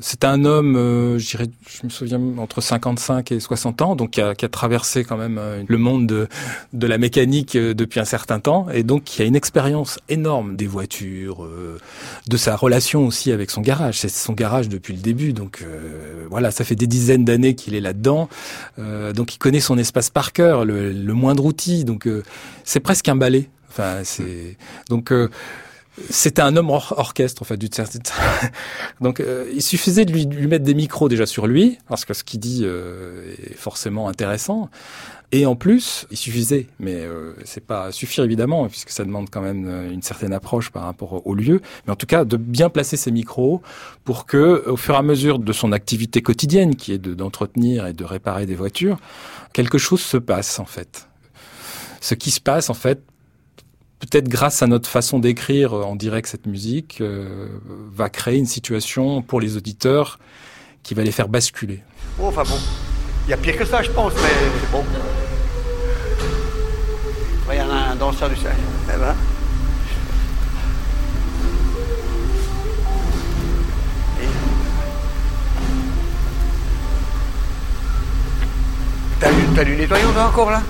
c'est 0.00 0.24
un 0.24 0.44
homme, 0.44 0.76
euh, 0.76 1.18
je 1.18 1.38
me 1.84 1.88
souviens, 1.88 2.20
entre 2.38 2.60
55 2.60 3.30
et 3.32 3.40
60 3.40 3.82
ans, 3.82 3.96
donc 3.96 4.10
qui 4.10 4.20
a, 4.20 4.34
qui 4.34 4.44
a 4.44 4.48
traversé 4.48 5.04
quand 5.04 5.16
même 5.16 5.38
euh, 5.38 5.62
le 5.66 5.78
monde 5.78 6.06
de, 6.06 6.28
de, 6.72 6.86
la 6.86 6.98
mécanique 6.98 7.54
euh, 7.54 7.74
depuis 7.74 8.00
un 8.00 8.04
certain 8.04 8.40
temps, 8.40 8.66
et 8.70 8.82
donc 8.82 9.04
qui 9.04 9.22
a 9.22 9.24
une 9.24 9.36
expérience 9.36 10.00
énorme 10.08 10.56
des 10.56 10.66
voitures, 10.66 11.44
euh, 11.44 11.78
de 12.26 12.36
sa 12.36 12.56
relation 12.56 13.06
aussi 13.06 13.30
avec 13.30 13.50
son 13.50 13.60
garage. 13.60 14.00
C'est 14.00 14.08
son 14.08 14.32
garage 14.32 14.68
depuis 14.68 14.94
le 14.94 15.00
début, 15.00 15.32
donc 15.32 15.62
euh, 15.62 16.26
voilà, 16.28 16.50
ça 16.50 16.64
fait 16.64 16.76
des 16.76 16.88
dizaines 16.88 17.24
d'années 17.24 17.54
qu'il 17.54 17.74
est 17.74 17.80
là-dedans, 17.80 18.28
donc 18.78 19.34
il 19.34 19.38
connaît 19.38 19.60
son 19.60 19.78
espace 19.78 20.10
par 20.10 20.32
cœur, 20.32 20.64
le, 20.64 20.92
le 20.92 21.12
moindre 21.12 21.44
outil, 21.44 21.84
donc 21.84 22.08
c'est 22.64 22.80
presque 22.80 23.08
un 23.08 23.16
balai. 23.16 23.48
Enfin, 23.68 24.00
c'est 24.04 24.56
donc 24.88 25.12
c'était 26.10 26.42
un 26.42 26.56
homme 26.56 26.70
or 26.70 26.94
orchestre 26.96 27.42
en 27.42 27.44
fait 27.44 27.74
certaine 27.74 28.02
donc 29.00 29.20
euh, 29.20 29.48
il 29.54 29.62
suffisait 29.62 30.04
de 30.04 30.12
lui, 30.12 30.26
mettre 30.26 30.64
des 30.64 30.74
micros 30.74 31.08
déjà 31.08 31.24
sur 31.24 31.46
lui 31.46 31.78
parce 31.88 32.04
que 32.04 32.14
ce 32.14 32.24
qu'il 32.24 32.40
dit 32.40 32.62
euh, 32.64 33.32
est 33.38 33.54
forcément 33.54 34.08
intéressant. 34.08 34.70
Et 35.30 35.46
en 35.46 35.54
plus 35.54 36.06
il 36.10 36.16
suffisait 36.16 36.66
mais 36.80 36.94
euh, 36.96 37.34
c'est 37.44 37.64
pas 37.64 37.92
suffire 37.92 38.24
évidemment 38.24 38.68
puisque 38.68 38.90
ça 38.90 39.04
demande 39.04 39.30
quand 39.30 39.40
même 39.40 39.66
euh, 39.68 39.92
une 39.92 40.02
certaine 40.02 40.32
approche 40.32 40.70
par 40.70 40.82
rapport 40.82 41.24
au 41.26 41.34
lieu. 41.34 41.60
Mais 41.86 41.92
en 41.92 41.96
tout 41.96 42.06
cas 42.06 42.24
de 42.24 42.36
bien 42.36 42.70
placer 42.70 42.96
ses 42.96 43.12
micros 43.12 43.62
pour 44.04 44.26
que 44.26 44.64
au 44.66 44.76
fur 44.76 44.94
et 44.94 44.98
à 44.98 45.02
mesure 45.02 45.38
de 45.38 45.52
son 45.52 45.70
activité 45.70 46.22
quotidienne 46.22 46.74
qui 46.74 46.92
est 46.92 46.98
d'entretenir 46.98 47.84
de, 47.84 47.90
et 47.90 47.92
de 47.92 48.04
réparer 48.04 48.46
des 48.46 48.56
voitures 48.56 48.98
quelque 49.52 49.78
chose 49.78 50.00
se 50.00 50.16
passe 50.16 50.58
en 50.58 50.66
fait. 50.66 51.08
Ce 52.00 52.14
qui 52.14 52.32
se 52.32 52.40
passe 52.40 52.68
en 52.68 52.74
fait 52.74 53.00
peut-être 54.06 54.28
grâce 54.28 54.62
à 54.62 54.66
notre 54.66 54.88
façon 54.88 55.18
d'écrire 55.18 55.72
en 55.72 55.96
direct 55.96 56.28
cette 56.28 56.46
musique, 56.46 56.98
euh, 57.00 57.48
va 57.92 58.08
créer 58.08 58.38
une 58.38 58.46
situation 58.46 59.22
pour 59.22 59.40
les 59.40 59.56
auditeurs 59.56 60.18
qui 60.82 60.94
va 60.94 61.02
les 61.02 61.12
faire 61.12 61.28
basculer. 61.28 61.82
Oh, 62.18 62.26
enfin 62.26 62.42
bon, 62.42 62.58
il 63.26 63.30
y 63.30 63.32
a 63.32 63.36
pire 63.36 63.56
que 63.56 63.64
ça, 63.64 63.82
je 63.82 63.90
pense, 63.90 64.12
mais 64.14 64.28
c'est 64.60 64.70
bon. 64.70 64.84
Il 67.50 67.58
y 67.58 67.62
en 67.62 67.70
a 67.70 67.92
un 67.92 67.96
danseur 67.96 68.28
du 68.28 68.36
cercle. 68.36 68.58
Eh 68.92 68.98
ben. 68.98 69.14
T'as 79.20 79.30
du, 79.32 79.60
as 79.60 79.64
du 79.64 79.76
nettoyant 79.76 80.08
encore 80.16 80.50
là? 80.50 80.62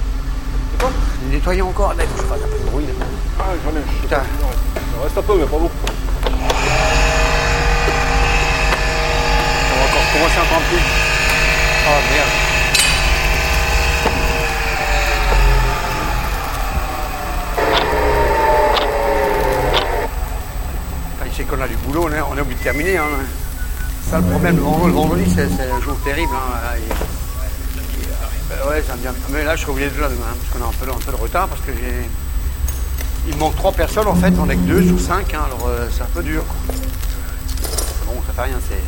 C'est 0.84 0.90
quoi 0.90 0.90
Du 1.22 1.28
nettoyant 1.34 1.68
encore 1.68 1.94
Là, 1.94 2.04
il 2.04 2.08
faut 2.08 2.16
que 2.16 2.22
je 2.22 2.26
fasse 2.26 2.42
un 2.42 2.48
peu 2.48 2.58
de 2.58 2.70
bruit. 2.70 2.86
Là. 2.86 2.92
Ah, 3.40 3.44
j'en 3.64 3.70
ai. 3.70 3.82
Putain. 4.02 4.16
Ça 4.16 4.22
reste 5.02 5.18
un 5.18 5.22
peu, 5.22 5.38
mais 5.38 5.44
pas 5.44 5.58
beaucoup. 5.58 5.74
On 6.26 6.30
va 9.78 9.84
encore 9.84 10.06
commencer 10.12 10.40
encore 10.40 10.58
un 10.58 10.70
peu. 10.70 10.76
Oh 11.86 12.00
merde. 12.12 12.28
C'est 21.36 21.42
qu'on 21.42 21.60
a 21.60 21.66
du 21.66 21.74
boulot, 21.78 22.04
on 22.04 22.12
est, 22.12 22.20
on 22.20 22.36
est 22.36 22.40
obligé 22.42 22.60
de 22.60 22.62
terminer. 22.62 22.96
Hein. 22.96 23.08
Ça, 24.08 24.18
le 24.18 24.24
problème, 24.24 24.56
le 24.56 24.92
vendredi, 24.92 25.24
c'est 25.34 25.42
un 25.42 25.80
jour 25.80 25.96
terrible. 26.04 26.30
Hein. 26.32 26.76
Et, 26.76 27.23
et, 28.54 28.68
ouais, 28.68 28.82
ça 28.82 28.94
me 28.96 29.02
vient. 29.02 29.14
Mais 29.30 29.44
là, 29.44 29.56
je 29.56 29.62
serai 29.62 29.72
obligé 29.72 29.90
de 29.90 30.00
là 30.00 30.08
demain, 30.08 30.26
hein, 30.30 30.36
parce 30.40 30.52
qu'on 30.52 30.64
a 30.64 30.68
un 30.68 30.72
peu, 30.72 30.90
un 30.90 31.04
peu 31.04 31.12
de 31.16 31.22
retard, 31.22 31.48
parce 31.48 31.60
que 31.60 31.72
j'ai. 31.72 32.08
Il 33.26 33.36
manque 33.36 33.56
trois 33.56 33.72
personnes 33.72 34.06
en 34.06 34.14
fait, 34.14 34.34
on 34.38 34.50
est 34.50 34.56
que 34.56 34.60
deux 34.60 34.86
sur 34.86 35.00
cinq, 35.00 35.32
hein, 35.32 35.44
alors 35.46 35.66
euh, 35.66 35.88
c'est 35.90 36.02
un 36.02 36.10
peu 36.12 36.22
dur. 36.22 36.44
Quoi. 36.46 36.74
Bon, 38.06 38.20
ça 38.26 38.34
fait 38.34 38.42
rien, 38.50 38.58
c'est 38.68 38.82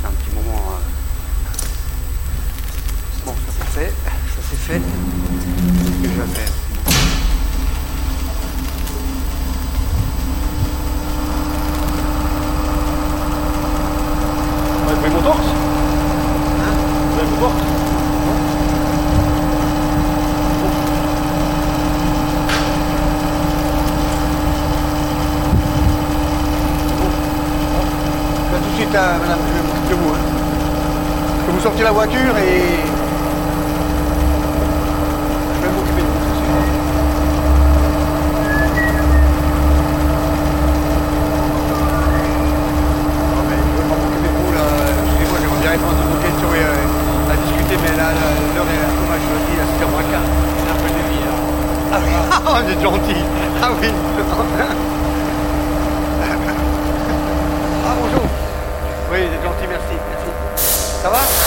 c'est 0.00 0.06
un 0.06 0.10
petit 0.10 0.34
moment. 0.34 0.62
Euh... 0.72 0.80
Bon, 3.24 3.32
ça 3.32 3.52
c'est 3.56 3.80
fait, 3.80 3.90
ça 3.90 4.42
c'est 4.50 4.58
fait. 4.58 4.80
Qu'est-ce 6.02 6.02
que 6.02 6.08
je 6.08 6.20
vais 6.20 6.26
faire? 6.34 6.52
Vous 14.82 14.90
avez 14.90 15.00
pris 15.00 15.10
mon 15.10 15.22
torse 15.22 15.46
Hein 16.60 16.74
Vous 17.10 17.20
avez 17.20 17.30
mon 17.30 17.36
torse 17.40 17.72
sortir 31.62 31.84
la 31.84 31.92
voiture 31.92 32.36
et. 32.38 32.82
Je 35.54 35.60
vais 35.62 35.70
m'occuper 35.70 36.02
de 36.02 36.06
vous. 36.08 36.18
Non, 43.30 43.42
mais 43.46 43.58
je 43.62 43.78
vais 43.78 43.86
pas 43.86 43.94
m'occuper 43.94 44.26
de 44.26 44.34
vous 44.42 44.52
là. 44.52 44.66
Excusez-moi, 45.06 45.38
j'aimerais 45.38 45.62
bien 45.62 45.70
répondre 45.70 46.02
à 46.02 46.06
vos 46.10 46.18
questions 46.18 46.50
et 46.50 46.64
euh, 46.66 47.30
à 47.30 47.36
discuter, 47.46 47.76
mais 47.78 47.94
là, 47.96 48.10
l'heure 48.10 48.66
est 48.66 48.82
un 48.82 48.94
peu 48.98 49.06
mal 49.06 49.22
choisie, 49.22 49.54
à 49.62 49.66
6h 49.70 49.86
moins 49.86 50.02
quart. 50.10 50.26
C'est 50.58 50.66
un 50.66 50.78
peu 50.82 50.90
demi 50.90 51.22
là. 51.22 51.30
Ah 51.94 52.02
oui, 52.02 52.10
ah, 52.32 52.58
vous 52.58 52.70
êtes 52.72 52.82
gentil. 52.82 53.22
Ah 53.62 53.70
oui. 53.80 53.86
ah 57.86 57.94
bonjour. 58.02 58.26
Oui, 59.12 59.18
vous 59.30 59.34
êtes 59.34 59.44
gentil, 59.44 59.66
merci, 59.70 59.94
merci. 60.10 60.30
Ça 61.02 61.08
va? 61.08 61.41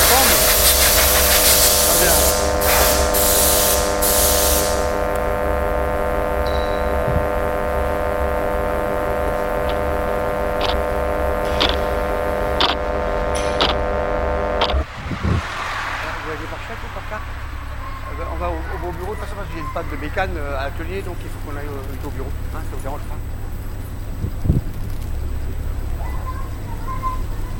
Euh, 20.17 20.57
à 20.57 20.65
l'atelier, 20.65 21.01
donc 21.01 21.17
il 21.21 21.29
faut 21.29 21.39
qu'on 21.45 21.57
aille 21.57 21.67
au, 21.67 22.09
bureau. 22.09 22.29
Hein, 22.55 22.59
ça 22.69 22.75
vous 22.75 22.81
dérange 22.81 23.01
pas 23.01 23.15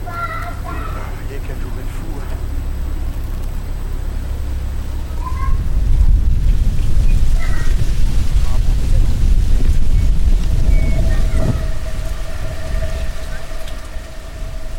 Ah, 0.08 0.12
Vous 0.64 1.26
voyez 1.28 1.42
quelle 1.46 1.60
journée 1.62 1.84
de 1.84 1.90
fou. 1.90 2.06
hein. 2.18 2.36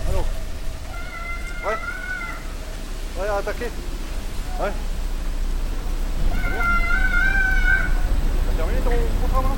Allô 0.08 0.24
Ouais 1.66 1.76
Ouais, 3.20 3.28
attaqué 3.38 3.64
Ouais. 4.60 4.72
Très 6.40 6.50
bien. 6.50 6.62
T'as 8.46 8.56
terminé 8.56 8.80
ton 8.80 8.90
contrat 9.20 9.42
maintenant 9.42 9.56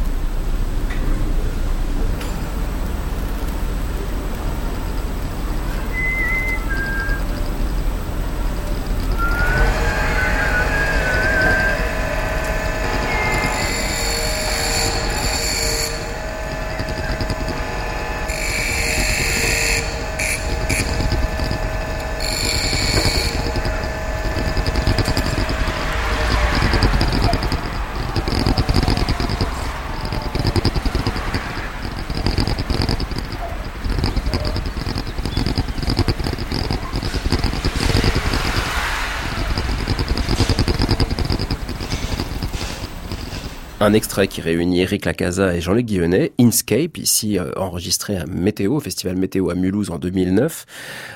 Un 43.89 43.95
extrait 43.95 44.29
qui 44.29 44.43
réunit 44.43 44.83
Eric 44.83 45.07
Lacaza 45.07 45.57
et 45.57 45.63
Jean-Luc 45.63 45.87
Guillonnet, 45.87 46.33
Inscape, 46.39 46.99
ici 46.99 47.39
euh, 47.39 47.53
enregistré 47.57 48.19
à 48.19 48.27
Météo, 48.27 48.75
au 48.75 48.81
Festival 48.81 49.17
Météo 49.17 49.49
à 49.49 49.55
Mulhouse 49.55 49.91
en 49.91 49.99
2009, 49.99 50.67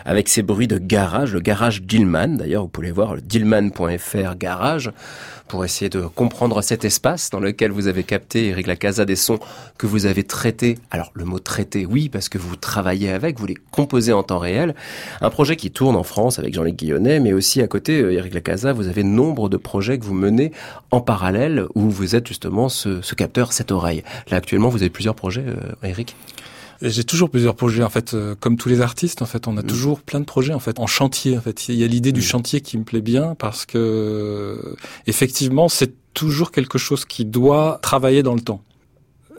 avec 0.06 0.30
ses 0.30 0.40
bruits 0.40 0.68
de 0.68 0.78
garage, 0.78 1.34
le 1.34 1.40
garage 1.40 1.82
Dillman. 1.82 2.28
D'ailleurs, 2.28 2.62
vous 2.62 2.70
pouvez 2.70 2.90
voir 2.90 3.14
le 3.14 3.20
dillman.fr 3.20 4.36
garage 4.36 4.90
pour 5.52 5.66
essayer 5.66 5.90
de 5.90 6.00
comprendre 6.00 6.62
cet 6.62 6.86
espace 6.86 7.28
dans 7.28 7.38
lequel 7.38 7.72
vous 7.72 7.86
avez 7.86 8.04
capté, 8.04 8.46
Eric 8.46 8.66
Lacaza, 8.66 9.04
des 9.04 9.16
sons 9.16 9.38
que 9.76 9.86
vous 9.86 10.06
avez 10.06 10.24
traités. 10.24 10.78
Alors, 10.90 11.10
le 11.12 11.26
mot 11.26 11.40
traité, 11.40 11.84
oui, 11.84 12.08
parce 12.08 12.30
que 12.30 12.38
vous 12.38 12.56
travaillez 12.56 13.10
avec, 13.10 13.38
vous 13.38 13.44
les 13.44 13.58
composez 13.70 14.14
en 14.14 14.22
temps 14.22 14.38
réel. 14.38 14.74
Un 15.20 15.28
projet 15.28 15.56
qui 15.56 15.70
tourne 15.70 15.94
en 15.94 16.04
France 16.04 16.38
avec 16.38 16.54
Jean-Luc 16.54 16.76
Guillonnet, 16.76 17.20
mais 17.20 17.34
aussi 17.34 17.60
à 17.60 17.66
côté, 17.66 18.00
euh, 18.00 18.14
Eric 18.14 18.32
Lacaza, 18.32 18.72
vous 18.72 18.88
avez 18.88 19.02
nombre 19.02 19.50
de 19.50 19.58
projets 19.58 19.98
que 19.98 20.06
vous 20.06 20.14
menez 20.14 20.52
en 20.90 21.02
parallèle 21.02 21.66
où 21.74 21.90
vous 21.90 22.16
êtes 22.16 22.26
justement 22.26 22.70
ce, 22.70 23.14
capteur, 23.14 23.52
cette 23.52 23.72
oreille. 23.72 24.04
Là, 24.30 24.38
actuellement, 24.38 24.70
vous 24.70 24.80
avez 24.80 24.88
plusieurs 24.88 25.14
projets, 25.14 25.44
euh, 25.46 25.74
Eric? 25.86 26.16
J'ai 26.84 27.04
toujours 27.04 27.30
plusieurs 27.30 27.54
projets 27.54 27.84
en 27.84 27.88
fait, 27.90 28.12
euh, 28.12 28.34
comme 28.38 28.56
tous 28.56 28.68
les 28.68 28.80
artistes 28.80 29.22
en 29.22 29.26
fait, 29.26 29.46
on 29.46 29.56
a 29.56 29.62
Mm. 29.62 29.66
toujours 29.66 30.00
plein 30.00 30.18
de 30.20 30.24
projets 30.24 30.52
en 30.52 30.58
fait, 30.58 30.80
en 30.80 30.86
chantier 30.88 31.38
en 31.38 31.40
fait. 31.40 31.68
Il 31.68 31.76
y 31.76 31.84
a 31.84 31.86
l'idée 31.86 32.10
du 32.12 32.20
Mm. 32.20 32.24
chantier 32.24 32.60
qui 32.60 32.76
me 32.76 32.82
plaît 32.84 33.00
bien 33.02 33.36
parce 33.38 33.64
que 33.66 33.78
euh, 33.78 34.74
effectivement 35.06 35.68
c'est 35.68 35.94
toujours 36.12 36.50
quelque 36.50 36.78
chose 36.78 37.04
qui 37.04 37.24
doit 37.24 37.78
travailler 37.82 38.22
dans 38.24 38.34
le 38.34 38.40
temps. 38.40 38.62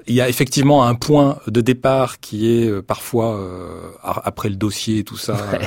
Il 0.07 0.15
y 0.15 0.21
a 0.21 0.27
effectivement 0.27 0.85
un 0.85 0.95
point 0.95 1.39
de 1.47 1.61
départ 1.61 2.19
qui 2.19 2.49
est 2.49 2.67
euh, 2.67 2.81
parfois 2.81 3.35
euh, 3.37 3.89
après 4.03 4.49
le 4.49 4.55
dossier 4.55 4.99
et 4.99 5.03
tout 5.03 5.17
ça, 5.17 5.37
euh, 5.53 5.59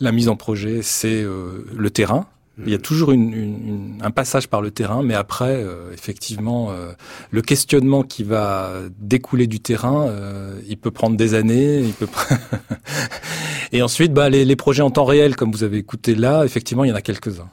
la 0.00 0.12
mise 0.12 0.28
en 0.28 0.36
projet, 0.36 0.80
c'est 0.82 1.22
euh, 1.22 1.64
le 1.74 1.90
terrain. 1.90 2.26
Il 2.64 2.70
y 2.70 2.74
a 2.74 2.78
toujours 2.78 3.10
une, 3.10 3.32
une- 3.32 3.68
une- 3.68 3.98
un 4.00 4.10
passage 4.12 4.46
par 4.46 4.60
le 4.62 4.70
terrain, 4.70 5.02
mais 5.02 5.14
après, 5.14 5.56
euh, 5.64 5.92
effectivement, 5.92 6.70
euh, 6.70 6.92
le 7.32 7.42
questionnement 7.42 8.02
qui 8.04 8.22
va 8.22 8.70
découler 9.00 9.46
du 9.48 9.58
terrain, 9.58 10.06
euh, 10.06 10.60
il 10.68 10.76
peut 10.76 10.92
prendre 10.92 11.16
des 11.16 11.34
années. 11.34 11.80
Il 11.80 11.92
peut 11.92 12.06
Et 13.72 13.82
ensuite, 13.82 14.12
bah, 14.12 14.28
les, 14.28 14.44
les 14.44 14.56
projets 14.56 14.82
en 14.82 14.90
temps 14.90 15.04
réel, 15.04 15.34
comme 15.34 15.50
vous 15.50 15.64
avez 15.64 15.78
écouté 15.78 16.14
là, 16.14 16.44
effectivement, 16.44 16.84
il 16.84 16.88
y 16.90 16.92
en 16.92 16.96
a 16.96 17.02
quelques-uns. 17.02 17.50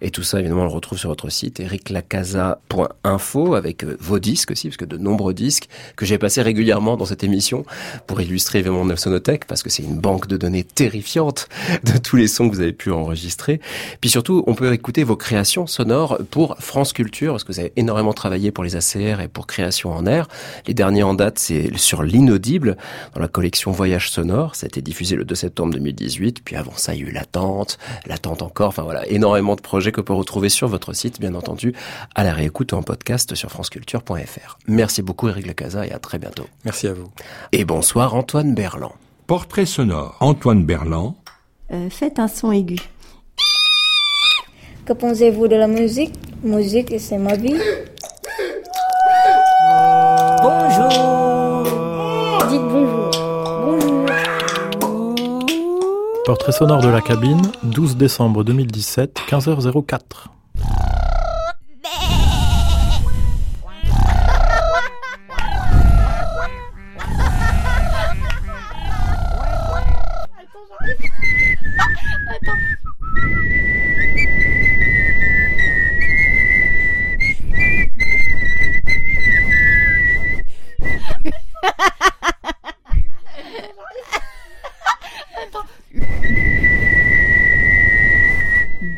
Et 0.00 0.10
tout 0.10 0.22
ça, 0.22 0.40
évidemment, 0.40 0.62
on 0.62 0.66
le 0.66 0.70
retrouve 0.70 0.98
sur 0.98 1.08
votre 1.08 1.30
site, 1.30 1.60
ericlacasa.info, 1.60 3.54
avec 3.54 3.84
euh, 3.84 3.96
vos 4.00 4.18
disques 4.18 4.50
aussi, 4.50 4.68
parce 4.68 4.76
que 4.76 4.84
de 4.84 4.96
nombreux 4.96 5.34
disques 5.34 5.68
que 5.96 6.06
j'ai 6.06 6.18
passés 6.18 6.42
régulièrement 6.42 6.96
dans 6.96 7.04
cette 7.04 7.24
émission 7.24 7.64
pour 8.06 8.20
illustrer 8.20 8.58
évidemment 8.60 8.84
notre 8.84 9.00
sonothèque, 9.00 9.46
parce 9.46 9.62
que 9.62 9.70
c'est 9.70 9.82
une 9.82 9.98
banque 9.98 10.26
de 10.26 10.36
données 10.36 10.64
terrifiante 10.64 11.48
de 11.84 11.98
tous 11.98 12.16
les 12.16 12.28
sons 12.28 12.48
que 12.48 12.54
vous 12.54 12.60
avez 12.60 12.72
pu 12.72 12.90
enregistrer. 12.90 13.60
Puis 14.00 14.10
surtout, 14.10 14.44
on 14.46 14.54
peut 14.54 14.72
écouter 14.72 15.04
vos 15.04 15.16
créations 15.16 15.66
sonores 15.66 16.18
pour 16.30 16.56
France 16.58 16.92
Culture, 16.92 17.32
parce 17.32 17.44
que 17.44 17.52
vous 17.52 17.60
avez 17.60 17.72
énormément 17.76 18.12
travaillé 18.12 18.50
pour 18.50 18.64
les 18.64 18.76
ACR 18.76 19.20
et 19.20 19.28
pour 19.28 19.46
Création 19.46 19.92
en 19.92 20.06
Air. 20.06 20.28
Les 20.66 20.74
derniers 20.74 21.02
en 21.02 21.14
date, 21.14 21.38
c'est 21.38 21.76
sur 21.76 22.02
l'inaudible, 22.02 22.76
dans 23.14 23.20
la 23.20 23.28
collection 23.28 23.72
Voyage 23.72 24.10
sonore. 24.10 24.54
Ça 24.54 24.66
a 24.66 24.68
été 24.68 24.82
diffusé 24.82 25.16
le 25.16 25.24
2 25.24 25.34
septembre 25.34 25.74
2018. 25.74 26.42
Puis 26.44 26.56
avant 26.56 26.76
ça, 26.76 26.94
il 26.94 27.00
y 27.00 27.04
a 27.04 27.08
eu 27.08 27.12
l'attente, 27.12 27.78
l'attente 28.06 28.42
encore. 28.42 28.68
Enfin 28.68 28.82
voilà, 28.82 29.06
énormément 29.08 29.56
de 29.56 29.60
projets 29.60 29.83
que 29.92 30.00
peut 30.00 30.12
retrouver 30.12 30.48
sur 30.48 30.68
votre 30.68 30.92
site, 30.92 31.20
bien 31.20 31.34
entendu, 31.34 31.74
à 32.14 32.24
la 32.24 32.32
réécoute 32.32 32.72
ou 32.72 32.76
en 32.76 32.82
podcast 32.82 33.34
sur 33.34 33.50
franceculture.fr. 33.50 34.58
Merci 34.66 35.02
beaucoup 35.02 35.28
Eric 35.28 35.46
Lecaza 35.46 35.86
et 35.86 35.92
à 35.92 35.98
très 35.98 36.18
bientôt. 36.18 36.46
Merci 36.64 36.86
à 36.86 36.94
vous. 36.94 37.08
Et 37.52 37.64
bonsoir 37.64 38.14
Antoine 38.14 38.54
Berland. 38.54 38.92
Portrait 39.26 39.66
sonore. 39.66 40.16
Antoine 40.20 40.64
Berland. 40.64 41.14
Euh, 41.72 41.88
faites 41.90 42.18
un 42.18 42.28
son 42.28 42.52
aigu. 42.52 42.78
Que 44.84 44.92
pensez-vous 44.92 45.48
de 45.48 45.56
la 45.56 45.66
musique? 45.66 46.12
Musique, 46.42 46.94
c'est 46.98 47.16
ma 47.16 47.36
vie. 47.36 47.56
Bonjour. 50.42 51.64
Dites. 52.50 52.60
Bonjour. 52.60 53.03
Portrait 56.24 56.52
sonore 56.52 56.80
de 56.80 56.88
la 56.88 57.02
cabine, 57.02 57.52
12 57.64 57.96
décembre 57.98 58.44
2017, 58.44 59.20
15h04. 59.28 60.28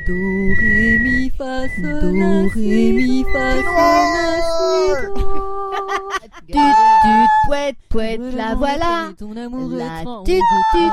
Do, 0.07 0.19
ré, 0.59 0.99
mi, 0.99 1.31
fa, 1.37 1.69
sol, 1.69 2.01
do, 2.01 2.49
ré, 2.55 2.93
mi, 2.93 3.25
fa, 3.33 3.49
sol. 3.63 5.13
Tut, 6.47 6.77
tut, 7.03 7.29
pouette, 7.47 7.77
pouette, 7.91 8.21
la 8.35 8.55
voilà. 8.55 9.13
Ton 9.19 9.37
amour 9.37 9.69
La 9.71 10.05
tut, 10.25 10.41
tut, 10.73 10.93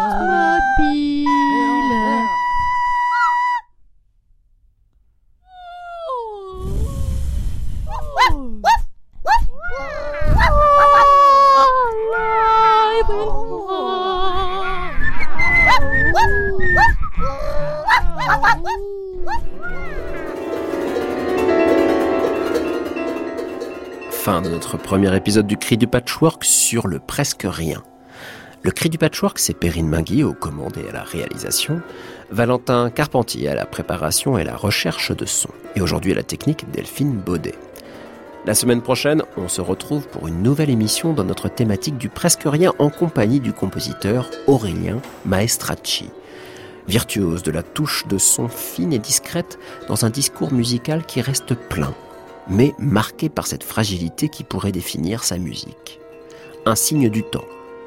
mobile. 0.79 1.27
Fin 24.11 24.41
de 24.41 24.47
notre 24.47 24.77
premier 24.77 25.13
épisode 25.15 25.47
du 25.47 25.57
Cri 25.57 25.77
du 25.77 25.85
Patchwork 25.85 26.45
sur 26.45 26.87
le 26.87 26.99
presque 26.99 27.45
rien. 27.45 27.83
Le 28.61 28.71
Cri 28.71 28.89
du 28.89 28.97
Patchwork, 28.97 29.37
c'est 29.37 29.53
Perrine 29.53 29.89
Mingui 29.89 30.23
aux 30.23 30.33
commandes 30.33 30.77
et 30.77 30.87
à 30.87 30.93
la 30.93 31.03
réalisation, 31.03 31.81
Valentin 32.31 32.89
Carpentier 32.89 33.49
à 33.49 33.55
la 33.55 33.65
préparation 33.65 34.37
et 34.37 34.45
la 34.45 34.55
recherche 34.55 35.11
de 35.11 35.25
son, 35.25 35.49
et 35.75 35.81
aujourd'hui 35.81 36.13
à 36.13 36.15
la 36.15 36.23
technique 36.23 36.71
Delphine 36.71 37.17
Baudet. 37.17 37.55
La 38.45 38.53
semaine 38.53 38.81
prochaine, 38.81 39.23
on 39.35 39.49
se 39.49 39.59
retrouve 39.59 40.07
pour 40.07 40.27
une 40.27 40.41
nouvelle 40.41 40.69
émission 40.69 41.13
dans 41.13 41.25
notre 41.25 41.49
thématique 41.49 41.97
du 41.97 42.07
presque 42.07 42.43
rien 42.45 42.73
en 42.79 42.89
compagnie 42.89 43.41
du 43.41 43.51
compositeur 43.51 44.29
Aurélien 44.47 45.01
Maestracci. 45.25 46.09
Virtuose 46.87 47.43
de 47.43 47.51
la 47.51 47.63
touche 47.63 48.05
de 48.07 48.17
son 48.17 48.47
fine 48.47 48.93
et 48.93 48.99
discrète 48.99 49.57
dans 49.87 50.05
un 50.05 50.09
discours 50.09 50.51
musical 50.51 51.05
qui 51.05 51.21
reste 51.21 51.55
plein, 51.55 51.93
mais 52.49 52.73
marqué 52.77 53.29
par 53.29 53.47
cette 53.47 53.63
fragilité 53.63 54.29
qui 54.29 54.43
pourrait 54.43 54.71
définir 54.71 55.23
sa 55.23 55.37
musique. 55.37 55.99
Un 56.65 56.75
signe 56.75 57.09
du 57.09 57.23
temps 57.23 57.45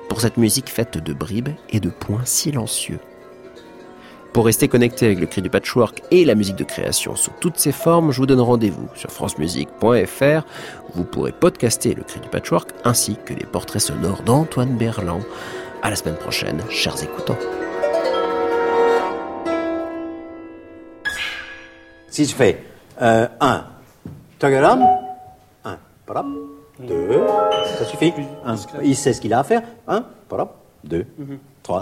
pour 0.09 0.21
cette 0.21 0.37
musique 0.37 0.69
faite 0.69 0.99
de 0.99 1.13
bribes 1.13 1.51
et 1.71 1.81
de 1.81 1.91
points 1.91 2.25
silencieux. 2.25 3.01
Pour 4.33 4.45
rester 4.45 4.69
connecté 4.69 5.07
avec 5.07 5.19
le 5.19 5.27
cri 5.27 5.41
du 5.41 5.49
patchwork 5.49 6.03
et 6.11 6.27
la 6.27 6.35
musique 6.35 6.57
de 6.57 6.65
création 6.65 7.17
sous 7.17 7.31
toutes 7.41 7.57
ses 7.57 7.73
formes, 7.73 8.13
je 8.13 8.19
vous 8.19 8.27
donne 8.27 8.41
rendez-vous 8.41 8.87
sur 8.95 9.11
francemusique.fr. 9.11 10.47
Vous 10.95 11.05
pourrez 11.05 11.33
podcaster 11.33 11.95
le 11.95 12.03
cri 12.03 12.21
du 12.21 12.29
patchwork 12.29 12.69
ainsi 12.85 13.17
que 13.25 13.33
les 13.33 13.47
portraits 13.47 13.81
sonores 13.81 14.23
d'Antoine 14.23 14.77
Berland. 14.77 15.23
À 15.83 15.89
la 15.89 15.97
semaine 15.97 16.17
prochaine, 16.17 16.63
chers 16.69 17.03
écoutants. 17.03 17.39
Si 22.17 22.25
je 22.25 22.35
fais 22.35 22.65
1, 22.99 23.05
euh, 23.05 23.59
Tagaram, 24.39 24.87
1, 25.67 25.77
2, 26.79 27.21
ça 27.79 27.85
suffit. 27.85 28.11
Un, 28.43 28.55
il 28.83 28.97
sait 28.97 29.13
ce 29.13 29.21
qu'il 29.21 29.35
a 29.35 29.41
à 29.41 29.45
faire. 29.45 29.61
1, 29.87 30.03
2, 30.85 31.07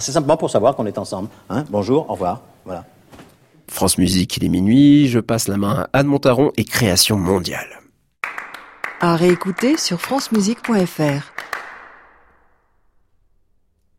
c'est 0.01 0.11
simplement 0.11 0.37
pour 0.37 0.51
savoir 0.51 0.74
qu'on 0.74 0.87
est 0.87 0.99
ensemble. 0.99 1.28
Hein. 1.49 1.62
Bonjour, 1.70 2.11
au 2.11 2.14
revoir. 2.14 2.41
Voilà. 2.64 2.85
France 3.68 3.97
Musique, 3.97 4.37
il 4.37 4.45
est 4.45 4.49
minuit, 4.49 5.07
je 5.07 5.20
passe 5.20 5.47
la 5.47 5.57
main 5.57 5.87
à 5.93 6.01
Anne 6.01 6.09
Montaron 6.09 6.51
et 6.57 6.64
Création 6.64 7.16
mondiale. 7.16 7.68
À 9.01 9.14
réécouter 9.14 9.76
sur 9.76 10.01
francemusique.fr. 10.01 11.30